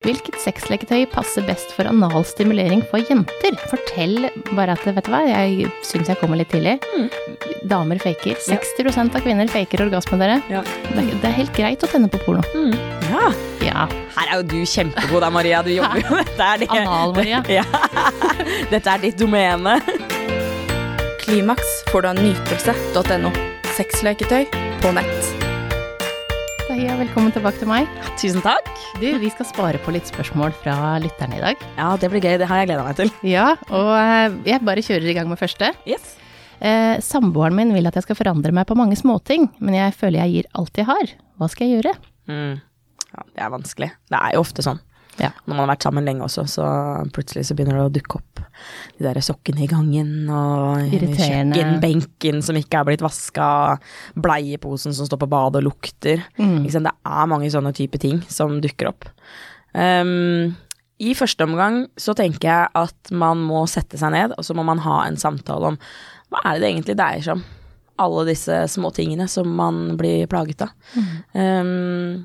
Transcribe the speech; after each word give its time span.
Hvilket 0.00 0.38
sexleketøy 0.40 1.02
passer 1.12 1.44
best 1.44 1.74
for 1.76 1.84
analstimulering 1.90 2.80
for 2.88 3.02
jenter? 3.04 3.52
Fortell 3.68 4.30
bare 4.56 4.72
at 4.72 4.86
vet 4.86 5.04
du 5.04 5.10
hva, 5.12 5.18
jeg 5.28 5.66
syns 5.84 6.08
jeg 6.08 6.16
kommer 6.22 6.40
litt 6.40 6.48
tidlig. 6.48 6.78
Damer 7.68 8.00
faker. 8.00 8.38
60% 8.40 9.18
av 9.18 9.20
kvinner 9.26 9.50
faker 9.52 9.82
orgasme, 9.84 10.16
dere. 10.22 10.38
Ja. 10.48 10.62
Det, 10.86 11.02
er- 11.02 11.10
det 11.20 11.28
er 11.28 11.36
helt 11.36 11.52
greit 11.58 11.84
å 11.84 11.90
tenne 11.92 12.08
på 12.08 12.22
porno. 12.24 12.40
ja. 13.10 13.28
Ja. 13.60 13.84
Her 14.16 14.30
er 14.32 14.40
jo 14.40 14.46
du 14.48 14.56
kjempegod 14.64 15.20
da, 15.20 15.28
Maria. 15.30 15.60
Du 15.62 15.68
jobber 15.74 16.00
jo 16.00 16.16
Dette 16.24 16.48
er 16.48 16.62
det. 16.64 16.70
Anal-Maria. 16.78 17.42
Ja. 17.60 17.64
Dette 18.72 18.94
er 18.96 19.04
ditt 19.04 19.20
domene. 19.20 19.76
Klimaks 21.20 21.76
får 21.92 22.06
du 22.06 22.08
av 22.14 22.22
nytelse.no. 22.24 23.34
Sexleketøy 23.76 24.48
på 24.80 24.96
nett. 24.96 25.19
Velkommen 27.10 27.32
tilbake 27.34 27.58
til 27.58 27.66
meg. 27.66 27.88
Tusen 28.20 28.38
takk. 28.44 28.68
Du, 29.02 29.06
vi 29.18 29.28
skal 29.34 29.46
spare 29.48 29.78
på 29.82 29.90
litt 29.90 30.06
spørsmål 30.06 30.52
fra 30.60 30.92
lytterne 31.02 31.40
i 31.40 31.42
dag. 31.42 31.64
Ja, 31.74 31.88
det 31.98 32.06
blir 32.12 32.22
gøy. 32.22 32.36
Det 32.38 32.46
har 32.46 32.60
jeg 32.60 32.68
gleda 32.68 32.84
meg 32.86 33.00
til. 33.00 33.10
Ja, 33.26 33.48
og 33.66 33.88
eh, 33.96 34.36
jeg 34.46 34.62
bare 34.62 34.84
kjører 34.86 35.08
i 35.10 35.14
gang 35.16 35.26
med 35.26 35.40
første. 35.40 35.72
Yes. 35.90 36.12
Eh, 36.62 37.02
samboeren 37.02 37.58
min 37.58 37.74
vil 37.74 37.90
at 37.90 37.98
jeg 37.98 38.06
skal 38.06 38.20
forandre 38.20 38.54
meg 38.54 38.68
på 38.70 38.76
mange 38.78 38.94
småting, 38.94 39.48
men 39.58 39.74
jeg 39.74 39.96
føler 39.98 40.22
jeg 40.22 40.36
gir 40.36 40.48
alt 40.62 40.78
jeg 40.78 40.86
har. 40.86 41.10
Hva 41.34 41.50
skal 41.50 41.66
jeg 41.66 41.80
gjøre? 41.80 41.96
Mm. 42.30 42.62
Ja, 43.10 43.26
det 43.26 43.42
er 43.48 43.52
vanskelig. 43.58 43.90
Det 44.14 44.22
er 44.22 44.38
jo 44.38 44.46
ofte 44.46 44.68
sånn. 44.68 44.78
Ja. 45.20 45.30
Når 45.44 45.52
man 45.52 45.62
har 45.64 45.70
vært 45.74 45.84
sammen 45.84 46.06
lenge 46.08 46.24
også, 46.24 46.46
så 46.48 46.66
plutselig 47.14 47.44
så 47.48 47.56
begynner 47.56 47.76
det 47.76 47.86
å 47.88 47.92
dukke 47.92 48.20
opp 48.20 48.40
de 48.96 49.04
der 49.04 49.20
sokkene 49.24 49.64
i 49.64 49.68
gangen, 49.70 50.10
og 50.32 50.90
kjøkkenbenken 50.92 52.40
som 52.44 52.58
ikke 52.58 52.80
er 52.80 52.88
blitt 52.88 53.04
vaska, 53.04 53.50
bleieposen 54.20 54.96
som 54.96 55.08
står 55.08 55.22
på 55.22 55.30
badet 55.30 55.62
og 55.62 55.68
lukter. 55.68 56.24
Mm. 56.40 56.64
Det 56.64 56.82
er 56.82 57.30
mange 57.30 57.52
sånne 57.52 57.74
type 57.76 58.00
ting 58.00 58.20
som 58.32 58.58
dukker 58.64 58.90
opp. 58.92 59.08
Um, 59.76 60.56
I 61.00 61.14
første 61.16 61.46
omgang 61.46 61.84
så 62.00 62.16
tenker 62.18 62.50
jeg 62.50 62.72
at 62.80 63.14
man 63.14 63.44
må 63.44 63.64
sette 63.70 64.00
seg 64.00 64.14
ned, 64.16 64.36
og 64.36 64.46
så 64.46 64.56
må 64.56 64.66
man 64.66 64.82
ha 64.84 65.02
en 65.06 65.20
samtale 65.20 65.74
om 65.74 65.80
hva 66.30 66.44
er 66.44 66.56
det 66.56 66.62
det 66.62 66.74
egentlig 66.74 66.98
dreier 67.00 67.24
seg 67.26 67.38
om. 67.38 67.46
Alle 68.00 68.28
disse 68.30 68.62
små 68.72 68.92
tingene 68.96 69.26
som 69.28 69.48
man 69.52 69.98
blir 70.00 70.28
plaget 70.30 70.64
av. 70.64 70.72
Um, 71.34 72.22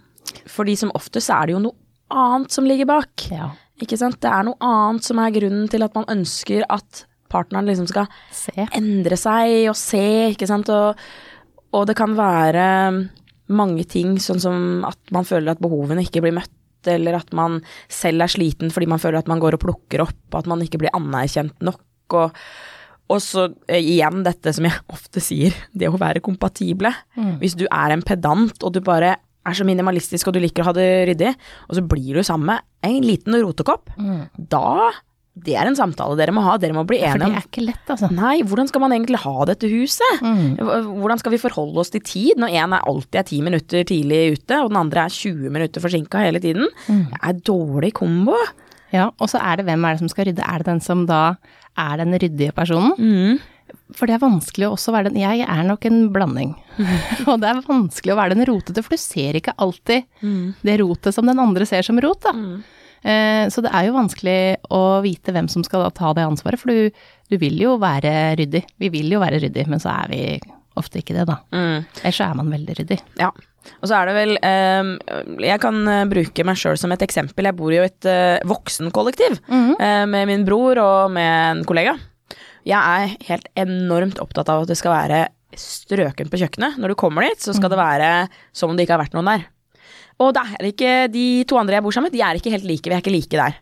fordi 0.50 0.76
som 0.80 0.94
oftest 0.96 1.32
er 1.34 1.48
det 1.48 1.56
jo 1.56 1.66
noe 1.66 1.85
annet 2.14 2.52
som 2.54 2.68
ligger 2.68 2.90
bak. 2.90 3.28
Ja. 3.32 3.52
Ikke 3.82 3.98
sant? 4.00 4.22
Det 4.24 4.32
er 4.32 4.46
noe 4.48 4.60
annet 4.64 5.08
som 5.08 5.20
er 5.20 5.34
grunnen 5.36 5.70
til 5.72 5.84
at 5.86 5.96
man 5.98 6.08
ønsker 6.12 6.66
at 6.72 7.06
partneren 7.32 7.68
liksom 7.68 7.88
skal 7.90 8.08
Se. 8.34 8.68
endre 8.78 9.18
seg 9.20 9.70
og 9.72 9.78
se, 9.80 10.04
ikke 10.32 10.48
sant. 10.50 10.70
Og, 10.72 11.00
og 11.76 11.88
det 11.90 11.98
kan 12.00 12.16
være 12.18 12.68
mange 13.56 13.86
ting, 13.90 14.16
sånn 14.22 14.42
som 14.42 14.86
at 14.88 15.00
man 15.14 15.28
føler 15.28 15.54
at 15.54 15.62
behovene 15.62 16.06
ikke 16.06 16.24
blir 16.26 16.36
møtt, 16.38 16.54
eller 16.90 17.18
at 17.18 17.34
man 17.34 17.60
selv 17.90 18.26
er 18.26 18.30
sliten 18.30 18.72
fordi 18.74 18.88
man 18.90 19.02
føler 19.02 19.20
at 19.20 19.30
man 19.30 19.42
går 19.42 19.58
og 19.58 19.66
plukker 19.66 20.06
opp, 20.06 20.22
og 20.32 20.40
at 20.44 20.50
man 20.50 20.62
ikke 20.66 20.82
blir 20.82 20.94
anerkjent 20.96 21.58
nok. 21.66 21.84
og 22.14 22.40
og 23.06 23.20
så 23.22 23.44
eh, 23.70 23.84
igjen 23.86 24.24
dette 24.26 24.50
som 24.56 24.66
jeg 24.66 24.82
ofte 24.90 25.22
sier, 25.22 25.54
det 25.78 25.92
å 25.92 26.00
være 26.02 26.24
kompatible. 26.26 26.90
Hvis 27.38 27.54
du 27.54 27.68
er 27.68 27.94
en 27.94 28.02
pedant 28.02 28.64
og 28.66 28.74
du 28.74 28.80
bare 28.82 29.12
er 29.46 29.58
så 29.58 29.66
minimalistisk 29.68 30.30
og 30.30 30.36
du 30.36 30.40
liker 30.44 30.64
å 30.64 30.70
ha 30.70 30.76
det 30.78 30.88
ryddig, 31.12 31.34
og 31.70 31.78
så 31.78 31.84
blir 31.86 32.18
du 32.18 32.24
sammen 32.26 32.54
med 32.54 32.64
en 32.86 33.04
liten 33.06 33.38
rotekopp, 33.42 33.92
da 34.38 34.92
Det 35.36 35.52
er 35.60 35.68
en 35.68 35.76
samtale 35.76 36.16
dere 36.16 36.32
må 36.32 36.40
ha. 36.46 36.54
Dere 36.56 36.72
må 36.72 36.86
bli 36.88 37.02
enige 37.04 37.28
om. 37.28 37.34
For 37.34 37.34
det 37.34 37.42
er 37.42 37.48
ikke 37.50 37.64
lett, 37.66 37.90
altså. 37.92 38.08
Nei, 38.16 38.38
hvordan 38.48 38.70
skal 38.70 38.82
man 38.86 38.94
egentlig 38.96 39.20
ha 39.20 39.34
dette 39.50 39.68
huset? 39.68 40.22
Mm. 40.24 40.54
Hvordan 41.02 41.20
skal 41.20 41.34
vi 41.34 41.40
forholde 41.42 41.82
oss 41.84 41.92
til 41.92 42.00
tid 42.08 42.40
når 42.40 42.56
en 42.62 42.76
er 42.78 42.86
alltid 42.88 43.20
er 43.20 43.26
ti 43.28 43.42
minutter 43.44 43.84
tidlig 43.90 44.22
ute, 44.38 44.62
og 44.62 44.70
den 44.72 44.80
andre 44.80 45.04
er 45.04 45.12
20 45.18 45.52
minutter 45.52 45.84
forsinka 45.84 46.22
hele 46.24 46.40
tiden? 46.40 46.72
Det 46.88 47.20
er 47.20 47.42
dårlig 47.52 47.92
kombo. 48.00 48.38
Ja, 48.96 49.10
og 49.20 49.28
så 49.28 49.42
er 49.44 49.60
det 49.60 49.66
hvem 49.68 49.84
er 49.84 49.98
det 49.98 50.06
som 50.06 50.14
skal 50.14 50.30
rydde? 50.30 50.46
Er 50.48 50.64
det 50.64 50.70
den 50.70 50.80
som 50.86 51.04
da 51.10 51.22
er 51.76 52.00
den 52.00 52.16
ryddige 52.16 52.56
personen? 52.56 52.96
For 53.94 54.10
det 54.10 54.16
er 54.16 54.24
vanskelig 54.24 54.66
å 54.66 54.74
også 54.74 54.92
være 54.96 55.12
den 55.12 55.20
Jeg 55.22 55.44
er 55.46 55.64
nok 55.68 55.86
en 55.86 56.08
blanding. 56.16 56.56
og 57.30 57.38
det 57.44 57.52
er 57.52 57.60
vanskelig 57.68 58.16
å 58.16 58.18
være 58.18 58.34
den 58.34 58.48
rotete, 58.50 58.82
for 58.82 58.96
du 58.98 59.02
ser 59.04 59.38
ikke 59.38 59.54
alltid 59.62 60.08
det 60.66 60.80
rotet 60.82 61.14
som 61.14 61.28
den 61.30 61.38
andre 61.40 61.68
ser 61.70 61.86
som 61.86 62.00
rot, 62.02 62.26
da. 62.26 62.34
Eh, 63.06 63.46
Så 63.54 63.62
det 63.62 63.70
er 63.72 63.86
jo 63.86 63.94
vanskelig 64.00 64.38
å 64.74 65.02
vite 65.06 65.32
hvem 65.36 65.48
som 65.52 65.64
skal 65.64 65.86
ta 65.94 66.14
det 66.18 66.26
ansvaret, 66.26 66.58
for 66.60 66.74
du, 66.74 66.90
du 67.30 67.38
vil 67.38 67.60
jo 67.62 67.76
være 67.78 68.34
ryddig. 68.42 68.64
Vi 68.82 68.90
vil 68.90 69.12
jo 69.14 69.20
være 69.22 69.44
ryddig, 69.46 69.68
men 69.70 69.80
så 69.84 69.94
er 69.94 70.10
vi 70.10 70.22
ofte 70.76 71.00
ikke 71.00 71.14
det, 71.16 71.28
da. 71.30 71.38
Ellers 72.02 72.18
så 72.18 72.26
er 72.32 72.40
man 72.42 72.50
veldig 72.52 72.74
ryddig. 72.82 72.98
Ja. 73.22 73.30
Og 73.82 73.88
så 73.90 73.96
er 73.98 74.10
det 74.10 74.14
vel 74.18 74.34
eh, 74.46 74.90
Jeg 75.46 75.62
kan 75.64 75.78
eh, 75.90 76.04
bruke 76.10 76.44
meg 76.46 76.58
sjøl 76.60 76.78
som 76.78 76.92
et 76.94 77.02
eksempel. 77.06 77.48
Jeg 77.48 77.58
bor 77.58 77.72
i 77.74 77.80
et 77.86 78.06
eh, 78.10 78.42
voksenkollektiv 78.46 79.40
eh, 79.50 80.04
med 80.10 80.28
min 80.30 80.44
bror 80.46 80.78
og 80.82 81.14
med 81.16 81.32
en 81.54 81.64
kollega. 81.70 81.96
Jeg 82.66 82.82
er 82.82 83.18
helt 83.30 83.50
enormt 83.62 84.22
opptatt 84.24 84.50
av 84.50 84.64
at 84.64 84.72
det 84.72 84.78
skal 84.80 84.96
være 84.96 85.26
strøkent 85.56 86.32
på 86.32 86.40
kjøkkenet. 86.42 86.80
Når 86.82 86.92
du 86.92 87.00
kommer 87.00 87.28
dit, 87.28 87.42
så 87.42 87.54
skal 87.56 87.72
det 87.72 87.80
være 87.80 88.10
som 88.56 88.72
om 88.72 88.78
det 88.78 88.88
ikke 88.88 88.98
har 88.98 89.04
vært 89.06 89.16
noen 89.18 89.30
der. 89.30 89.46
Og 90.24 90.32
det 90.36 90.44
er 90.48 90.70
ikke, 90.70 90.92
de 91.12 91.26
to 91.48 91.58
andre 91.60 91.78
jeg 91.78 91.86
bor 91.86 91.96
sammen 91.96 92.10
med, 92.10 92.16
de 92.16 92.24
er 92.24 92.40
ikke 92.40 92.54
helt 92.54 92.68
like. 92.68 92.88
Vi 92.88 92.96
er 92.96 93.04
ikke 93.04 93.14
like 93.14 93.36
der. 93.36 93.58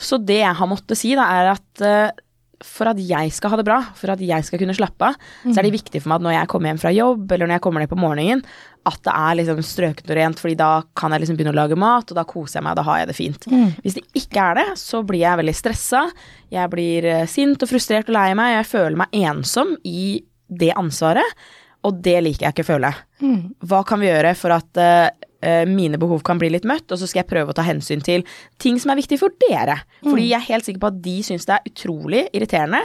Så 0.00 0.18
det 0.18 0.40
jeg 0.40 0.56
har 0.60 0.70
måttet 0.70 0.98
si, 0.98 1.12
da, 1.18 1.26
er 1.38 1.52
at 1.52 1.84
eh, 1.84 2.24
for 2.64 2.90
at 2.90 2.98
jeg 2.98 3.30
skal 3.34 3.52
ha 3.52 3.58
det 3.60 3.66
bra, 3.68 3.76
for 3.94 4.10
at 4.10 4.22
jeg 4.24 4.46
skal 4.46 4.58
kunne 4.58 4.74
slappe 4.74 5.10
av, 5.10 5.18
så 5.44 5.60
er 5.60 5.66
det 5.68 5.76
viktig 5.76 6.00
for 6.02 6.10
meg 6.10 6.18
at 6.18 6.24
når 6.26 6.34
jeg 6.34 6.48
kommer 6.50 6.72
hjem 6.72 6.80
fra 6.82 6.92
jobb, 6.94 7.30
eller 7.30 7.46
når 7.46 7.58
jeg 7.58 7.64
kommer 7.66 7.84
ned 7.84 7.90
på 7.92 7.98
morgenen, 8.00 8.42
at 8.88 8.98
det 9.04 9.12
er 9.14 9.36
liksom 9.38 9.60
strøkent 9.66 10.10
og 10.10 10.16
rent, 10.16 10.40
fordi 10.40 10.56
da 10.58 10.70
kan 10.96 11.12
jeg 11.12 11.22
liksom 11.22 11.38
begynne 11.38 11.52
å 11.52 11.58
lage 11.58 11.78
mat, 11.78 12.10
og 12.10 12.18
da 12.18 12.24
koser 12.26 12.58
jeg 12.58 12.64
meg, 12.66 12.72
og 12.72 12.80
da 12.80 12.86
har 12.88 12.98
jeg 13.02 13.10
det 13.10 13.16
fint. 13.18 13.46
Hvis 13.84 13.98
det 13.98 14.04
ikke 14.22 14.46
er 14.50 14.58
det, 14.62 14.66
så 14.80 15.02
blir 15.06 15.22
jeg 15.22 15.40
veldig 15.42 15.54
stressa, 15.58 16.02
jeg 16.54 16.72
blir 16.72 17.04
eh, 17.04 17.26
sint 17.30 17.62
og 17.62 17.70
frustrert 17.70 18.08
og 18.10 18.16
lei 18.16 18.32
meg, 18.38 18.56
jeg 18.56 18.70
føler 18.72 18.98
meg 19.04 19.18
ensom 19.28 19.76
i 19.86 20.24
det 20.48 20.72
ansvaret, 20.80 21.36
og 21.86 22.00
det 22.02 22.16
liker 22.24 22.48
jeg 22.48 22.56
ikke 22.56 22.64
å 22.66 22.72
føle. 22.72 22.92
Hva 23.68 23.84
kan 23.86 24.00
vi 24.02 24.08
gjøre 24.08 24.34
for 24.34 24.56
at 24.56 24.80
eh, 24.82 25.10
mine 25.70 26.00
behov 26.02 26.24
kan 26.26 26.40
bli 26.40 26.48
litt 26.50 26.64
møtt, 26.66 26.90
og 26.90 26.98
så 26.98 27.06
skal 27.06 27.20
jeg 27.20 27.30
prøve 27.30 27.52
å 27.52 27.54
ta 27.54 27.62
hensyn 27.62 28.00
til 28.02 28.24
ting 28.58 28.80
som 28.82 28.90
er 28.90 28.98
viktig 28.98 29.20
for 29.20 29.34
dere. 29.46 29.76
Fordi 30.02 30.24
jeg 30.32 30.38
er 30.40 30.48
helt 30.48 30.66
sikker 30.66 30.82
på 30.82 30.90
at 30.90 30.98
de 31.04 31.14
syns 31.26 31.46
det 31.46 31.54
er 31.54 31.70
utrolig 31.70 32.24
irriterende 32.34 32.80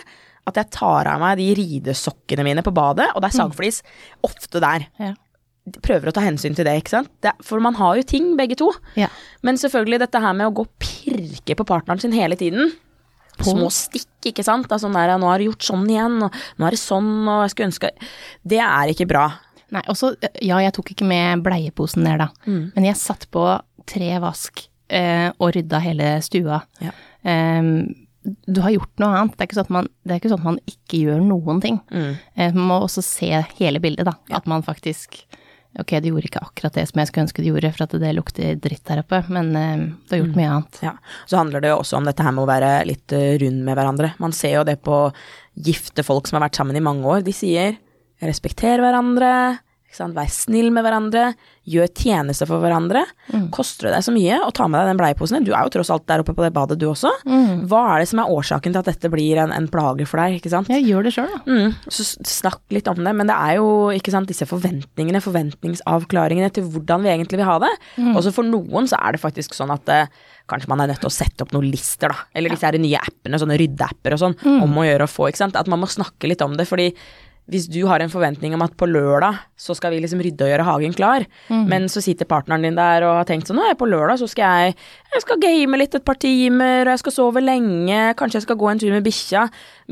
at 0.50 0.60
jeg 0.60 0.74
tar 0.76 1.08
av 1.08 1.22
meg 1.22 1.40
de 1.40 1.50
ridesokkene 1.58 2.46
mine 2.46 2.64
på 2.66 2.74
badet, 2.76 3.10
og 3.14 3.24
det 3.24 3.30
er 3.32 3.38
sagflis 3.38 3.80
ofte 4.28 4.62
der. 4.64 4.88
Ja. 5.00 5.14
Prøver 5.86 6.12
å 6.12 6.16
ta 6.16 6.24
hensyn 6.26 6.56
til 6.58 6.68
det, 6.68 6.76
ikke 6.82 6.98
sant. 6.98 7.12
Det, 7.24 7.32
for 7.48 7.64
man 7.64 7.78
har 7.80 7.96
jo 7.96 8.04
ting, 8.08 8.34
begge 8.40 8.58
to. 8.60 8.68
Ja. 9.00 9.08
Men 9.48 9.60
selvfølgelig 9.60 10.02
dette 10.04 10.20
her 10.20 10.36
med 10.36 10.50
å 10.50 10.56
gå 10.58 10.66
og 10.68 10.74
pirke 10.84 11.56
på 11.56 11.68
partneren 11.68 12.04
sin 12.04 12.16
hele 12.16 12.36
tiden. 12.40 12.74
På. 13.40 13.48
Små 13.56 13.70
stikk, 13.74 14.12
ikke 14.30 14.44
sant. 14.46 14.68
Er 14.70 14.82
sånn 14.84 14.94
der, 14.98 15.16
nå 15.18 15.32
har 15.32 15.40
du 15.40 15.48
gjort 15.48 15.66
sånn 15.66 15.88
igjen, 15.90 16.20
og 16.28 16.36
nå 16.60 16.68
er 16.68 16.76
det 16.76 16.82
sånn, 16.84 17.10
og 17.24 17.46
jeg 17.46 17.56
skulle 17.56 17.70
ønske 17.72 17.94
Det 18.44 18.60
er 18.62 18.92
ikke 18.92 19.08
bra. 19.10 19.30
Nei, 19.72 19.82
også, 19.90 20.14
ja, 20.44 20.60
jeg 20.62 20.74
tok 20.76 20.92
ikke 20.94 21.08
med 21.08 21.44
bleieposen 21.46 22.04
ned 22.04 22.20
da, 22.22 22.30
men 22.76 22.88
jeg 22.90 23.00
satt 23.00 23.30
på 23.34 23.46
tre 23.90 24.10
vask 24.24 24.66
eh, 24.94 25.30
og 25.38 25.54
rydda 25.56 25.80
hele 25.84 26.16
stua. 26.26 26.62
Ja. 26.84 26.94
Um, 27.24 28.04
du 28.24 28.62
har 28.64 28.72
gjort 28.72 29.02
noe 29.02 29.16
annet, 29.20 29.36
det 29.36 29.44
er 29.44 29.50
ikke 29.50 29.58
sånn 29.58 29.68
at 29.68 29.76
man, 29.76 29.88
det 30.04 30.14
er 30.14 30.20
ikke 30.22 30.32
sånn 30.32 30.44
at 30.44 30.48
man 30.48 30.60
ikke 30.70 31.00
gjør 31.02 31.24
noen 31.28 31.64
ting. 31.64 31.80
Eh, 31.92 32.54
man 32.56 32.68
må 32.70 32.82
også 32.86 33.04
se 33.04 33.32
hele 33.58 33.82
bildet 33.84 34.08
da, 34.08 34.14
at 34.38 34.48
man 34.48 34.64
faktisk, 34.64 35.18
ok, 35.82 35.96
du 36.00 36.12
gjorde 36.12 36.30
ikke 36.30 36.44
akkurat 36.46 36.78
det 36.78 36.86
som 36.88 37.02
jeg 37.02 37.10
skulle 37.10 37.26
ønske 37.28 37.44
du 37.44 37.50
gjorde, 37.50 37.74
for 37.76 37.86
at 37.86 37.96
det 38.00 38.14
lukter 38.16 38.60
dritt 38.64 38.86
der 38.88 39.02
oppe, 39.04 39.20
men 39.34 39.52
eh, 39.60 39.86
du 40.08 40.16
har 40.16 40.24
gjort 40.24 40.40
mye 40.40 40.52
annet. 40.54 40.82
Ja. 40.86 40.94
Så 41.28 41.40
handler 41.42 41.64
det 41.64 41.74
jo 41.74 41.82
også 41.82 42.00
om 42.00 42.08
dette 42.08 42.24
her 42.24 42.36
med 42.36 42.46
å 42.46 42.52
være 42.54 42.74
litt 42.88 43.16
eh, 43.18 43.34
rund 43.44 43.66
med 43.68 43.80
hverandre. 43.80 44.14
Man 44.24 44.36
ser 44.36 44.60
jo 44.62 44.68
det 44.72 44.80
på 44.86 45.02
gifte 45.68 46.06
folk 46.08 46.30
som 46.30 46.40
har 46.40 46.48
vært 46.48 46.62
sammen 46.62 46.80
i 46.80 46.86
mange 46.86 47.04
år. 47.10 47.26
De 47.28 47.36
sier 47.36 47.76
respekter 48.30 48.84
hverandre, 48.84 49.36
vær 49.94 50.30
snill 50.34 50.72
med 50.74 50.82
hverandre, 50.82 51.36
gjør 51.70 51.92
tjeneste 51.94 52.48
for 52.50 52.60
hverandre. 52.64 53.04
Koster 53.54 53.88
det 53.88 53.92
deg 53.94 54.06
så 54.08 54.14
mye 54.16 54.40
å 54.42 54.50
ta 54.56 54.66
med 54.66 54.82
deg 54.82 54.90
den 54.90 54.98
bleieposen? 55.00 55.46
Du 55.46 55.52
er 55.54 55.68
jo 55.68 55.74
tross 55.76 55.92
alt 55.94 56.08
der 56.10 56.24
oppe 56.24 56.34
på 56.36 56.42
det 56.44 56.50
badet 56.56 56.80
du 56.82 56.88
også. 56.90 57.12
Hva 57.70 57.82
er 57.94 58.02
det 58.02 58.10
som 58.10 58.24
er 58.24 58.32
årsaken 58.34 58.74
til 58.74 58.82
at 58.82 58.90
dette 58.90 59.12
blir 59.14 59.38
en, 59.44 59.54
en 59.54 59.70
plage 59.72 60.08
for 60.10 60.20
deg, 60.20 60.40
ikke 60.40 60.50
sant? 60.52 60.72
Jeg 60.74 60.88
gjør 60.90 61.06
det 61.06 61.14
selv 61.14 61.30
da. 61.36 61.44
Mm, 61.46 61.78
så 61.94 62.08
snakk 62.10 62.64
litt 62.74 62.90
om 62.90 63.00
det, 63.06 63.14
men 63.20 63.30
det 63.30 63.38
er 63.38 63.60
jo 63.62 63.70
ikke 63.94 64.16
sant, 64.16 64.32
disse 64.34 64.50
forventningene, 64.50 65.22
forventningsavklaringene 65.24 66.50
til 66.58 66.68
hvordan 66.74 67.06
vi 67.06 67.14
egentlig 67.14 67.44
vil 67.44 67.52
ha 67.52 67.60
det. 67.64 67.74
Også 68.18 68.34
for 68.34 68.50
noen 68.50 68.90
så 68.90 68.98
er 68.98 69.14
det 69.16 69.22
faktisk 69.24 69.54
sånn 69.56 69.72
at 69.78 69.94
eh, 69.94 70.10
kanskje 70.50 70.74
man 70.74 70.84
er 70.84 70.90
nødt 70.92 71.04
til 71.06 71.12
å 71.12 71.14
sette 71.14 71.46
opp 71.46 71.54
noen 71.56 71.70
lister, 71.72 72.12
da. 72.12 72.28
Eller 72.36 72.52
disse 72.52 72.68
her 72.68 72.76
nye 72.82 73.00
appene, 73.00 73.40
sånne 73.40 73.62
ryddeapper 73.62 74.18
og 74.18 74.26
sånn, 74.26 74.36
om 74.66 74.82
å 74.82 74.88
gjøre 74.90 75.08
og 75.08 75.14
få, 75.14 75.30
ikke 75.30 75.46
sant. 75.46 75.60
At 75.60 75.70
man 75.72 75.80
må 75.86 75.88
snakke 75.88 76.28
litt 76.28 76.44
om 76.44 76.58
det, 76.60 76.66
fordi 76.68 76.90
hvis 77.52 77.66
du 77.68 77.82
har 77.90 78.00
en 78.00 78.12
forventning 78.12 78.54
om 78.56 78.62
at 78.64 78.76
på 78.80 78.88
lørdag 78.88 79.42
så 79.60 79.76
skal 79.76 79.92
vi 79.92 80.00
liksom 80.04 80.22
rydde 80.24 80.46
og 80.46 80.52
gjøre 80.52 80.66
hagen 80.68 80.94
klar, 80.96 81.26
men 81.50 81.90
så 81.92 82.02
sitter 82.04 82.28
partneren 82.28 82.64
din 82.64 82.78
der 82.78 83.04
og 83.08 83.18
har 83.20 83.28
tenkt 83.28 83.50
sånn 83.50 83.60
på 83.80 83.88
lørdag, 83.88 84.20
så 84.22 84.28
skal 84.32 84.68
jeg 84.68 84.76
Jeg 85.14 85.22
skal 85.22 85.38
game 85.38 85.78
litt 85.78 85.94
et 85.94 86.06
par 86.06 86.18
timer, 86.18 86.88
og 86.88 86.90
jeg 86.96 87.02
skal 87.04 87.14
sove 87.14 87.42
lenge, 87.44 88.16
kanskje 88.18 88.40
jeg 88.40 88.46
skal 88.48 88.58
gå 88.58 88.70
en 88.72 88.80
tur 88.82 88.90
med 88.96 89.04
bikkja, 89.06 89.44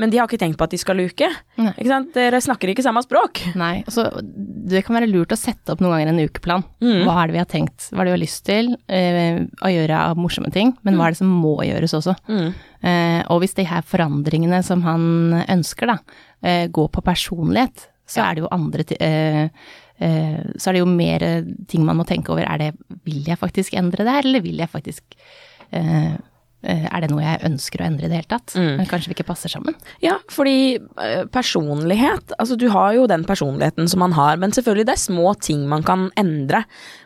men 0.02 0.10
de 0.10 0.18
har 0.18 0.26
ikke 0.26 0.40
tenkt 0.40 0.58
på 0.58 0.66
at 0.66 0.72
de 0.74 0.80
skal 0.82 0.98
luke. 0.98 1.28
Nei. 1.62 1.74
Ikke 1.76 1.92
sant? 1.92 2.10
Dere 2.16 2.40
snakker 2.42 2.72
ikke 2.72 2.82
samme 2.82 3.04
språk. 3.04 3.38
Nei, 3.54 3.84
altså 3.86 4.08
det 4.18 4.82
kan 4.82 4.96
være 4.98 5.10
lurt 5.12 5.30
å 5.30 5.38
sette 5.38 5.76
opp 5.76 5.84
noen 5.84 5.94
ganger 5.94 6.10
en 6.10 6.24
ukeplan. 6.26 6.66
Hva 6.82 7.20
er 7.22 7.30
det 7.30 7.36
vi 7.36 7.42
har 7.44 7.50
tenkt, 7.52 7.86
hva 7.92 8.02
er 8.02 8.08
det 8.08 8.12
vi 8.12 8.16
har 8.16 8.24
lyst 8.24 8.42
til 8.48 8.72
eh, 8.90 9.38
å 9.62 9.70
gjøre 9.70 10.02
av 10.10 10.18
morsomme 10.18 10.50
ting, 10.50 10.74
men 10.82 10.98
hva 10.98 11.06
er 11.06 11.14
det 11.14 11.22
som 11.22 11.30
må 11.30 11.54
gjøres 11.68 11.94
også. 12.00 12.16
Eh, 12.34 12.50
og 13.30 13.42
hvis 13.42 13.54
de 13.58 13.66
her 13.68 13.84
forandringene 13.86 14.58
som 14.66 14.82
han 14.86 15.42
ønsker 15.46 15.92
da, 15.92 15.98
eh, 16.42 16.66
går 16.66 16.88
på 16.92 17.04
personlighet, 17.06 17.88
så 18.08 18.24
er 18.26 18.34
det 18.34 18.44
jo 18.44 18.50
andre 18.52 18.84
eh, 18.98 19.46
eh, 20.02 20.42
så 20.56 20.70
er 20.70 20.76
det 20.76 20.82
jo 20.82 20.90
mer 20.90 21.24
eh, 21.26 21.54
ting 21.70 21.86
man 21.86 21.98
må 22.00 22.06
tenke 22.08 22.34
over. 22.34 22.44
Er 22.46 22.60
det, 22.60 22.98
vil 23.06 23.24
jeg 23.28 23.40
faktisk 23.40 23.78
endre 23.78 24.04
det 24.04 24.18
her, 24.18 24.28
eller 24.28 24.44
vil 24.44 24.60
jeg 24.62 24.72
faktisk 24.72 25.16
eh, 25.70 26.12
eh, 26.66 26.84
er 26.88 27.04
det 27.04 27.10
noe 27.12 27.22
jeg 27.24 27.44
ønsker 27.48 27.82
å 27.82 27.86
endre 27.86 28.08
i 28.08 28.12
det 28.12 28.20
hele 28.20 28.32
tatt? 28.34 28.56
Mm. 28.58 28.84
kanskje 28.90 29.12
vi 29.12 29.16
ikke 29.16 29.28
passer 29.30 29.52
sammen? 29.52 29.78
Ja, 30.04 30.18
fordi 30.32 30.76
eh, 30.76 31.24
personlighet 31.32 32.34
Altså, 32.38 32.58
du 32.58 32.68
har 32.74 32.92
jo 32.98 33.08
den 33.10 33.26
personligheten 33.28 33.88
som 33.90 34.02
man 34.04 34.16
har, 34.18 34.38
men 34.42 34.54
selvfølgelig 34.54 34.90
det 34.90 34.96
er 34.98 35.06
små 35.06 35.34
ting 35.40 35.64
man 35.70 35.86
kan 35.86 36.10
endre. 36.20 36.64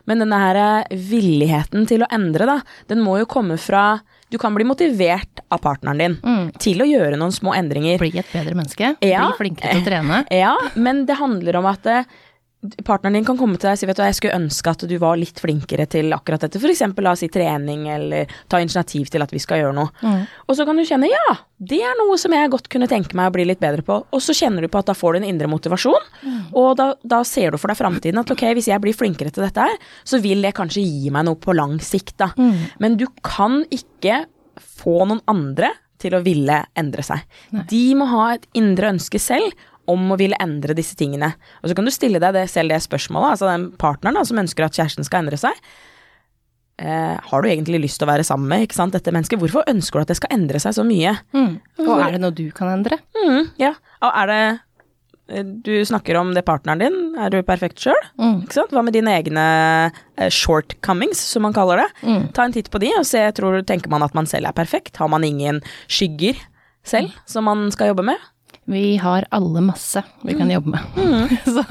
Men 0.09 0.25
denne 0.25 0.41
her 0.43 0.61
eh, 0.65 0.99
villigheten 1.13 1.87
til 1.89 2.03
å 2.03 2.11
endre, 2.13 2.49
da, 2.49 2.61
den 2.91 3.05
må 3.05 3.19
jo 3.21 3.29
komme 3.29 3.59
fra 3.61 3.99
Du 4.29 4.37
kan 4.37 4.55
bli 4.55 4.65
motivert 4.67 5.39
av 5.47 5.61
partneren 5.63 6.01
din 6.01 6.15
til 6.59 6.81
å 6.83 6.87
gjøre 6.87 7.15
noen 7.19 7.31
små 7.31 7.53
endringer. 7.55 7.95
Bli 8.01 8.11
et 8.19 8.27
bedre 8.33 8.57
menneske? 8.57 8.89
Ja. 9.05 9.23
Bli 9.29 9.37
flinkere 9.39 9.77
til 9.77 9.85
å 9.85 9.87
trene? 9.87 10.23
Ja, 10.43 10.55
men 10.75 11.05
det 11.07 11.15
handler 11.21 11.61
om 11.61 11.67
at 11.69 11.87
eh, 11.87 12.09
partneren 12.87 13.17
din 13.17 13.25
kan 13.27 13.37
komme 13.39 13.57
til 13.57 13.69
deg 13.69 13.77
og 13.77 13.81
si 13.81 13.87
vet 13.89 13.97
du, 13.99 14.03
jeg 14.05 14.17
skulle 14.17 14.37
ønske 14.37 14.71
at 14.73 14.85
du 14.89 14.95
var 15.01 15.17
litt 15.19 15.39
flinkere 15.41 15.85
til 15.89 16.13
akkurat 16.15 16.45
dette. 16.45 16.61
Eksempel 16.67 17.05
la 17.07 17.13
oss 17.15 17.23
si 17.23 17.29
trening, 17.33 17.87
eller 17.89 18.31
ta 18.51 18.59
initiativ 18.61 19.09
til 19.13 19.23
at 19.23 19.31
vi 19.33 19.41
skal 19.41 19.61
gjøre 19.63 19.75
noe. 19.77 19.89
Og 20.47 20.57
så 20.57 20.65
kan 20.67 20.77
du 20.77 20.85
kjenne 20.87 21.09
ja, 21.09 21.37
det 21.57 21.79
er 21.81 21.95
noe 21.97 22.17
som 22.21 22.33
jeg 22.35 22.51
godt 22.53 22.69
kunne 22.69 22.89
tenke 22.91 23.17
meg 23.17 23.31
å 23.31 23.33
bli 23.33 23.47
litt 23.49 23.61
bedre 23.63 23.81
på. 23.85 23.99
Og 24.13 24.21
så 24.21 24.35
kjenner 24.37 24.61
du 24.61 24.69
på 24.69 24.81
at 24.81 24.91
da 24.91 24.95
får 24.97 25.15
du 25.17 25.21
en 25.21 25.29
indre 25.31 25.49
motivasjon, 25.49 26.11
og 26.53 26.69
da, 26.77 26.91
da 27.03 27.23
ser 27.25 27.51
du 27.51 27.57
for 27.57 27.71
deg 27.73 27.79
framtiden 27.79 28.21
at 28.21 28.31
ok, 28.35 28.45
hvis 28.57 28.69
jeg 28.69 28.83
blir 28.83 28.93
flinkere 28.97 29.33
til 29.33 29.47
dette 29.47 29.65
her, 29.65 29.77
så 30.07 30.19
vil 30.21 30.41
det 30.45 30.53
kanskje 30.57 30.83
gi 30.85 31.09
meg 31.13 31.25
noe 31.29 31.39
på 31.41 31.55
lang 31.57 31.79
sikt, 31.81 32.17
da. 32.21 32.31
Men 32.79 32.97
du 32.99 33.07
kan 33.25 33.63
ikke 33.73 34.25
få 34.77 35.03
noen 35.09 35.21
andre 35.27 35.73
til 35.97 36.13
å 36.13 36.21
ville 36.21 36.59
endre 36.77 37.01
seg. 37.01 37.23
De 37.71 37.83
må 37.97 38.05
ha 38.11 38.35
et 38.35 38.45
indre 38.53 38.91
ønske 38.93 39.17
selv 39.21 39.49
om 39.87 40.11
å 40.11 40.17
ville 40.19 40.37
endre 40.43 40.75
disse 40.77 40.97
tingene. 40.99 41.33
Og 41.61 41.71
så 41.71 41.77
kan 41.77 41.87
du 41.87 41.93
stille 41.93 42.21
deg 42.21 42.35
det, 42.35 42.47
selv 42.51 42.73
det 42.73 42.81
spørsmålet, 42.83 43.35
altså 43.35 43.49
den 43.49 43.69
partneren 43.79 44.19
da, 44.19 44.25
som 44.27 44.39
ønsker 44.41 44.67
at 44.67 44.77
kjæresten 44.77 45.07
skal 45.07 45.23
endre 45.23 45.39
seg. 45.39 45.61
Eh, 46.77 47.17
har 47.29 47.41
du 47.41 47.49
egentlig 47.49 47.81
lyst 47.87 47.97
til 47.97 48.05
å 48.05 48.11
være 48.11 48.25
sammen 48.27 48.51
med 48.51 48.67
ikke 48.67 48.77
sant, 48.77 48.93
dette 48.93 49.13
mennesket? 49.13 49.41
Hvorfor 49.41 49.65
ønsker 49.69 49.97
du 49.97 50.05
at 50.05 50.11
det 50.11 50.19
skal 50.19 50.35
endre 50.35 50.61
seg 50.61 50.75
så 50.77 50.85
mye? 50.85 51.15
Mm. 51.33 51.57
Og 51.87 51.93
er 51.97 52.13
det 52.13 52.21
noe 52.21 52.35
du 52.37 52.45
kan 52.53 52.69
endre? 52.69 52.99
Mm, 53.17 53.47
ja, 53.57 53.71
og 54.05 54.11
er 54.11 54.29
det 54.29 54.41
eh, 55.39 55.47
Du 55.65 55.73
snakker 55.89 56.19
om 56.19 56.35
det 56.37 56.45
partneren 56.45 56.83
din, 56.83 56.99
er 57.17 57.33
du 57.33 57.39
perfekt 57.47 57.81
sjøl? 57.81 57.97
Mm. 58.21 58.43
Hva 58.53 58.85
med 58.85 58.93
dine 58.93 59.15
egne 59.17 59.47
eh, 59.89 60.29
shortcomings, 60.29 61.23
som 61.33 61.47
man 61.47 61.57
kaller 61.57 61.81
det? 61.81 61.89
Mm. 62.05 62.29
Ta 62.37 62.45
en 62.45 62.53
titt 62.53 62.69
på 62.69 62.83
de, 62.83 62.93
og 62.99 63.09
se, 63.09 63.25
tror, 63.39 63.57
tenker 63.65 63.89
man 63.89 64.05
at 64.05 64.13
man 64.17 64.29
selv 64.29 64.51
er 64.51 64.59
perfekt? 64.59 64.99
Har 65.01 65.09
man 65.09 65.25
ingen 65.25 65.63
skygger 65.89 66.37
selv 66.87 67.15
som 67.25 67.49
man 67.49 67.71
skal 67.73 67.95
jobbe 67.95 68.05
med? 68.11 68.21
Vi 68.67 68.97
har 68.99 69.27
alle 69.31 69.61
masse 69.63 70.03
vi 70.27 70.35
kan 70.35 70.51
jobbe 70.51 70.73
med. 70.75 71.35
Så 71.55 71.63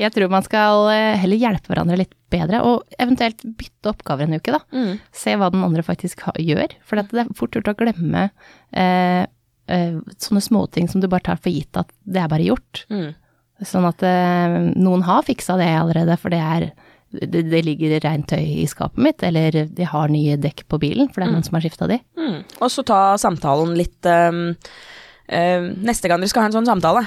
jeg 0.00 0.14
tror 0.14 0.32
man 0.32 0.46
skal 0.46 0.88
eh, 0.94 1.18
heller 1.20 1.40
hjelpe 1.40 1.68
hverandre 1.72 1.98
litt 2.00 2.14
bedre, 2.32 2.62
og 2.64 2.96
eventuelt 2.96 3.44
bytte 3.44 3.92
oppgaver 3.92 4.24
en 4.24 4.38
uke, 4.40 4.54
da. 4.54 4.62
Se 5.12 5.36
hva 5.36 5.50
den 5.52 5.64
andre 5.66 5.84
faktisk 5.84 6.24
gjør. 6.40 6.72
For 6.88 6.96
det 6.96 7.24
er 7.24 7.34
fort 7.36 7.58
gjort 7.58 7.68
å 7.74 7.76
glemme 7.76 8.30
eh, 8.72 9.26
eh, 9.68 9.98
sånne 10.18 10.44
småting 10.44 10.88
som 10.88 11.02
du 11.02 11.10
bare 11.12 11.28
tar 11.28 11.42
for 11.42 11.52
gitt 11.52 11.76
at 11.76 11.92
det 12.08 12.24
er 12.24 12.32
bare 12.32 12.48
gjort. 12.48 12.86
Mm. 12.92 13.12
Sånn 13.68 13.86
at 13.86 14.02
eh, 14.06 14.56
noen 14.72 15.04
har 15.06 15.26
fiksa 15.26 15.58
det 15.60 15.68
allerede, 15.76 16.16
for 16.18 16.32
det 16.32 16.40
er 16.40 16.72
det, 17.12 17.42
det 17.52 17.60
ligger 17.66 17.98
rent 18.00 18.30
tøy 18.32 18.62
i 18.62 18.66
skapet 18.68 19.02
mitt, 19.04 19.22
eller 19.22 19.66
de 19.68 19.84
har 19.84 20.08
nye 20.08 20.38
dekk 20.40 20.64
på 20.72 20.80
bilen, 20.80 21.10
for 21.12 21.20
det 21.20 21.28
er 21.28 21.34
noen 21.34 21.44
som 21.46 21.58
har 21.58 21.64
skifta 21.66 21.88
de. 21.90 22.00
Mm. 22.16 22.38
Og 22.60 22.72
så 22.72 22.84
ta 22.88 23.00
samtalen 23.20 23.74
litt 23.76 24.08
ehm, 24.08 24.54
Neste 25.28 26.08
gang 26.10 26.20
dere 26.20 26.28
skal 26.32 26.42
ha 26.46 26.50
en 26.52 26.58
sånn 26.60 26.66
samtale 26.72 27.06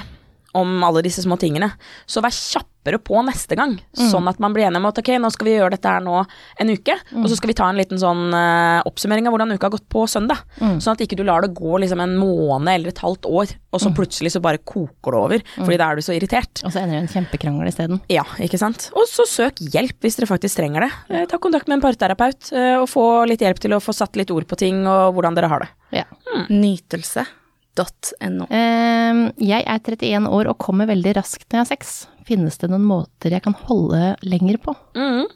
om 0.56 0.78
alle 0.86 1.02
disse 1.04 1.20
små 1.20 1.36
tingene, 1.36 1.66
så 2.08 2.22
vær 2.24 2.32
kjappere 2.32 2.96
på 3.04 3.18
neste 3.26 3.52
gang. 3.58 3.74
Sånn 3.92 4.24
at 4.30 4.38
man 4.40 4.54
blir 4.56 4.64
enig 4.64 4.78
om 4.80 4.86
at 4.88 4.96
ok, 5.02 5.10
nå 5.20 5.28
skal 5.34 5.44
vi 5.50 5.52
gjøre 5.58 5.74
dette 5.74 5.90
her 5.90 6.00
nå 6.00 6.14
en 6.24 6.70
uke, 6.72 6.94
og 7.12 7.26
så 7.28 7.36
skal 7.36 7.50
vi 7.50 7.56
ta 7.58 7.66
en 7.68 7.76
liten 7.76 8.00
sånn 8.00 8.32
eh, 8.32 8.80
oppsummering 8.88 9.28
av 9.28 9.34
hvordan 9.36 9.52
uka 9.52 9.66
har 9.68 9.74
gått 9.74 9.84
på 9.92 10.06
søndag. 10.08 10.40
Sånn 10.80 10.94
at 10.96 11.02
ikke 11.04 11.18
du 11.20 11.26
lar 11.28 11.44
det 11.44 11.52
gå 11.58 11.76
liksom 11.82 12.00
en 12.00 12.16
måned 12.16 12.72
eller 12.72 12.88
et 12.94 13.02
halvt 13.04 13.28
år, 13.28 13.52
og 13.76 13.82
så 13.84 13.92
plutselig 13.92 14.32
så 14.32 14.40
bare 14.40 14.62
koker 14.64 15.12
det 15.12 15.20
over, 15.26 15.44
fordi 15.58 15.76
da 15.82 15.90
er 15.92 16.00
du 16.00 16.06
så 16.08 16.16
irritert. 16.16 16.64
Og 16.64 16.72
så 16.72 16.80
ender 16.80 16.94
det 16.96 17.02
i 17.02 17.04
en 17.04 17.12
kjempekrangel 17.18 17.68
isteden. 17.68 18.00
Ja, 18.16 18.24
ikke 18.40 18.56
sant. 18.64 18.88
Og 18.96 19.04
så 19.12 19.28
søk 19.28 19.60
hjelp 19.60 20.00
hvis 20.00 20.16
dere 20.16 20.30
faktisk 20.32 20.56
trenger 20.62 20.86
det. 20.88 20.92
Eh, 21.12 21.26
Ta 21.28 21.36
kontakt 21.36 21.68
med 21.68 21.82
en 21.82 21.84
parterapeut 21.84 22.48
eh, 22.56 22.78
og 22.80 22.88
få 22.88 23.26
litt 23.28 23.44
hjelp 23.44 23.60
til 23.60 23.76
å 23.76 23.82
få 23.84 23.92
satt 23.92 24.16
litt 24.16 24.32
ord 24.32 24.48
på 24.48 24.56
ting 24.56 24.86
og 24.88 25.12
hvordan 25.18 25.36
dere 25.36 25.52
har 25.52 25.66
det. 25.66 25.74
Ja. 26.00 26.08
Nytelse.no. 26.48 27.42
Ehm, 27.78 29.22
jeg 29.42 29.64
er 29.64 29.80
31 29.80 30.28
år 30.32 30.52
og 30.52 30.60
kommer 30.62 30.88
veldig 30.90 31.16
raskt 31.18 31.48
når 31.48 31.58
jeg 31.58 31.64
har 31.64 31.72
sex. 31.72 31.96
Finnes 32.26 32.58
det 32.58 32.70
noen 32.72 32.86
måter 32.86 33.34
jeg 33.34 33.44
kan 33.44 33.56
holde 33.66 34.14
lenger 34.26 34.58
på? 34.62 34.74
Mm. 34.98 35.26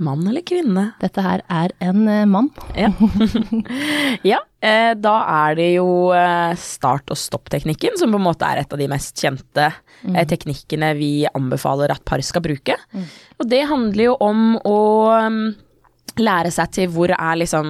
Mann 0.00 0.24
eller 0.24 0.40
kvinne? 0.46 0.86
Dette 1.02 1.20
her 1.20 1.42
er 1.52 1.74
en 1.84 2.06
eh, 2.08 2.24
mann. 2.28 2.48
Ja. 2.72 2.88
ja, 4.32 4.38
eh, 4.64 4.92
da 4.96 5.16
er 5.44 5.58
det 5.58 5.68
jo 5.74 5.88
eh, 6.16 6.54
start- 6.56 7.12
og 7.12 7.20
stopp-teknikken, 7.20 7.98
som 8.00 8.12
på 8.12 8.20
en 8.20 8.24
måte 8.24 8.48
er 8.48 8.62
et 8.62 8.72
av 8.72 8.80
de 8.80 8.88
mest 8.88 9.20
kjente 9.20 9.66
eh, 9.68 10.24
teknikkene 10.30 10.94
vi 10.96 11.12
anbefaler 11.28 11.92
at 11.92 12.04
par 12.08 12.24
skal 12.24 12.44
bruke. 12.46 12.78
Og 13.36 13.50
det 13.50 13.66
handler 13.68 14.06
jo 14.08 14.16
om 14.24 14.54
å 14.64 14.78
um, 15.28 15.42
lære 16.18 16.50
seg 16.54 16.72
til 16.74 16.90
hvor 16.90 17.12
er 17.14 17.38
liksom 17.38 17.68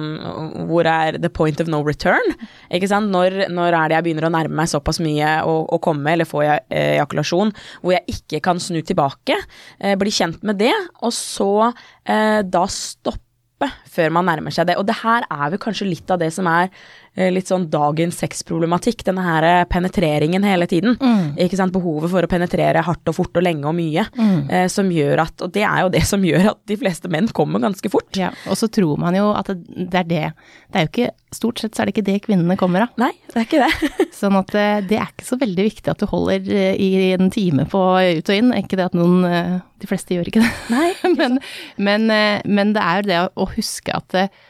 Hvor 0.69 0.87
er 0.89 1.17
the 1.21 1.29
point 1.29 1.61
of 1.61 1.69
no 1.69 1.81
return? 1.85 2.33
Ikke 2.73 2.89
sant? 2.89 3.11
Når, 3.13 3.51
når 3.53 3.77
er 3.77 3.91
det 3.91 3.97
jeg 3.99 4.07
begynner 4.07 4.29
å 4.29 4.33
nærme 4.33 4.57
meg 4.61 4.71
såpass 4.71 5.01
mye 5.03 5.37
å, 5.45 5.55
å 5.69 5.79
komme, 5.83 6.13
eller 6.13 6.29
få 6.29 6.41
eh, 6.45 6.61
ejakulasjon, 6.97 7.53
hvor 7.83 7.95
jeg 7.95 8.17
ikke 8.17 8.41
kan 8.49 8.61
snu 8.61 8.81
tilbake? 8.85 9.37
Eh, 9.79 9.97
bli 9.99 10.13
kjent 10.13 10.41
med 10.47 10.61
det, 10.61 10.73
og 11.01 11.13
så 11.15 11.51
eh, 11.69 12.41
da 12.41 12.65
stoppe 12.71 13.69
før 13.91 14.13
man 14.15 14.25
nærmer 14.25 14.53
seg 14.55 14.71
det. 14.71 14.79
Og 14.81 14.87
det 14.89 14.97
her 15.03 15.27
er 15.27 15.53
vel 15.53 15.61
kanskje 15.61 15.89
litt 15.89 16.09
av 16.11 16.21
det 16.21 16.31
som 16.33 16.49
er 16.49 16.71
litt 17.15 17.49
sånn 17.51 17.65
dagens 17.71 18.21
sexproblematikk. 18.23 19.03
Denne 19.07 19.23
her 19.25 19.47
eh, 19.47 19.63
penetreringen 19.67 20.45
hele 20.47 20.67
tiden. 20.71 20.95
Ikke 21.35 21.59
sant. 21.59 21.73
Behovet 21.75 22.11
for 22.13 22.23
å 22.23 22.29
penetrere 22.31 22.83
hardt 22.87 23.11
og 23.11 23.17
fort 23.17 23.39
og 23.39 23.43
lenge 23.45 23.67
og 23.67 23.75
mye. 23.75 24.05
Eh, 24.47 24.67
som 24.71 24.89
gjør 24.91 25.25
at 25.25 25.43
Og 25.43 25.51
det 25.55 25.65
er 25.67 25.81
jo 25.83 25.91
det 25.91 26.03
som 26.07 26.23
gjør 26.23 26.53
at 26.53 26.61
de 26.71 26.77
fleste 26.79 27.11
menn 27.11 27.27
kommer 27.35 27.63
ganske 27.63 27.91
fort. 27.91 28.09
Ja, 28.17 28.31
og 28.47 28.57
så 28.59 28.69
tror 28.71 28.99
man 29.01 29.17
jo 29.17 29.31
at 29.35 29.51
det, 29.51 30.03
er 30.03 30.07
det. 30.07 30.23
Det 30.71 30.79
er 30.79 30.87
jo 30.87 30.93
ikke 30.93 31.11
Stort 31.31 31.61
sett 31.61 31.77
så 31.77 31.83
er 31.83 31.87
det 31.87 31.93
ikke 31.93 32.07
det 32.09 32.17
kvinnene 32.25 32.57
kommer 32.59 32.83
av. 32.83 32.89
Nei, 32.99 33.13
det 33.31 33.37
er 33.39 33.45
ikke 33.45 33.61
det. 33.63 33.89
Sånn 34.19 34.35
at 34.35 34.49
eh, 34.59 34.81
det 34.83 34.97
er 34.99 35.13
ikke 35.13 35.23
så 35.29 35.37
veldig 35.39 35.63
viktig 35.63 35.91
at 35.93 36.01
du 36.03 36.09
holder 36.11 36.49
eh, 36.51 36.75
i 36.75 36.89
en 37.15 37.31
time 37.31 37.63
på 37.71 37.79
ut 37.79 38.31
og 38.33 38.35
inn. 38.35 38.51
Ikke 38.57 38.75
det 38.75 38.89
at 38.89 38.97
noen 38.99 39.23
eh, 39.29 39.53
De 39.79 39.87
fleste 39.87 40.17
gjør 40.17 40.27
ikke 40.27 40.43
det. 40.43 40.49
Nei, 40.73 40.89
men, 41.21 41.39
men, 41.79 42.09
eh, 42.11 42.43
men 42.51 42.75
det 42.75 42.83
er 42.83 42.99
jo 42.99 43.07
det 43.13 43.21
å 43.31 43.47
huske 43.53 43.95
at 43.95 44.17
eh, 44.19 44.43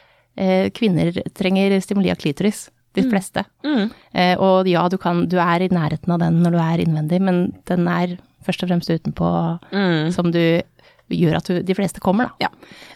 kvinner 0.74 1.12
trenger 1.38 1.80
stimuli 1.82 2.12
av 2.12 2.18
klitoris. 2.22 2.70
De 2.94 3.06
fleste. 3.08 3.46
Mm. 3.64 3.86
Eh, 4.14 4.34
og 4.44 4.68
ja, 4.68 4.82
du, 4.92 4.98
kan, 5.00 5.22
du 5.32 5.38
er 5.40 5.64
i 5.64 5.70
nærheten 5.72 6.12
av 6.12 6.20
den 6.20 6.42
når 6.44 6.52
du 6.52 6.58
er 6.60 6.82
innvendig, 6.84 7.22
men 7.24 7.38
den 7.70 7.88
er 7.88 8.18
først 8.44 8.66
og 8.66 8.72
fremst 8.74 8.90
utenpå 8.92 9.30
Mm. 9.72 10.12
som 10.12 10.28
du 10.34 10.42
gjør 11.12 11.38
at 11.38 11.48
du, 11.48 11.62
de 11.64 11.76
fleste 11.78 12.02
kommer, 12.04 12.28
da. 12.34 12.50
Ja. 12.50 12.50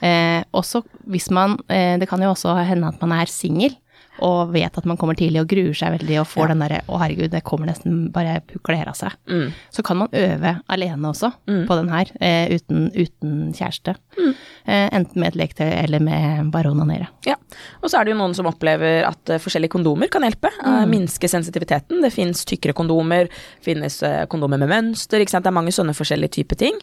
Eh, 0.03 0.43
også 0.55 0.81
hvis 1.07 1.29
man 1.31 1.57
eh, 1.69 1.95
Det 1.99 2.09
kan 2.09 2.19
jo 2.23 2.29
også 2.33 2.57
hende 2.67 2.87
at 2.91 2.99
man 3.01 3.11
er 3.21 3.31
singel 3.31 3.75
og 4.23 4.53
vet 4.53 4.77
at 4.77 4.85
man 4.87 4.97
kommer 4.97 5.17
tidlig 5.17 5.41
og 5.43 5.49
gruer 5.51 5.75
seg 5.75 5.97
veldig 5.97 6.19
og 6.21 6.29
får 6.31 6.53
den 6.53 6.63
derre 6.63 6.81
'å 6.87 6.99
herregud, 7.01 7.31
det 7.31 7.43
kommer 7.43 7.67
nesten 7.67 8.11
bare 8.11 8.41
pukler 8.47 8.87
av 8.87 8.95
seg'. 8.95 9.15
Mm. 9.27 9.51
Så 9.71 9.83
kan 9.83 9.97
man 9.97 10.09
øve 10.13 10.61
alene 10.69 11.09
også 11.09 11.31
på 11.45 11.75
den 11.75 11.89
her, 11.89 12.05
eh, 12.21 12.55
uten, 12.55 12.91
uten 12.95 13.53
kjæreste. 13.53 13.95
Mm. 14.17 14.33
Eh, 14.65 14.89
enten 14.97 15.19
med 15.19 15.27
et 15.27 15.35
leketøy 15.35 15.71
eller 15.83 15.99
med 15.99 16.51
bare 16.51 16.71
onanere. 16.71 17.07
Ja, 17.25 17.35
og 17.83 17.89
så 17.89 17.99
er 17.99 18.05
det 18.05 18.15
jo 18.15 18.17
noen 18.17 18.33
som 18.33 18.47
opplever 18.49 19.05
at 19.05 19.29
uh, 19.29 19.37
forskjellige 19.41 19.75
kondomer 19.75 20.09
kan 20.11 20.25
hjelpe. 20.25 20.49
Uh, 20.63 20.85
minske 20.89 21.29
sensitiviteten. 21.29 22.01
Det 22.01 22.13
finnes 22.13 22.45
tykkere 22.45 22.73
kondomer, 22.73 23.29
finnes 23.61 24.01
uh, 24.03 24.25
kondomer 24.31 24.57
med 24.61 24.71
mønster, 24.71 25.21
ikke 25.21 25.35
sant. 25.35 25.45
Det 25.45 25.53
er 25.53 25.59
mange 25.59 25.75
sånne 25.75 25.93
forskjellige 25.97 26.39
typer 26.39 26.61
ting. 26.65 26.79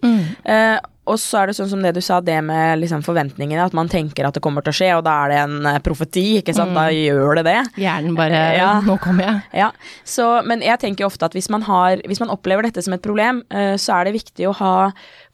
Eh, 1.03 1.13
og 1.13 1.19
så 1.19 1.43
er 1.43 1.51
det 1.51 1.57
sånn 1.59 1.71
som 1.71 1.83
det 1.83 1.95
du 1.97 2.01
sa, 2.05 2.21
det 2.21 2.39
med 2.47 2.79
liksom 2.81 3.03
forventningene, 3.03 3.65
at 3.65 3.75
man 3.77 3.91
tenker 3.91 4.27
at 4.29 4.35
det 4.35 4.43
kommer 4.45 4.63
til 4.63 4.73
å 4.73 4.79
skje, 4.79 4.91
og 4.99 5.05
da 5.07 5.17
er 5.25 5.33
det 5.33 5.39
en 5.43 5.67
eh, 5.67 5.81
profeti, 5.83 6.39
ikke 6.41 6.55
sant. 6.55 6.75
Da 6.77 6.89
gjør 6.95 7.41
det 7.41 7.47
det. 7.49 7.59
Hjernen 7.83 8.17
bare 8.19 8.43
Ja. 8.57 8.71
Nå 8.87 8.99
kommer 9.03 9.27
jeg. 9.27 9.43
Ja, 9.65 9.71
så, 10.05 10.43
men 10.47 10.63
jeg 10.65 10.79
tenker 10.83 11.09
ofte 11.09 11.27
at 11.27 11.35
hvis 11.37 11.51
man, 11.53 11.67
har, 11.67 12.03
hvis 12.09 12.23
man 12.23 12.33
opplever 12.33 12.69
dette 12.69 12.83
som 12.85 12.95
et 12.95 13.03
problem, 13.05 13.43
eh, 13.51 13.75
så 13.81 13.99
er 13.99 14.09
det 14.09 14.17
viktig 14.21 14.49
å 14.49 14.57
ha 14.63 14.75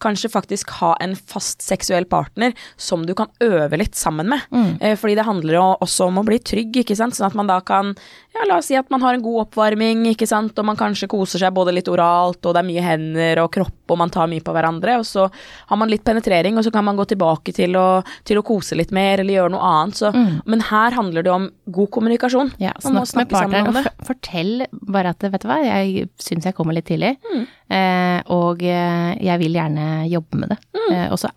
Kanskje 0.01 0.31
faktisk 0.31 0.71
ha 0.79 0.93
en 1.03 1.17
fast 1.17 1.63
seksuell 1.65 2.05
partner 2.07 2.53
som 2.77 3.05
du 3.07 3.15
kan 3.19 3.29
øve 3.43 3.79
litt 3.81 3.95
sammen 3.99 4.29
med. 4.29 4.41
Mm. 4.53 4.97
fordi 4.99 5.15
det 5.19 5.25
handler 5.27 5.55
jo 5.55 5.65
også 5.85 6.07
om 6.07 6.19
å 6.21 6.25
bli 6.27 6.39
trygg, 6.39 6.77
ikke 6.83 6.97
sant. 6.97 7.17
Sånn 7.19 7.27
at 7.27 7.35
man 7.39 7.47
da 7.51 7.61
kan 7.61 7.95
Ja, 8.39 8.45
la 8.47 8.59
oss 8.61 8.69
si 8.71 8.77
at 8.79 8.91
man 8.93 9.01
har 9.03 9.15
en 9.17 9.23
god 9.25 9.49
oppvarming, 9.49 10.05
ikke 10.13 10.27
sant, 10.29 10.57
og 10.61 10.65
man 10.69 10.77
kanskje 10.79 11.09
koser 11.11 11.41
seg 11.43 11.55
både 11.57 11.73
litt 11.75 11.89
oralt, 11.91 12.39
og 12.47 12.55
det 12.55 12.61
er 12.61 12.67
mye 12.69 12.85
hender 12.85 13.41
og 13.43 13.51
kropp, 13.57 13.75
og 13.91 13.99
man 13.99 14.11
tar 14.15 14.29
mye 14.31 14.45
på 14.45 14.53
hverandre, 14.55 14.99
og 15.01 15.07
så 15.09 15.25
har 15.73 15.77
man 15.81 15.91
litt 15.91 16.05
penetrering, 16.07 16.55
og 16.61 16.63
så 16.63 16.71
kan 16.71 16.85
man 16.87 16.95
gå 17.01 17.07
tilbake 17.11 17.53
til 17.57 17.75
å, 17.81 18.05
til 18.29 18.39
å 18.39 18.45
kose 18.47 18.77
litt 18.79 18.93
mer, 18.95 19.19
eller 19.25 19.41
gjøre 19.41 19.55
noe 19.57 19.73
annet. 19.73 19.99
Så, 19.99 20.13
Men 20.47 20.61
her 20.69 20.95
handler 20.95 21.27
det 21.27 21.33
om 21.35 21.49
god 21.67 21.91
kommunikasjon. 21.97 22.53
Ja, 22.63 22.77
snakk 22.79 23.11
med 23.19 23.33
partneren 23.33 23.73
og 23.73 24.07
fortell 24.07 24.67
bare 24.71 25.17
at 25.17 25.25
vet 25.27 25.43
du 25.43 25.49
hva, 25.51 25.59
jeg 25.65 26.09
syns 26.23 26.47
jeg 26.47 26.55
kommer 26.55 26.77
litt 26.79 26.87
tidlig, 26.87 27.17
Mm. 27.29 27.47
Eh, 27.73 28.21
og 28.35 28.63
eh, 28.65 29.13
jeg 29.25 29.43
vil 29.43 29.59
gjerne 29.59 30.07
jobbe 30.11 30.41
med 30.41 30.55
det. 30.55 30.59
Mm. 30.77 30.89
Eh, 30.95 31.05
og 31.13 31.21
så 31.21 31.33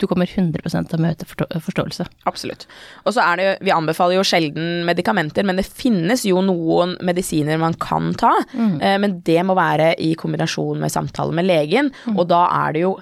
du 0.00 0.08
kommer 0.10 0.26
100 0.26 0.64
til 0.66 0.96
å 0.96 1.02
møte 1.04 1.26
forståelse. 1.62 2.08
Absolutt. 2.26 2.64
Og 3.06 3.14
så 3.14 3.22
er 3.22 3.38
det 3.38 3.44
jo, 3.44 3.52
vi 3.68 3.74
anbefaler 3.74 4.16
jo 4.16 4.24
sjelden 4.26 4.80
medikamenter, 4.88 5.46
men 5.46 5.60
det 5.60 5.68
finnes 5.68 6.24
jo 6.26 6.40
noen 6.42 6.96
medisiner 7.06 7.60
man 7.62 7.76
kan 7.78 8.10
ta. 8.18 8.32
Mm. 8.50 8.80
men 8.98 9.14
det 9.22 9.38
må 9.46 9.54
være 9.54 9.92
i 10.02 10.16
kombinasjon 10.18 10.82
med 10.82 10.90
samtale 10.90 11.36
med 11.38 11.46
legen, 11.46 11.92
og 12.16 12.24
da 12.32 12.48
er 12.64 12.74
det 12.74 12.82
jo 12.82 12.96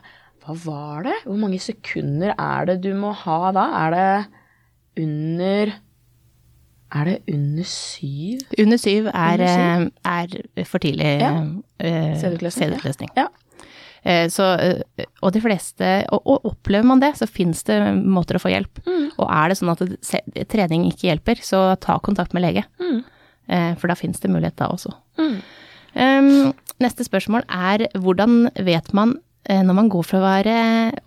Hva 0.45 0.59
var 0.67 1.09
det? 1.09 1.17
Hvor 1.25 1.40
mange 1.40 1.62
sekunder 1.62 2.35
er 2.35 2.69
det 2.69 2.83
du 2.85 2.90
må 2.99 3.14
ha 3.23 3.40
da? 3.57 3.64
Er 3.81 3.97
det 3.97 4.12
under 5.07 5.73
Er 6.93 7.05
det 7.05 7.19
under 7.31 7.63
syv? 7.65 8.41
Under 8.59 8.77
syv 8.81 9.07
er, 9.15 9.41
eh, 9.41 9.85
er 10.05 10.65
for 10.67 10.79
tidlig 10.83 11.21
Ja. 11.21 11.31
eh, 11.79 12.17
Sædutløsning, 12.19 12.71
ja. 12.73 12.79
sædutløsning. 12.79 13.11
Ja. 13.17 13.27
Eh, 14.05 14.27
Så, 14.29 14.43
eh, 14.99 15.05
og 15.23 15.33
de 15.33 15.41
fleste, 15.41 16.05
og, 16.11 16.23
og 16.27 16.45
opplever 16.45 16.85
man 16.85 17.01
det, 17.01 17.15
så 17.17 17.27
finnes 17.29 17.63
det 17.65 17.79
måter 18.05 18.35
å 18.37 18.41
få 18.43 18.51
hjelp. 18.51 18.81
Mm. 18.87 19.11
Og 19.19 19.29
er 19.31 19.49
det 19.49 19.59
sånn 19.59 19.71
at 19.71 20.49
trening 20.49 20.87
ikke 20.91 21.11
hjelper, 21.13 21.37
så 21.45 21.77
ta 21.79 21.99
kontakt 22.01 22.33
med 22.35 22.43
lege. 22.43 22.65
Mm. 22.81 23.05
Eh, 23.49 23.75
For 23.77 23.89
da 23.89 23.95
finnes 23.95 24.19
det 24.21 24.31
mulighet 24.31 24.57
da 24.57 24.67
også. 24.69 24.93
Mm. 25.19 25.41
Um, 25.95 26.53
neste 26.81 27.03
spørsmål 27.05 27.43
er 27.51 27.89
hvordan 27.99 28.51
vet 28.65 28.93
man 28.95 29.17
eh, 29.17 29.21
når 29.49 29.75
man 29.75 29.89
går 29.89 30.05
fra 30.05 30.19
å 30.21 30.25
være 30.27 30.57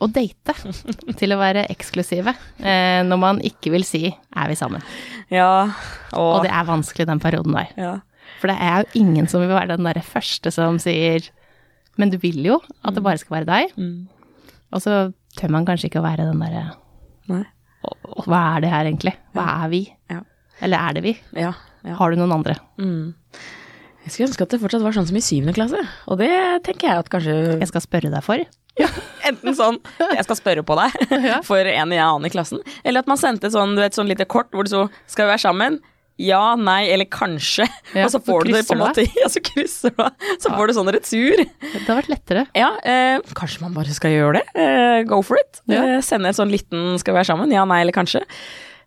å 0.02 0.08
date 0.10 0.56
til 1.20 1.36
å 1.36 1.38
være 1.40 1.68
eksklusive, 1.70 2.34
eh, 2.60 3.02
når 3.06 3.20
man 3.22 3.42
ikke 3.46 3.72
vil 3.72 3.86
si 3.86 4.08
'er 4.10 4.48
vi 4.50 4.56
sammen'? 4.58 4.82
Ja. 5.30 5.70
Og 6.13 6.40
Og, 6.40 6.44
det 6.44 6.52
er 6.52 6.66
vanskelig 6.66 7.08
den 7.08 7.20
perioden 7.20 7.54
der. 7.54 7.70
ja. 7.78 8.00
For 8.40 8.48
det 8.48 8.58
er 8.60 8.84
jo 8.84 9.00
ingen 9.04 9.28
som 9.28 9.42
vil 9.42 9.50
være 9.50 9.78
den 9.78 9.86
derre 9.86 10.02
første 10.04 10.52
som 10.52 10.80
sier 10.80 11.30
Men 11.98 12.10
du 12.10 12.18
vil 12.18 12.44
jo 12.44 12.60
at 12.84 12.96
det 12.96 13.04
bare 13.04 13.18
skal 13.18 13.38
være 13.38 13.46
deg. 13.46 13.74
Mm. 13.78 14.08
Og 14.74 14.82
så 14.82 15.13
tør 15.38 15.50
man 15.50 15.66
kanskje 15.66 15.88
ikke 15.90 16.00
å 16.02 16.08
være 16.08 16.25
den 16.25 16.40
derre 16.40 16.74
Nei. 17.30 17.44
«Å, 17.84 17.92
å, 18.04 18.24
Hva 18.25 18.56
er 18.56 18.62
det 18.62 18.70
her 18.72 18.86
egentlig? 18.86 19.13
Hva 19.36 19.63
er 19.63 19.70
vi? 19.70 19.94
Ja. 20.10 20.22
Eller 20.62 20.78
er 20.80 20.94
det 20.94 21.04
vi? 21.04 21.13
Ja. 21.36 21.54
ja. 21.84 21.96
Har 21.96 22.12
du 22.12 22.18
noen 22.18 22.32
andre? 22.32 22.56
Mm. 22.80 23.13
Jeg 24.03 24.12
skulle 24.12 24.27
ønske 24.27 24.43
at 24.43 24.51
det 24.51 24.60
fortsatt 24.60 24.83
var 24.83 24.95
sånn 24.95 25.07
som 25.07 25.17
i 25.17 25.24
syvende 25.24 25.55
klasse, 25.55 25.79
og 26.12 26.19
det 26.19 26.29
tenker 26.67 26.89
jeg 26.89 27.03
at 27.05 27.10
kanskje 27.12 27.36
Jeg 27.62 27.69
skal 27.72 27.86
spørre 27.86 28.12
deg 28.12 28.25
for. 28.25 28.43
Ja, 28.79 28.89
Enten 29.29 29.55
sånn 29.55 29.79
jeg 30.01 30.25
skal 30.27 30.39
spørre 30.39 30.65
på 30.67 30.75
deg 30.79 31.15
for 31.50 31.62
en 31.62 31.95
jeg 31.95 32.03
annen 32.03 32.27
i 32.27 32.33
klassen, 32.33 32.62
eller 32.83 33.03
at 33.03 33.10
man 33.12 33.22
sendte 33.22 33.51
sånn, 33.53 33.77
du 33.77 33.83
vet, 33.83 33.95
sånn 33.95 34.12
lite 34.12 34.27
kort 34.27 34.51
hvor 34.51 34.67
det 34.67 34.74
så 34.74 34.88
skal 35.07 35.27
vi 35.27 35.36
være 35.36 35.45
sammen. 35.45 35.79
Ja, 36.22 36.53
nei 36.60 36.91
eller 36.93 37.07
kanskje. 37.10 37.65
Ja, 37.95 38.03
og 38.05 38.12
så 38.12 38.19
så 38.19 38.25
får 38.27 38.45
du 38.45 38.51
det 38.53 38.62
på 38.67 38.75
en 38.75 38.83
måte 38.83 39.05
Ja, 39.22 39.29
så 39.33 39.41
krysser 39.41 39.95
du 39.95 40.03
av. 40.03 40.12
Så 40.38 40.51
får 40.53 40.69
du 40.69 40.74
sånn 40.77 40.91
retur. 40.93 41.41
Det 41.63 41.88
har 41.88 41.98
vært 41.98 42.12
lettere. 42.12 42.43
Ja, 42.57 42.69
eh, 42.86 43.17
kanskje 43.33 43.63
man 43.63 43.74
bare 43.74 43.95
skal 43.98 44.13
gjøre 44.13 44.38
det. 44.38 44.43
Eh, 44.53 45.00
go 45.10 45.24
for 45.25 45.41
it. 45.41 45.63
Ja. 45.65 45.81
Eh, 45.95 46.03
sende 46.05 46.29
en 46.29 46.38
sånn 46.38 46.53
liten 46.53 47.00
'skal 47.01 47.15
vi 47.15 47.22
være 47.24 47.31
sammen'? 47.31 47.55
Ja, 47.55 47.65
nei 47.65 47.81
eller 47.81 47.95
kanskje. 47.98 48.22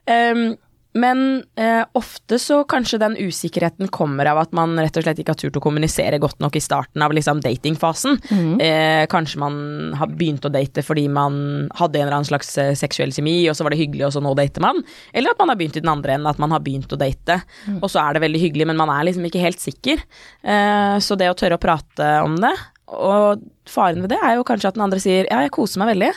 Ehm, 0.06 0.54
men 0.96 1.44
eh, 1.60 1.82
ofte 1.98 2.38
så 2.40 2.62
kanskje 2.68 2.98
den 3.02 3.16
usikkerheten 3.20 3.90
kommer 3.92 4.28
av 4.30 4.40
at 4.42 4.54
man 4.56 4.74
rett 4.80 4.96
og 4.96 5.04
slett 5.04 5.20
ikke 5.22 5.34
har 5.34 5.40
turt 5.40 5.58
å 5.60 5.62
kommunisere 5.64 6.20
godt 6.22 6.40
nok 6.42 6.56
i 6.56 6.62
starten 6.64 7.04
av 7.04 7.14
liksom 7.16 7.42
datingfasen. 7.44 8.18
Eh, 8.64 9.04
kanskje 9.12 9.42
man 9.42 9.58
har 10.00 10.12
begynt 10.12 10.46
å 10.48 10.52
date 10.52 10.84
fordi 10.86 11.06
man 11.12 11.68
hadde 11.76 12.00
en 12.00 12.06
eller 12.06 12.18
annen 12.20 12.30
slags 12.30 12.54
eh, 12.62 12.72
seksuell 12.78 13.12
kjemi, 13.14 13.38
og 13.50 13.58
så 13.58 13.66
var 13.66 13.74
det 13.74 13.82
hyggelig, 13.82 14.06
og 14.08 14.14
så 14.16 14.22
nå 14.24 14.32
dater 14.38 14.64
man. 14.64 14.80
Eller 15.12 15.34
at 15.34 15.42
man 15.42 15.52
har 15.52 15.60
begynt 15.60 15.76
i 15.76 15.84
den 15.84 15.92
andre 15.92 16.16
enden, 16.16 16.30
at 16.30 16.40
man 16.42 16.54
har 16.54 16.64
begynt 16.64 16.92
å 16.92 17.00
date, 17.00 17.40
og 17.80 17.90
så 17.92 18.00
er 18.04 18.16
det 18.16 18.24
veldig 18.26 18.40
hyggelig, 18.46 18.70
men 18.72 18.80
man 18.80 18.92
er 18.94 19.06
liksom 19.08 19.28
ikke 19.28 19.44
helt 19.44 19.62
sikker. 19.62 20.00
Eh, 20.42 20.96
så 21.04 21.18
det 21.20 21.28
å 21.30 21.36
tørre 21.38 21.60
å 21.60 21.62
prate 21.62 22.08
om 22.24 22.38
det, 22.40 22.54
og 22.96 23.42
faren 23.66 24.04
ved 24.04 24.12
det 24.14 24.20
er 24.22 24.36
jo 24.38 24.46
kanskje 24.46 24.70
at 24.70 24.76
den 24.76 24.84
andre 24.86 25.00
sier 25.02 25.26
ja, 25.26 25.40
jeg 25.42 25.54
koser 25.56 25.82
meg 25.82 25.96
veldig, 25.96 26.12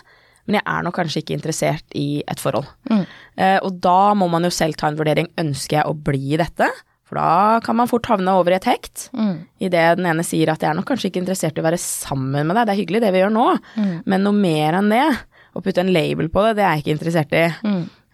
men 0.49 0.57
jeg 0.57 0.65
er 0.65 0.85
nok 0.85 0.97
kanskje 0.97 1.21
ikke 1.21 1.35
interessert 1.37 1.95
i 1.95 2.23
et 2.25 2.41
forhold. 2.41 2.65
Eh, 3.37 3.59
og 3.61 3.77
da 3.85 4.15
må 4.17 4.27
man 4.33 4.43
jo 4.43 4.49
selv 4.51 4.75
ta 4.81 4.89
en 4.89 4.97
vurdering. 4.97 5.29
Ønsker 5.39 5.77
jeg 5.79 5.85
å 5.87 5.93
bli 5.93 6.33
i 6.33 6.39
dette? 6.41 6.67
For 7.09 7.17
da 7.17 7.59
kan 7.65 7.77
man 7.77 7.89
fort 7.89 8.05
havne 8.09 8.33
over 8.37 8.53
i 8.53 8.57
et 8.59 8.65
hekt. 8.69 9.07
Idet 9.61 9.85
den 9.97 10.05
ene 10.09 10.25
sier 10.25 10.51
at 10.53 10.61
jeg 10.61 10.69
er 10.69 10.75
nok 10.77 10.85
kanskje 10.91 11.09
ikke 11.09 11.21
interessert 11.23 11.57
i 11.57 11.61
å 11.63 11.65
være 11.65 11.79
sammen 11.81 12.45
med 12.45 12.57
deg, 12.57 12.67
det 12.67 12.73
er 12.75 12.81
hyggelig 12.83 13.01
det 13.01 13.13
vi 13.15 13.23
gjør 13.23 13.31
nå, 13.33 13.45
men 14.05 14.25
noe 14.25 14.37
mer 14.37 14.77
enn 14.77 14.91
det, 14.93 15.05
å 15.57 15.63
putte 15.65 15.81
en 15.81 15.89
label 15.93 16.29
på 16.29 16.43
det, 16.45 16.51
det 16.59 16.65
er 16.67 16.75
jeg 16.75 16.83
ikke 16.83 16.93
interessert 16.97 17.33
i. 17.33 17.45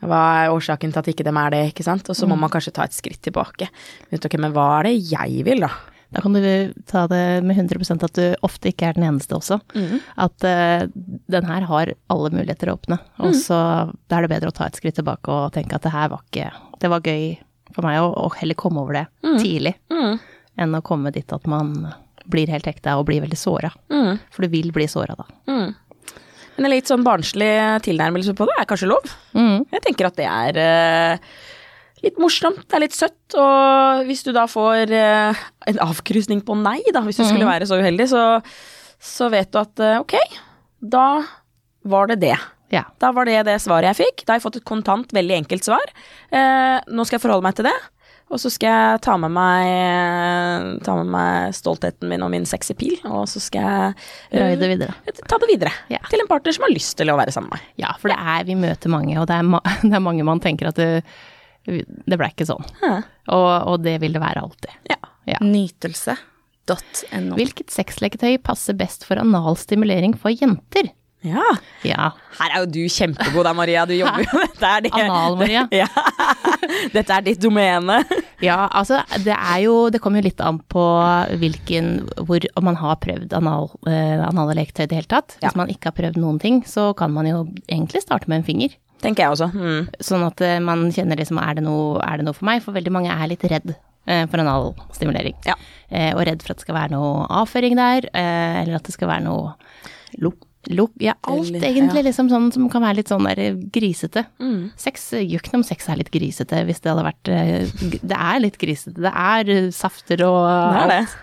Hva 0.06 0.22
er 0.46 0.54
årsaken 0.54 0.92
til 0.94 1.02
at 1.02 1.10
ikke 1.12 1.26
dem 1.28 1.38
er 1.42 1.50
det, 1.52 1.62
ikke 1.74 1.84
sant? 1.84 2.08
Og 2.12 2.16
så 2.16 2.28
må 2.30 2.38
man 2.40 2.52
kanskje 2.54 2.72
ta 2.76 2.86
et 2.88 2.96
skritt 2.96 3.20
tilbake. 3.26 3.68
Vet 4.12 4.28
okay, 4.28 4.40
men 4.40 4.54
hva 4.56 4.80
er 4.80 4.88
det 4.92 4.96
jeg 5.12 5.44
vil, 5.48 5.66
da? 5.66 5.72
Da 6.14 6.22
kan 6.22 6.36
du 6.36 6.74
ta 6.88 7.06
det 7.12 7.42
med 7.44 7.58
100% 7.58 8.06
at 8.06 8.18
du 8.18 8.26
ofte 8.46 8.70
ikke 8.72 8.90
er 8.90 8.98
den 8.98 9.08
eneste 9.08 9.36
også. 9.36 9.58
At 10.22 10.46
uh, 10.46 10.86
den 11.34 11.50
her 11.50 11.66
har 11.70 11.92
alle 12.14 12.32
muligheter 12.34 12.72
å 12.72 12.78
åpne. 12.78 13.00
Og 13.26 13.36
så 13.40 13.58
da 14.08 14.20
er 14.20 14.26
det 14.28 14.34
bedre 14.36 14.54
å 14.54 14.56
ta 14.56 14.70
et 14.70 14.80
skritt 14.80 15.00
tilbake 15.00 15.32
og 15.32 15.54
tenke 15.56 15.76
at 15.78 15.86
det 15.86 15.96
her 15.96 16.12
var 16.14 16.24
ikke 16.28 16.52
Det 16.82 16.92
var 16.92 17.06
gøy 17.06 17.36
for 17.76 17.88
meg 17.88 18.00
å, 18.00 18.12
å 18.26 18.30
heller 18.38 18.56
komme 18.56 18.84
over 18.84 19.02
det 19.02 19.06
tidlig, 19.42 19.74
enn 20.56 20.78
å 20.78 20.84
komme 20.86 21.12
dit 21.12 21.34
at 21.34 21.48
man 21.50 21.74
blir 22.32 22.50
helt 22.50 22.66
hekta 22.70 22.96
og 22.98 23.10
blir 23.10 23.24
veldig 23.26 23.38
såra. 23.38 23.74
For 24.32 24.46
du 24.46 24.54
vil 24.54 24.72
bli 24.76 24.88
såra 24.88 25.18
da. 25.18 25.28
Men 26.56 26.70
en 26.70 26.72
litt 26.72 26.88
sånn 26.88 27.04
barnslig 27.04 27.52
tilnærmelse 27.84 28.36
på 28.38 28.48
det 28.48 28.56
er 28.62 28.68
kanskje 28.70 28.88
lov? 28.88 29.12
Mm. 29.36 29.66
Jeg 29.74 29.84
tenker 29.84 30.08
at 30.08 30.20
det 30.20 30.28
er 30.30 30.60
eh, 30.62 31.34
litt 32.06 32.20
morsomt, 32.22 32.64
det 32.70 32.78
er 32.78 32.84
litt 32.86 32.96
søtt, 32.96 33.38
og 33.40 34.06
hvis 34.08 34.24
du 34.26 34.32
da 34.36 34.46
får 34.50 34.94
eh, 34.94 35.46
en 35.72 35.82
avkrysning 35.88 36.44
på 36.46 36.58
nei, 36.60 36.80
da, 36.94 37.04
hvis 37.06 37.22
du 37.22 37.26
skulle 37.26 37.50
være 37.50 37.68
så 37.70 37.80
uheldig, 37.82 38.10
så, 38.12 38.26
så 39.02 39.30
vet 39.34 39.52
du 39.54 39.62
at 39.62 39.82
eh, 39.84 40.02
ok, 40.04 40.18
da 40.96 41.08
var 41.86 42.12
det 42.12 42.22
det. 42.24 42.38
Ja. 42.74 42.84
Da 43.02 43.12
var 43.16 43.30
det 43.30 43.44
det 43.48 43.60
svaret 43.64 43.94
jeg 43.94 44.02
fikk. 44.04 44.24
Da 44.26 44.34
har 44.34 44.40
jeg 44.40 44.46
fått 44.48 44.62
et 44.62 44.68
kontant, 44.68 45.12
veldig 45.14 45.36
enkelt 45.44 45.68
svar. 45.68 45.92
Eh, 46.34 46.80
nå 46.90 47.06
skal 47.06 47.20
jeg 47.20 47.26
forholde 47.26 47.46
meg 47.46 47.58
til 47.58 47.70
det. 47.70 47.76
Og 48.34 48.42
så 48.42 48.50
skal 48.50 48.72
jeg 48.72 49.02
ta 49.06 49.16
med 49.22 49.30
meg, 49.36 50.80
ta 50.86 50.96
med 50.98 51.12
meg 51.14 51.54
stoltheten 51.54 52.10
min 52.10 52.24
og 52.26 52.32
min 52.34 52.48
sexy 52.50 52.74
pil, 52.78 52.96
og 53.06 53.28
så 53.30 53.38
skal 53.44 53.68
jeg 53.68 53.92
eh, 54.34 54.56
det 54.58 54.70
videre. 54.72 54.96
ta 55.30 55.38
det 55.44 55.50
videre. 55.52 55.74
Ja. 55.94 56.02
Til 56.10 56.24
en 56.24 56.30
partner 56.32 56.56
som 56.58 56.66
har 56.66 56.74
lyst 56.74 56.98
til 56.98 57.14
å 57.14 57.20
være 57.20 57.36
sammen 57.36 57.54
med 57.54 57.62
meg. 57.62 57.70
Ja, 57.86 57.94
for 58.02 58.10
det 58.10 58.18
er, 58.18 58.48
vi 58.50 58.58
møter 58.58 58.90
mange, 58.90 59.14
og 59.22 59.30
det 59.30 59.38
er, 59.38 59.46
ma 59.46 59.62
det 59.86 59.94
er 59.94 60.04
mange 60.04 60.26
man 60.26 60.42
tenker 60.42 60.72
at 60.72 60.82
det, 60.82 61.04
det 61.66 62.18
ble 62.20 62.30
ikke 62.32 62.48
sånn. 62.50 62.66
Og, 62.86 63.50
og 63.72 63.80
det 63.86 63.98
vil 64.04 64.16
det 64.16 64.22
være 64.24 64.44
alltid. 64.46 64.76
Ja. 64.92 65.00
Ja. 65.26 65.40
Nytelse.no. 65.42 67.34
Hvilket 67.40 67.74
sexleketøy 67.74 68.38
passer 68.46 68.78
best 68.78 69.08
for 69.08 69.22
analstimulering 69.22 70.14
for 70.20 70.34
jenter? 70.36 70.92
ja. 71.26 71.42
Ja, 71.86 72.12
Her 72.40 72.54
er 72.54 72.64
jo 72.64 72.68
du 72.70 72.80
kjempegod 72.92 73.46
da, 73.48 73.54
Maria. 73.58 73.86
Du 73.90 73.94
jobber 73.96 74.26
jo 74.26 74.42
er 74.70 74.84
det. 74.86 74.92
Anal-Maria. 74.94 75.66
Ja. 75.82 75.88
Dette 76.94 77.14
er 77.14 77.26
ditt 77.26 77.42
domene. 77.44 78.00
Ja, 78.44 78.66
altså 78.74 79.00
det 79.24 79.34
er 79.36 79.60
jo 79.64 79.76
Det 79.94 80.00
kommer 80.04 80.20
jo 80.20 80.26
litt 80.28 80.42
an 80.44 80.58
på 80.72 80.82
hvilken 81.40 82.08
hvor 82.26 82.44
Om 82.58 82.66
man 82.68 82.78
har 82.80 82.98
prøvd 83.04 83.34
anal, 83.38 83.70
uh, 83.88 84.26
anale 84.26 84.58
leketøy 84.60 84.86
i 84.86 84.90
det 84.92 85.00
hele 85.02 85.12
tatt. 85.12 85.38
Ja. 85.40 85.48
Hvis 85.50 85.60
man 85.60 85.72
ikke 85.74 85.92
har 85.92 85.98
prøvd 85.98 86.20
noen 86.22 86.42
ting, 86.42 86.62
så 86.68 86.90
kan 86.98 87.14
man 87.16 87.30
jo 87.30 87.44
egentlig 87.70 88.02
starte 88.06 88.30
med 88.32 88.42
en 88.42 88.48
finger. 88.48 88.76
Tenker 89.06 89.26
jeg 89.28 89.36
også. 89.36 89.48
Mm. 89.54 89.90
Sånn 90.10 90.26
at 90.28 90.42
eh, 90.46 90.58
man 90.66 90.88
kjenner 90.96 91.20
liksom 91.22 91.38
er 91.42 91.60
det 91.60 91.64
noe, 91.68 92.00
er 92.04 92.18
det 92.22 92.26
noe 92.28 92.34
for 92.38 92.48
meg? 92.50 92.64
For 92.66 92.76
veldig 92.76 92.94
mange 92.96 93.14
er 93.14 93.30
litt 93.32 93.46
redd 93.52 93.70
eh, 93.76 94.26
for 94.32 94.42
analstimulering. 94.42 95.38
Ja. 95.46 95.56
Eh, 95.90 96.12
og 96.16 96.26
redd 96.28 96.42
for 96.44 96.56
at 96.56 96.60
det 96.62 96.66
skal 96.68 96.78
være 96.80 96.96
noe 96.98 97.28
avføring 97.42 97.78
der, 97.80 98.10
eh, 98.14 98.64
eller 98.64 98.80
at 98.80 98.90
det 98.90 98.96
skal 98.98 99.12
være 99.14 99.26
noe 99.30 99.54
lukk. 100.26 100.42
Luk, 100.74 100.96
ja, 100.98 101.14
alt 101.30 101.52
Eller- 101.52 101.62
egentlig, 101.68 102.02
ja. 102.02 102.08
liksom 102.08 102.26
sånn 102.32 102.48
som 102.52 102.64
kan 102.74 102.82
være 102.82 102.96
litt 102.98 103.10
sånn 103.12 103.22
der 103.30 103.54
grisete. 103.70 104.24
Mm. 104.42 104.72
Sex 104.82 105.12
gjør 105.14 105.52
om 105.60 105.64
sex 105.68 105.86
er 105.94 106.00
litt 106.00 106.10
grisete, 106.10 106.64
hvis 106.66 106.82
det 106.82 106.90
hadde 106.90 107.04
vært 107.06 107.30
Det 108.02 108.18
er 108.18 108.40
litt 108.42 108.58
grisete. 108.58 108.96
Det 108.98 109.12
er 109.14 109.70
safter 109.70 110.24
og 110.26 110.48
Det 110.74 110.82
er 110.82 110.88
det. 110.90 110.98
alt. 111.04 111.16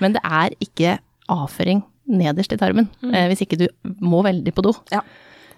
Men 0.00 0.12
det 0.16 0.22
er 0.24 0.56
ikke 0.64 0.94
avføring 1.28 1.82
nederst 2.08 2.52
i 2.52 2.56
tarmen, 2.56 2.88
Mm. 3.04 3.12
hvis 3.28 3.42
ikke 3.44 3.58
du 3.58 3.68
må 4.00 4.22
veldig 4.24 4.54
på 4.56 4.62
do. 4.64 4.72
Ja. 4.90 5.02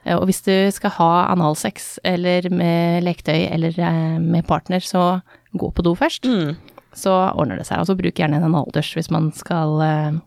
Eh, 0.04 0.16
Og 0.16 0.26
hvis 0.28 0.42
du 0.46 0.54
skal 0.74 0.90
ha 0.98 1.10
analsex 1.32 1.98
eller 2.04 2.48
med 2.50 3.02
leketøy 3.06 3.48
eller 3.50 3.78
eh, 3.78 4.18
med 4.22 4.46
partner, 4.46 4.80
så 4.80 5.20
gå 5.58 5.70
på 5.72 5.82
do 5.82 5.94
først. 5.98 6.24
Mm. 6.28 6.56
Så 6.94 7.12
ordner 7.34 7.58
det 7.60 7.66
seg. 7.68 7.80
Og 7.80 7.86
så 7.90 7.96
bruk 7.98 8.14
gjerne 8.18 8.36
en 8.40 8.48
analdusj 8.48 8.94
hvis 8.98 9.10
man 9.14 9.30
skal 9.36 9.80
eh, 9.84 10.18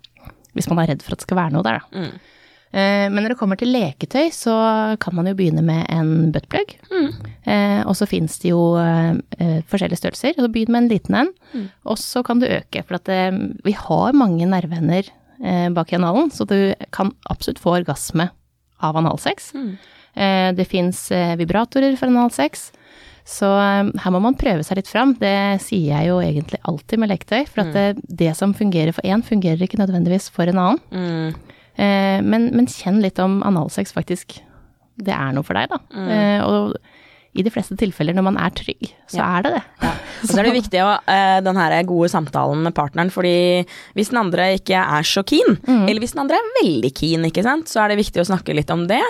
Hvis 0.53 0.67
man 0.67 0.79
er 0.83 0.91
redd 0.91 1.01
for 1.03 1.13
at 1.15 1.21
det 1.21 1.27
skal 1.29 1.37
være 1.39 1.53
noe 1.55 1.63
der, 1.63 1.79
da. 1.79 1.97
Mm. 1.97 2.19
Men 2.71 3.17
når 3.19 3.33
det 3.33 3.37
kommer 3.39 3.57
til 3.59 3.67
leketøy, 3.73 4.29
så 4.31 4.53
kan 5.03 5.15
man 5.15 5.27
jo 5.27 5.33
begynne 5.35 5.59
med 5.63 5.81
en 5.91 6.31
buttplug. 6.31 6.69
Eh, 7.43 7.81
og 7.83 7.95
så 7.99 8.07
fins 8.07 8.37
det 8.39 8.51
jo 8.53 8.61
eh, 8.79 9.59
forskjellige 9.67 9.99
størrelser. 9.99 10.37
så 10.39 10.47
Begynn 10.51 10.71
med 10.71 10.85
en 10.85 10.87
liten 10.91 11.17
en, 11.19 11.31
og 11.83 11.99
så 11.99 12.23
kan 12.23 12.39
du 12.39 12.47
øke. 12.47 12.83
For 12.87 12.95
at 12.95 13.11
eh, 13.11 13.31
vi 13.67 13.73
har 13.75 14.15
mange 14.15 14.47
nerveender 14.47 15.03
eh, 15.43 15.67
bak 15.75 15.91
i 15.91 15.97
analen, 15.99 16.31
så 16.31 16.47
du 16.47 16.71
kan 16.95 17.11
absolutt 17.31 17.59
få 17.59 17.75
orgasme 17.81 18.29
av 18.81 19.00
analsex. 19.00 19.51
Eh, 19.55 20.51
det 20.57 20.67
fins 20.69 21.09
eh, 21.15 21.35
vibratorer 21.39 21.95
for 22.00 22.11
analsex. 22.11 22.69
Så 23.27 23.47
eh, 23.47 23.91
her 24.03 24.13
må 24.13 24.21
man 24.23 24.38
prøve 24.39 24.65
seg 24.65 24.81
litt 24.81 24.91
fram. 24.91 25.15
Det 25.21 25.61
sier 25.63 25.93
jeg 25.93 26.11
jo 26.11 26.19
egentlig 26.23 26.61
alltid 26.67 27.01
med 27.01 27.13
leketøy. 27.13 27.41
For 27.47 27.63
at 27.63 27.73
det, 27.77 27.88
det 28.21 28.33
som 28.39 28.55
fungerer 28.57 28.95
for 28.97 29.07
én, 29.07 29.23
fungerer 29.25 29.61
ikke 29.65 29.81
nødvendigvis 29.81 30.31
for 30.33 30.51
en 30.51 30.61
annen. 30.61 30.81
Mm. 30.91 31.57
Eh, 31.75 32.17
men, 32.25 32.50
men 32.55 32.69
kjenn 32.69 33.01
litt 33.03 33.21
om 33.23 33.39
analsex, 33.47 33.93
faktisk. 33.95 34.39
Det 35.01 35.13
er 35.15 35.31
noe 35.35 35.45
for 35.47 35.57
deg, 35.57 35.71
da. 35.71 35.79
Eh, 36.11 36.41
og 36.45 36.75
i 37.31 37.43
de 37.45 37.51
fleste 37.53 37.77
tilfeller, 37.79 38.15
når 38.17 38.25
man 38.27 38.39
er 38.41 38.51
trygg, 38.55 38.89
så 39.11 39.23
er 39.23 39.45
det 39.45 39.51
det. 39.55 39.61
Og 40.21 40.29
så 40.29 40.39
er 40.41 40.47
det 40.50 40.55
viktig 40.57 40.81
å 40.83 40.89
eh, 41.09 41.38
den 41.45 41.57
her 41.57 41.75
gode 41.88 42.09
samtalen 42.11 42.65
med 42.65 42.75
partneren, 42.77 43.11
fordi 43.13 43.63
hvis 43.95 44.11
den 44.11 44.19
andre 44.21 44.50
ikke 44.57 44.81
er 44.81 45.07
så 45.07 45.23
keen, 45.27 45.55
eller 45.88 46.03
hvis 46.03 46.15
den 46.17 46.25
andre 46.25 46.41
er 46.41 46.51
veldig 46.59 46.91
keen, 46.97 47.29
ikke 47.29 47.45
sant, 47.47 47.71
så 47.71 47.85
er 47.85 47.93
det 47.93 48.01
viktig 48.03 48.21
å 48.23 48.27
snakke 48.33 48.57
litt 48.57 48.73
om 48.73 48.83
det. 48.91 49.01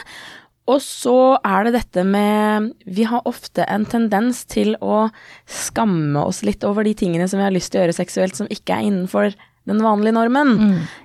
Og 0.69 0.77
så 0.85 1.17
er 1.41 1.65
det 1.65 1.71
dette 1.73 2.03
med 2.05 2.67
Vi 2.85 3.03
har 3.09 3.25
ofte 3.25 3.65
en 3.65 3.85
tendens 3.89 4.43
til 4.45 4.75
å 4.77 5.07
skamme 5.49 6.21
oss 6.21 6.43
litt 6.45 6.63
over 6.67 6.85
de 6.85 6.93
tingene 6.95 7.25
som 7.27 7.41
vi 7.41 7.47
har 7.47 7.55
lyst 7.55 7.73
til 7.73 7.81
å 7.81 7.85
gjøre 7.87 7.97
seksuelt 7.97 8.37
som 8.37 8.51
ikke 8.53 8.77
er 8.77 8.91
innenfor 8.91 9.33
den 9.69 9.77
vanlige 9.83 10.15
normen. 10.15 10.55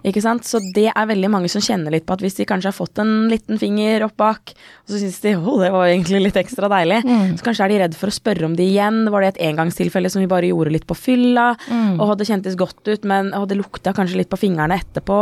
Ikke 0.06 0.22
sant? 0.24 0.46
Så 0.48 0.60
det 0.72 0.86
er 0.88 1.08
veldig 1.10 1.28
mange 1.28 1.48
som 1.52 1.60
kjenner 1.60 1.92
litt 1.92 2.06
på 2.08 2.14
at 2.16 2.22
hvis 2.24 2.38
de 2.38 2.46
kanskje 2.48 2.70
har 2.70 2.76
fått 2.76 3.02
en 3.02 3.26
liten 3.28 3.58
finger 3.60 4.06
opp 4.06 4.14
bak, 4.16 4.54
og 4.86 4.94
så 4.94 5.00
syns 5.02 5.18
de 5.20 5.34
å, 5.36 5.58
det 5.60 5.68
var 5.74 5.90
egentlig 5.90 6.22
litt 6.24 6.38
ekstra 6.40 6.70
deilig, 6.72 7.02
så 7.36 7.44
kanskje 7.44 7.66
er 7.66 7.74
de 7.74 7.80
redd 7.82 7.98
for 8.00 8.08
å 8.08 8.16
spørre 8.16 8.48
om 8.48 8.56
det 8.56 8.64
igjen. 8.70 9.02
Var 9.12 9.20
det 9.26 9.28
et 9.34 9.42
engangstilfelle 9.50 10.08
som 10.12 10.24
vi 10.24 10.30
bare 10.30 10.48
gjorde 10.48 10.72
litt 10.72 10.88
på 10.88 10.96
fylla, 10.96 11.50
og 12.00 12.08
hadde 12.14 12.24
kjentes 12.28 12.56
godt 12.56 12.80
ut, 12.88 13.04
men 13.04 13.32
å, 13.36 13.44
det 13.46 13.60
lukta 13.60 13.92
kanskje 13.92 14.22
litt 14.22 14.32
på 14.32 14.40
fingrene 14.40 14.80
etterpå. 14.80 15.20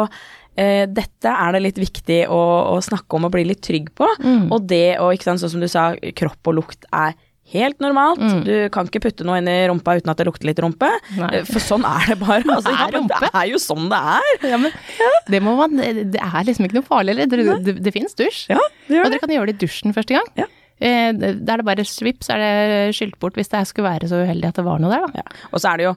Eh, 0.56 0.86
dette 0.86 1.26
er 1.34 1.52
det 1.56 1.64
litt 1.64 1.78
viktig 1.82 2.20
å, 2.30 2.40
å 2.76 2.80
snakke 2.80 3.16
om 3.18 3.26
og 3.26 3.32
bli 3.34 3.42
litt 3.50 3.62
trygg 3.66 3.90
på. 3.98 4.06
Og 4.54 4.62
det 4.70 4.98
å, 5.02 5.10
ikke 5.10 5.26
sant, 5.32 5.42
sånn 5.42 5.56
som 5.56 5.64
du 5.64 5.66
sa, 5.66 5.88
kropp 6.14 6.46
og 6.52 6.60
lukt 6.60 6.86
er 6.94 7.16
helt 7.52 7.78
normalt. 7.84 8.22
Du 8.46 8.52
kan 8.72 8.88
ikke 8.88 9.02
putte 9.04 9.24
noe 9.28 9.36
inn 9.38 9.48
i 9.52 9.56
rumpa 9.68 9.98
uten 9.98 10.10
at 10.10 10.18
det 10.18 10.24
lukter 10.26 10.48
litt 10.48 10.58
rumpe. 10.64 10.88
Nei. 11.18 11.28
Eh, 11.40 11.44
For 11.44 11.60
sånn 11.62 11.84
er 11.84 12.08
det 12.14 12.16
bare. 12.22 12.42
Altså, 12.56 12.72
ja, 12.72 12.86
men 12.94 13.06
det 13.10 13.30
er 13.30 13.46
jo 13.50 13.60
sånn 13.62 13.88
det 13.92 14.00
er. 14.14 14.30
Ja, 14.54 14.58
men 14.62 14.72
det 15.30 15.42
må 15.44 15.54
man 15.58 15.76
Det 15.76 16.20
er 16.22 16.46
liksom 16.48 16.64
ikke 16.68 16.78
noe 16.80 16.88
farlig? 16.88 17.16
Det, 17.20 17.44
det, 17.66 17.76
det 17.84 17.92
fins 17.94 18.16
dusj. 18.18 18.46
Ja, 18.54 18.60
det 18.88 19.02
Og 19.04 19.10
dere 19.12 19.20
kan 19.22 19.34
gjøre 19.36 19.52
det 19.52 19.58
i 19.58 19.66
dusjen 19.66 19.94
første 19.96 20.16
gang. 20.16 20.28
Ja. 20.40 20.48
Eh, 20.80 21.12
Da 21.14 21.54
er 21.54 21.62
det 21.62 21.68
bare 21.68 21.84
svipp, 21.86 22.24
så 22.26 22.34
er 22.34 22.42
det 22.42 22.96
skylt 22.96 23.18
bort 23.22 23.36
hvis 23.38 23.52
det 23.52 23.62
skulle 23.70 23.90
være 23.92 24.08
så 24.10 24.24
uheldig 24.24 24.48
at 24.50 24.58
det 24.58 24.64
var 24.66 24.80
noe 24.82 24.90
der, 24.96 25.04
da. 25.06 25.22
Ja. 25.24 25.48
Og 25.52 25.60
så 25.62 25.72
er 25.74 25.82
det 25.82 25.90
jo 25.90 25.94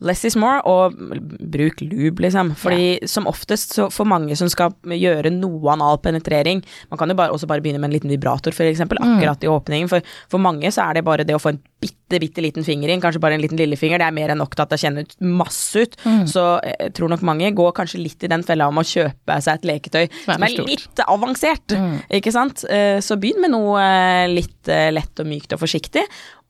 less 0.00 0.24
is 0.28 0.36
more, 0.36 0.60
og 0.68 0.92
bruk 1.40 1.80
lube, 1.80 2.20
liksom. 2.20 2.54
Fordi 2.60 3.06
som 3.08 3.26
oftest, 3.30 3.72
så 3.78 3.86
for 3.92 4.04
mange 4.08 4.36
som 4.36 4.48
skal 4.52 4.74
gjøre 4.84 5.30
noe 5.32 5.72
anal 5.72 5.96
penetrering 5.98 6.62
Man 6.90 6.98
kan 6.98 7.08
jo 7.08 7.16
bare, 7.16 7.32
også 7.32 7.46
bare 7.48 7.60
begynne 7.64 7.80
med 7.80 7.88
en 7.90 7.94
liten 7.96 8.10
vibrator, 8.12 8.52
for 8.52 8.64
eksempel, 8.68 8.98
akkurat 9.00 9.42
i 9.44 9.48
åpningen. 9.48 9.88
For, 9.88 10.00
for 10.28 10.38
mange 10.42 10.68
så 10.74 10.84
er 10.90 10.94
det 10.98 11.04
bare 11.06 11.24
det 11.24 11.34
å 11.36 11.40
få 11.42 11.54
en 11.54 11.60
bitte, 11.80 12.18
bitte 12.22 12.40
liten 12.44 12.64
finger 12.64 12.88
inn, 12.92 13.00
kanskje 13.02 13.20
bare 13.20 13.34
en 13.36 13.42
liten 13.42 13.58
lillefinger, 13.60 13.98
det 14.00 14.06
er 14.06 14.14
mer 14.16 14.30
enn 14.32 14.38
nok 14.40 14.54
til 14.56 14.64
at 14.64 14.70
det 14.72 14.78
kjenner 14.80 15.04
ut 15.06 15.16
masse 15.20 15.76
ut. 15.82 15.96
Så 16.30 16.44
jeg 16.64 16.92
tror 16.96 17.10
nok 17.12 17.24
mange 17.26 17.50
går 17.56 17.72
kanskje 17.76 18.00
litt 18.00 18.24
i 18.24 18.30
den 18.32 18.44
fella 18.46 18.68
om 18.70 18.78
å 18.80 18.84
kjøpe 18.86 19.36
seg 19.44 19.58
et 19.60 19.66
leketøy 19.72 20.04
Som 20.24 20.42
er 20.46 20.54
stort. 20.54 20.70
litt 20.70 21.02
avansert, 21.06 21.76
ikke 22.20 22.32
sant. 22.32 22.64
Eh, 22.70 22.98
Så 23.04 23.16
begynn 23.20 23.40
med 23.44 23.52
noe 23.52 23.80
eh, 23.82 24.28
litt 24.32 24.68
eh, 24.72 24.88
lett 24.94 25.20
og 25.20 25.28
mykt 25.28 25.52
og 25.56 25.60
forsiktig. 25.64 26.04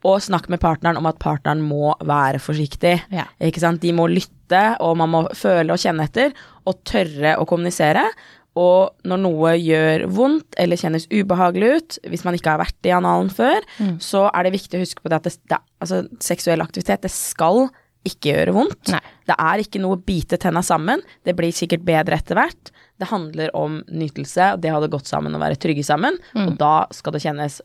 Og 0.07 0.23
snakk 0.23 0.49
med 0.53 0.63
partneren 0.63 1.01
om 1.01 1.09
at 1.11 1.19
partneren 1.23 1.65
må 1.67 1.95
være 2.07 2.41
forsiktig. 2.43 2.95
Ja. 3.15 3.27
Ikke 3.43 3.63
sant? 3.63 3.83
De 3.83 3.93
må 3.97 4.07
lytte, 4.13 4.65
og 4.85 4.97
man 5.01 5.11
må 5.13 5.23
føle 5.35 5.75
og 5.75 5.83
kjenne 5.83 6.07
etter, 6.07 6.35
og 6.67 6.83
tørre 6.87 7.37
å 7.41 7.47
kommunisere. 7.49 8.05
Og 8.57 8.95
når 9.05 9.19
noe 9.21 9.57
gjør 9.61 10.07
vondt 10.17 10.57
eller 10.63 10.81
kjennes 10.81 11.09
ubehagelig 11.13 11.73
ut, 11.75 11.99
hvis 12.09 12.23
man 12.25 12.39
ikke 12.39 12.55
har 12.55 12.63
vært 12.63 12.89
i 12.89 12.95
analen 12.97 13.29
før, 13.29 13.67
så 14.01 14.29
er 14.31 14.47
det 14.47 14.55
viktig 14.57 14.79
å 14.79 14.85
huske 14.85 15.05
på 15.05 15.13
det 15.13 15.19
at 15.19 15.29
det, 15.29 15.35
det, 15.51 15.59
altså, 15.85 16.05
seksuell 16.25 16.65
aktivitet, 16.65 17.05
det 17.05 17.13
skal 17.13 17.67
ikke 18.07 18.31
gjøre 18.31 18.55
vondt. 18.55 18.95
Nei. 18.95 19.03
Det 19.27 19.37
er 19.43 19.61
ikke 19.61 19.83
noe 19.83 19.99
å 19.99 20.03
bite 20.07 20.39
tenna 20.41 20.63
sammen. 20.65 21.03
Det 21.27 21.35
blir 21.37 21.53
sikkert 21.53 21.85
bedre 21.85 22.17
etter 22.17 22.39
hvert. 22.39 22.71
Det 22.97 23.11
handler 23.11 23.51
om 23.59 23.81
nytelse, 23.91 24.53
og 24.55 24.63
det 24.63 24.71
å 24.71 24.79
ha 24.79 24.85
det 24.85 24.93
godt 24.95 25.11
sammen 25.11 25.35
og 25.37 25.43
være 25.43 25.59
trygge 25.61 25.85
sammen. 25.85 26.17
Og 26.39 26.55
da 26.61 26.87
skal 26.95 27.17
det 27.17 27.25
kjennes 27.27 27.59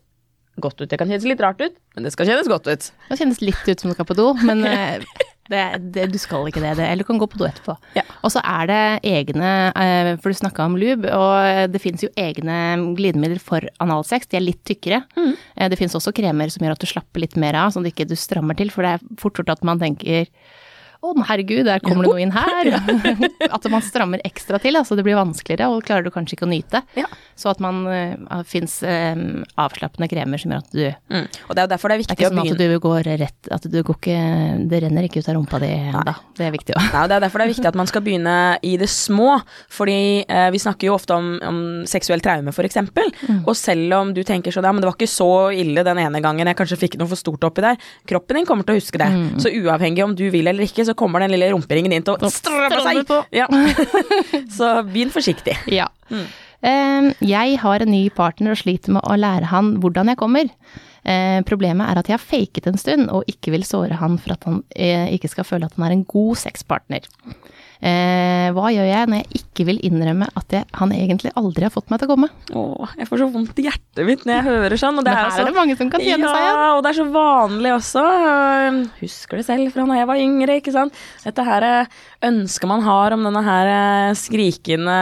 godt 0.59 0.81
ut. 0.81 0.89
Det 0.91 0.99
kan 0.99 1.09
kjennes 1.09 1.27
litt 1.27 1.41
rart 1.43 1.61
ut, 1.61 1.75
men 1.95 2.05
det 2.05 2.13
skal 2.13 2.27
kjennes 2.27 2.49
godt 2.51 2.67
ut. 2.67 2.87
Det 3.09 3.19
kjennes 3.19 3.43
litt 3.43 3.67
ut 3.67 3.83
som 3.83 3.91
du 3.91 3.95
skal 3.95 4.07
på 4.09 4.17
do, 4.17 4.31
men 4.43 4.65
eh, 4.69 5.05
det, 5.51 5.63
det, 5.95 6.07
du 6.11 6.17
skal 6.21 6.47
ikke 6.49 6.63
det. 6.63 6.73
eller 6.75 7.03
du 7.03 7.07
kan 7.07 7.19
gå 7.21 7.27
på 7.31 7.39
do 7.39 7.47
etterpå. 7.47 7.75
Ja. 7.97 8.03
Og 8.25 8.33
så 8.33 8.43
er 8.43 8.69
det 8.71 8.81
egne, 9.07 9.51
eh, 9.71 10.11
for 10.21 10.31
du 10.31 10.39
snakka 10.41 10.67
om 10.67 10.77
lube, 10.79 11.11
og 11.11 11.71
det 11.71 11.83
fins 11.83 12.03
jo 12.05 12.11
egne 12.19 12.57
glidemidler 12.97 13.41
for 13.43 13.67
analsex. 13.83 14.31
De 14.31 14.39
er 14.39 14.47
litt 14.47 14.63
tykkere. 14.67 15.03
Mm. 15.15 15.35
Det 15.71 15.79
fins 15.79 15.95
også 15.97 16.15
kremer 16.15 16.51
som 16.53 16.65
gjør 16.65 16.75
at 16.75 16.83
du 16.83 16.89
slapper 16.89 17.23
litt 17.23 17.39
mer 17.39 17.59
av, 17.59 17.71
sånn 17.71 17.85
at 17.85 17.91
du 17.91 17.95
ikke 17.95 18.19
strammer 18.19 18.59
til. 18.59 18.73
For 18.73 18.85
det 18.85 18.97
er 18.97 19.21
fort 19.21 19.39
gjort 19.39 19.55
at 19.55 19.65
man 19.67 19.81
tenker 19.81 20.27
å, 21.01 21.15
herregud, 21.27 21.65
der 21.65 21.81
kommer 21.83 22.05
det 22.05 22.13
noe 22.13 22.21
inn 22.21 22.33
her. 22.35 22.71
at 23.55 23.69
man 23.73 23.85
strammer 23.85 24.21
ekstra 24.27 24.59
til, 24.61 24.77
altså 24.79 24.97
det 24.97 25.05
blir 25.07 25.19
vanskeligere, 25.19 25.69
og 25.73 25.85
klarer 25.87 26.05
du 26.05 26.11
kanskje 26.13 26.37
ikke 26.37 26.47
å 26.47 26.51
nyte. 26.51 26.83
Ja. 26.97 27.09
Så 27.35 27.49
at 27.49 27.61
man 27.63 27.83
uh, 27.89 28.41
fins 28.45 28.79
avslappende 28.85 30.09
kremer 30.11 30.41
som 30.41 30.53
gjør 30.53 30.65
at 30.65 30.73
du 30.75 30.79
Mm. 31.11 31.25
Og 31.47 31.55
det 31.55 31.61
er 31.61 31.65
jo 31.65 31.69
derfor 31.71 31.91
det 31.91 31.95
er 31.95 32.01
det 32.01 32.05
er 32.05 32.09
viktig 32.09 32.15
ikke 32.15 32.27
å 32.27 32.31
sånn 32.31 32.39
at 32.39 32.45
begynne 32.45 32.73
du 32.75 32.83
går 32.83 33.07
rett 33.19 33.49
At 33.53 33.65
du 33.67 33.77
går 33.83 33.97
ikke 33.97 34.17
Det 34.71 34.79
renner 34.83 35.07
ikke 35.07 35.21
ut 35.21 35.29
av 35.29 35.35
rumpa 35.37 35.59
di 35.61 35.69
da. 35.91 36.13
Det 36.37 36.45
er 36.45 36.53
viktig 36.53 36.75
òg. 36.75 36.85
Nei, 36.85 37.01
og 37.03 37.09
Det 37.11 37.15
er 37.15 37.23
derfor 37.25 37.41
det 37.41 37.45
er 37.45 37.51
viktig 37.51 37.69
at 37.71 37.79
man 37.79 37.89
skal 37.89 38.03
begynne 38.05 38.35
i 38.67 38.73
det 38.79 38.89
små. 38.91 39.29
Fordi 39.71 39.97
eh, 40.23 40.47
vi 40.53 40.61
snakker 40.61 40.89
jo 40.89 40.95
ofte 40.95 41.17
om, 41.17 41.31
om 41.47 41.59
seksuell 41.89 42.23
traume, 42.23 42.53
f.eks. 42.53 42.69
eksempel 42.71 43.11
Og 43.39 43.53
selv 43.57 43.97
om 43.97 44.13
du 44.15 44.21
tenker 44.27 44.53
sånn 44.53 44.67
ja, 44.67 44.73
men 44.73 44.83
det 44.83 44.89
var 44.89 44.97
ikke 44.97 45.11
så 45.11 45.31
ille 45.55 45.83
den 45.87 46.01
ene 46.01 46.21
gangen 46.23 46.49
jeg 46.49 46.59
kanskje 46.59 46.79
fikk 46.85 46.97
noe 47.01 47.09
for 47.11 47.19
stort 47.19 47.43
oppi 47.47 47.63
der, 47.65 47.79
kroppen 48.09 48.39
din 48.39 48.47
kommer 48.47 48.67
til 48.67 48.77
å 48.77 48.81
huske 48.81 49.01
det. 49.01 49.09
Så 49.43 49.51
uavhengig 49.51 50.05
om 50.05 50.15
du 50.17 50.25
vil 50.33 50.49
eller 50.51 50.67
ikke, 50.67 50.85
så 50.87 50.90
kommer 50.97 51.23
den 51.23 51.33
lille 51.33 51.49
rumperingen 51.53 51.93
din 51.93 52.05
til 52.05 52.15
å 52.15 52.31
stramme 52.33 52.83
seg. 52.85 53.11
Ja. 53.35 53.47
så 54.57 54.77
begynn 54.87 55.13
forsiktig. 55.13 55.57
Ja. 55.71 55.89
Eh, 56.11 57.11
jeg 57.25 57.59
har 57.63 57.83
en 57.83 57.93
ny 57.93 58.05
partner 58.13 58.55
og 58.55 58.61
sliter 58.61 58.97
med 58.97 59.05
å 59.05 59.17
lære 59.19 59.51
han 59.51 59.75
hvordan 59.81 60.13
jeg 60.13 60.21
kommer. 60.21 60.51
Eh, 61.01 61.39
problemet 61.47 61.89
er 61.89 61.97
at 61.97 62.09
jeg 62.11 62.19
har 62.19 62.21
faket 62.21 62.67
en 62.69 62.77
stund 62.77 63.09
og 63.09 63.25
ikke 63.31 63.55
vil 63.55 63.65
såre 63.65 63.97
han 63.97 64.19
for 64.21 64.35
at 64.35 64.45
han 64.45 64.61
eh, 64.75 65.09
ikke 65.15 65.31
skal 65.31 65.47
føle 65.47 65.65
at 65.65 65.77
han 65.79 65.87
er 65.87 65.95
en 65.95 66.05
god 66.05 66.37
sexpartner. 66.43 67.07
Eh, 67.81 68.51
hva 68.53 68.69
gjør 68.69 68.85
jeg 68.85 69.07
når 69.09 69.23
jeg 69.23 69.39
ikke 69.41 69.63
vil 69.65 69.79
innrømme 69.87 70.27
at 70.37 70.53
jeg, 70.53 70.65
han 70.77 70.91
egentlig 70.93 71.31
aldri 71.39 71.65
har 71.65 71.71
fått 71.73 71.89
meg 71.89 71.97
til 72.01 72.05
å 72.07 72.11
komme? 72.11 72.27
Åh, 72.53 72.91
jeg 72.99 73.07
får 73.09 73.21
så 73.23 73.27
vondt 73.33 73.57
i 73.57 73.65
hjertet 73.65 74.05
mitt 74.05 74.21
når 74.27 74.35
jeg 74.37 74.45
hører 74.45 74.77
sånn. 74.77 74.99
Og 75.01 75.05
det 75.07 75.09
Men 75.09 75.17
er 75.17 75.23
her 75.23 75.31
så- 75.33 75.41
er 75.41 75.49
det 75.49 75.55
mange 75.57 75.77
som 75.79 75.89
kan 75.89 75.99
kjenne 76.03 76.21
ja, 76.21 76.33
seg 76.35 76.45
igjen. 76.45 76.61
og 76.77 76.83
det 76.85 76.91
er 76.91 76.99
så 76.99 77.07
vanlig 77.15 77.73
også. 77.79 78.03
Husker 79.01 79.37
det 79.41 79.45
selv 79.49 79.73
fra 79.73 79.85
da 79.89 79.97
jeg 79.97 80.07
var 80.11 80.21
yngre, 80.21 80.59
ikke 80.61 80.75
sant. 80.77 80.93
Dette 81.25 81.43
her 81.49 81.63
eh, 81.63 81.85
ønsket 82.29 82.67
man 82.69 82.81
har 82.85 83.13
om 83.17 83.23
denne 83.25 83.43
her 83.49 83.73
eh, 83.73 84.13
skrikende 84.13 84.99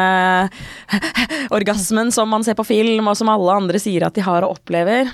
orgasmen 1.60 2.12
som 2.16 2.30
man 2.32 2.44
ser 2.48 2.56
på 2.56 2.66
film, 2.68 3.08
og 3.12 3.18
som 3.20 3.30
alle 3.32 3.60
andre 3.60 3.80
sier 3.82 4.08
at 4.08 4.16
de 4.16 4.24
har 4.26 4.48
og 4.48 4.56
opplever. 4.58 5.12